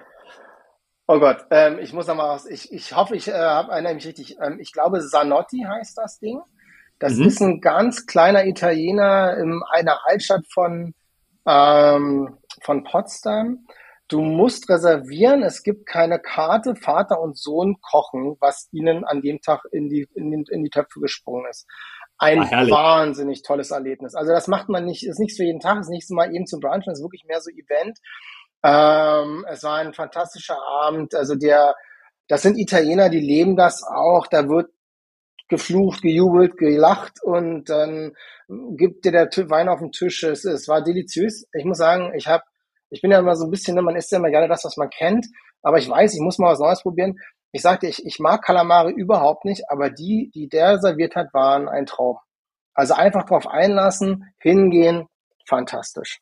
Oh 1.08 1.20
Gott, 1.20 1.46
ähm, 1.50 1.78
ich 1.78 1.92
muss 1.92 2.08
nochmal 2.08 2.34
was. 2.34 2.46
Ich, 2.46 2.72
ich 2.72 2.94
hoffe, 2.96 3.14
ich 3.14 3.28
äh, 3.28 3.32
habe 3.32 3.72
erinnere 3.72 3.94
mich 3.94 4.06
richtig. 4.06 4.38
Ähm, 4.40 4.58
ich 4.60 4.72
glaube, 4.72 5.00
Zanotti 5.00 5.64
heißt 5.66 5.96
das 5.96 6.18
Ding. 6.18 6.40
Das 6.98 7.14
mhm. 7.14 7.26
ist 7.26 7.40
ein 7.40 7.60
ganz 7.60 8.06
kleiner 8.06 8.44
Italiener 8.46 9.36
in 9.36 9.60
einer 9.70 10.00
Altstadt 10.06 10.44
von, 10.52 10.94
ähm, 11.46 12.38
von 12.62 12.84
Potsdam. 12.84 13.66
Du 14.08 14.20
musst 14.20 14.68
reservieren, 14.68 15.42
es 15.42 15.62
gibt 15.62 15.86
keine 15.86 16.20
Karte, 16.20 16.76
Vater 16.76 17.20
und 17.20 17.36
Sohn 17.36 17.76
kochen, 17.80 18.36
was 18.40 18.68
ihnen 18.72 19.04
an 19.04 19.20
dem 19.20 19.40
Tag 19.40 19.62
in 19.72 19.88
die, 19.88 20.08
in, 20.14 20.30
die, 20.30 20.44
in 20.50 20.62
die 20.62 20.70
Töpfe 20.70 21.00
gesprungen 21.00 21.46
ist. 21.50 21.66
Ein 22.18 22.40
ah, 22.42 22.68
wahnsinnig 22.70 23.42
tolles 23.42 23.72
Erlebnis. 23.72 24.14
Also 24.14 24.32
das 24.32 24.48
macht 24.48 24.68
man 24.68 24.84
nicht, 24.84 25.06
ist 25.06 25.18
nichts 25.18 25.36
für 25.36 25.44
jeden 25.44 25.60
Tag, 25.60 25.80
ist 25.80 25.90
nichts 25.90 26.08
mal 26.10 26.32
eben 26.32 26.46
zum 26.46 26.60
Brunchen, 26.60 26.92
ist 26.92 27.02
wirklich 27.02 27.24
mehr 27.26 27.40
so 27.40 27.50
Event. 27.50 27.98
Ähm, 28.62 29.46
es 29.48 29.62
war 29.62 29.76
ein 29.78 29.94
fantastischer 29.94 30.58
Abend. 30.60 31.14
Also 31.14 31.34
der, 31.36 31.74
das 32.28 32.42
sind 32.42 32.58
Italiener, 32.58 33.08
die 33.08 33.20
leben 33.20 33.56
das 33.56 33.82
auch. 33.82 34.26
Da 34.26 34.48
wird 34.48 34.70
geflucht, 35.48 36.02
gejubelt, 36.02 36.56
gelacht 36.56 37.22
und 37.22 37.68
dann 37.68 38.12
gibt 38.76 39.04
dir 39.04 39.12
der 39.12 39.28
Wein 39.50 39.68
auf 39.68 39.80
den 39.80 39.92
Tisch. 39.92 40.22
Es, 40.24 40.44
es 40.44 40.68
war 40.68 40.82
deliziös. 40.82 41.46
Ich 41.52 41.64
muss 41.64 41.78
sagen, 41.78 42.12
ich 42.16 42.26
habe, 42.26 42.42
ich 42.90 43.00
bin 43.02 43.10
ja 43.10 43.18
immer 43.18 43.36
so 43.36 43.44
ein 43.44 43.50
bisschen, 43.50 43.74
ne, 43.74 43.82
man 43.82 43.96
isst 43.96 44.10
ja 44.12 44.18
immer 44.18 44.30
gerne 44.30 44.48
das, 44.48 44.64
was 44.64 44.76
man 44.76 44.90
kennt, 44.90 45.26
aber 45.62 45.78
ich 45.78 45.88
weiß, 45.88 46.14
ich 46.14 46.20
muss 46.20 46.38
mal 46.38 46.52
was 46.52 46.60
Neues 46.60 46.82
probieren. 46.82 47.16
Ich 47.52 47.62
sagte, 47.62 47.86
ich, 47.86 48.04
ich 48.04 48.18
mag 48.18 48.42
Kalamari 48.42 48.92
überhaupt 48.92 49.44
nicht, 49.44 49.64
aber 49.70 49.90
die, 49.90 50.30
die 50.34 50.48
der 50.48 50.78
serviert 50.78 51.16
hat, 51.16 51.32
waren 51.32 51.68
ein 51.68 51.86
Traum. 51.86 52.18
Also 52.74 52.94
einfach 52.94 53.24
drauf 53.24 53.46
einlassen, 53.46 54.32
hingehen, 54.38 55.06
fantastisch. 55.48 56.20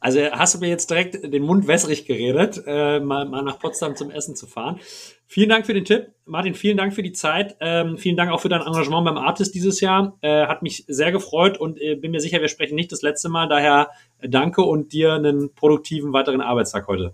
Also 0.00 0.20
hast 0.32 0.54
du 0.54 0.58
mir 0.58 0.68
jetzt 0.68 0.90
direkt 0.90 1.32
den 1.32 1.42
Mund 1.42 1.68
wässrig 1.68 2.06
geredet, 2.06 2.62
äh, 2.66 3.00
mal, 3.00 3.26
mal 3.26 3.42
nach 3.42 3.58
Potsdam 3.58 3.96
zum 3.96 4.10
Essen 4.10 4.34
zu 4.34 4.46
fahren. 4.46 4.80
Vielen 5.26 5.50
Dank 5.50 5.66
für 5.66 5.74
den 5.74 5.84
Tipp. 5.84 6.08
Martin, 6.24 6.54
vielen 6.54 6.78
Dank 6.78 6.94
für 6.94 7.02
die 7.02 7.12
Zeit. 7.12 7.56
Ähm, 7.60 7.98
vielen 7.98 8.16
Dank 8.16 8.32
auch 8.32 8.40
für 8.40 8.48
dein 8.48 8.62
Engagement 8.62 9.04
beim 9.04 9.18
Artist 9.18 9.54
dieses 9.54 9.80
Jahr. 9.80 10.16
Äh, 10.22 10.46
hat 10.46 10.62
mich 10.62 10.84
sehr 10.88 11.12
gefreut 11.12 11.58
und 11.58 11.80
äh, 11.80 11.94
bin 11.96 12.10
mir 12.12 12.20
sicher, 12.20 12.40
wir 12.40 12.48
sprechen 12.48 12.74
nicht 12.74 12.90
das 12.90 13.02
letzte 13.02 13.28
Mal. 13.28 13.46
Daher 13.46 13.90
äh, 14.18 14.28
danke 14.28 14.62
und 14.62 14.92
dir 14.92 15.12
einen 15.12 15.54
produktiven 15.54 16.12
weiteren 16.12 16.40
Arbeitstag 16.40 16.88
heute. 16.88 17.12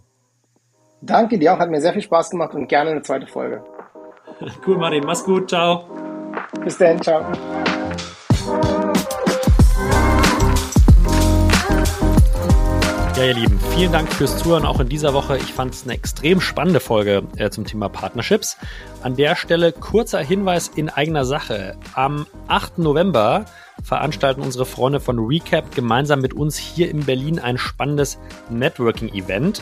Danke 1.03 1.39
dir 1.39 1.55
auch, 1.55 1.59
hat 1.59 1.70
mir 1.70 1.80
sehr 1.80 1.93
viel 1.93 2.03
Spaß 2.03 2.30
gemacht 2.30 2.55
und 2.55 2.68
gerne 2.68 2.93
eine 2.93 3.03
zweite 3.03 3.26
Folge. 3.26 3.64
cool, 4.66 4.78
Martin. 4.78 5.05
Mach's 5.05 5.24
gut. 5.24 5.51
Ciao. 5.51 5.84
Bis 6.64 6.78
dann. 6.78 7.03
Ciao. 7.03 7.24
Ihr 13.27 13.35
Lieben, 13.35 13.59
vielen 13.74 13.91
Dank 13.91 14.12
fürs 14.12 14.39
Zuhören 14.39 14.64
auch 14.64 14.79
in 14.79 14.89
dieser 14.89 15.12
Woche. 15.12 15.37
Ich 15.37 15.53
fand 15.53 15.74
es 15.74 15.83
eine 15.83 15.95
extrem 15.95 16.41
spannende 16.41 16.79
Folge 16.79 17.24
äh, 17.37 17.51
zum 17.51 17.64
Thema 17.64 17.89
Partnerships. 17.89 18.57
An 19.03 19.16
der 19.16 19.35
Stelle 19.35 19.72
kurzer 19.72 20.20
Hinweis 20.20 20.68
in 20.68 20.89
eigener 20.91 21.24
Sache. 21.24 21.77
Am 21.95 22.27
8. 22.47 22.79
November 22.79 23.47
veranstalten 23.83 24.43
unsere 24.43 24.64
Freunde 24.64 25.01
von 25.01 25.18
Recap 25.18 25.74
gemeinsam 25.74 26.20
mit 26.20 26.35
uns 26.35 26.57
hier 26.57 26.89
in 26.89 27.05
Berlin 27.05 27.41
ein 27.41 27.59
spannendes 27.59 28.18
Networking-Event. 28.49 29.61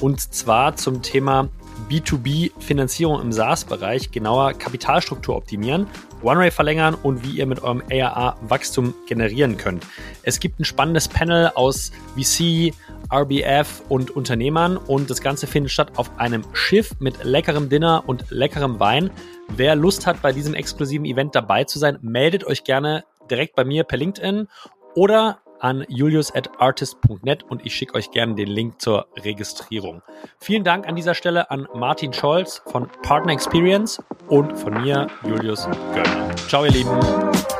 Und 0.00 0.20
zwar 0.20 0.76
zum 0.76 1.00
Thema 1.00 1.48
B2B-Finanzierung 1.90 3.20
im 3.20 3.32
SaaS-Bereich, 3.32 4.10
genauer 4.10 4.54
Kapitalstruktur 4.54 5.36
optimieren, 5.36 5.86
OneRay 6.22 6.50
verlängern 6.50 6.94
und 6.94 7.24
wie 7.24 7.38
ihr 7.38 7.46
mit 7.46 7.62
eurem 7.62 7.82
ARA 7.90 8.36
Wachstum 8.42 8.94
generieren 9.06 9.56
könnt. 9.56 9.86
Es 10.22 10.40
gibt 10.40 10.58
ein 10.58 10.64
spannendes 10.64 11.08
Panel 11.08 11.52
aus 11.54 11.92
VC, 12.16 12.74
RBF 13.12 13.82
und 13.88 14.10
Unternehmern 14.10 14.76
und 14.76 15.10
das 15.10 15.20
Ganze 15.20 15.46
findet 15.46 15.70
statt 15.70 15.92
auf 15.96 16.18
einem 16.18 16.44
Schiff 16.52 16.96
mit 16.98 17.22
leckerem 17.22 17.68
Dinner 17.68 18.02
und 18.06 18.24
leckerem 18.30 18.80
Wein. 18.80 19.10
Wer 19.48 19.76
Lust 19.76 20.06
hat, 20.06 20.22
bei 20.22 20.32
diesem 20.32 20.54
exklusiven 20.54 21.04
Event 21.04 21.34
dabei 21.34 21.64
zu 21.64 21.78
sein, 21.78 21.98
meldet 22.02 22.44
euch 22.44 22.64
gerne 22.64 23.04
direkt 23.30 23.54
bei 23.54 23.64
mir 23.64 23.84
per 23.84 23.98
LinkedIn 23.98 24.48
oder 24.94 25.38
an 25.66 25.84
julius 25.88 26.32
at 26.32 26.48
artist.net 26.60 27.42
und 27.42 27.66
ich 27.66 27.74
schicke 27.74 27.96
euch 27.96 28.12
gerne 28.12 28.36
den 28.36 28.46
Link 28.46 28.80
zur 28.80 29.08
Registrierung. 29.16 30.00
Vielen 30.38 30.62
Dank 30.62 30.86
an 30.86 30.94
dieser 30.94 31.14
Stelle 31.14 31.50
an 31.50 31.66
Martin 31.74 32.12
Scholz 32.12 32.62
von 32.66 32.88
Partner 33.02 33.32
Experience 33.32 34.00
und 34.28 34.56
von 34.56 34.80
mir, 34.80 35.08
Julius 35.24 35.68
Göllner. 35.92 36.36
Ciao, 36.48 36.64
ihr 36.64 36.70
Lieben. 36.70 37.55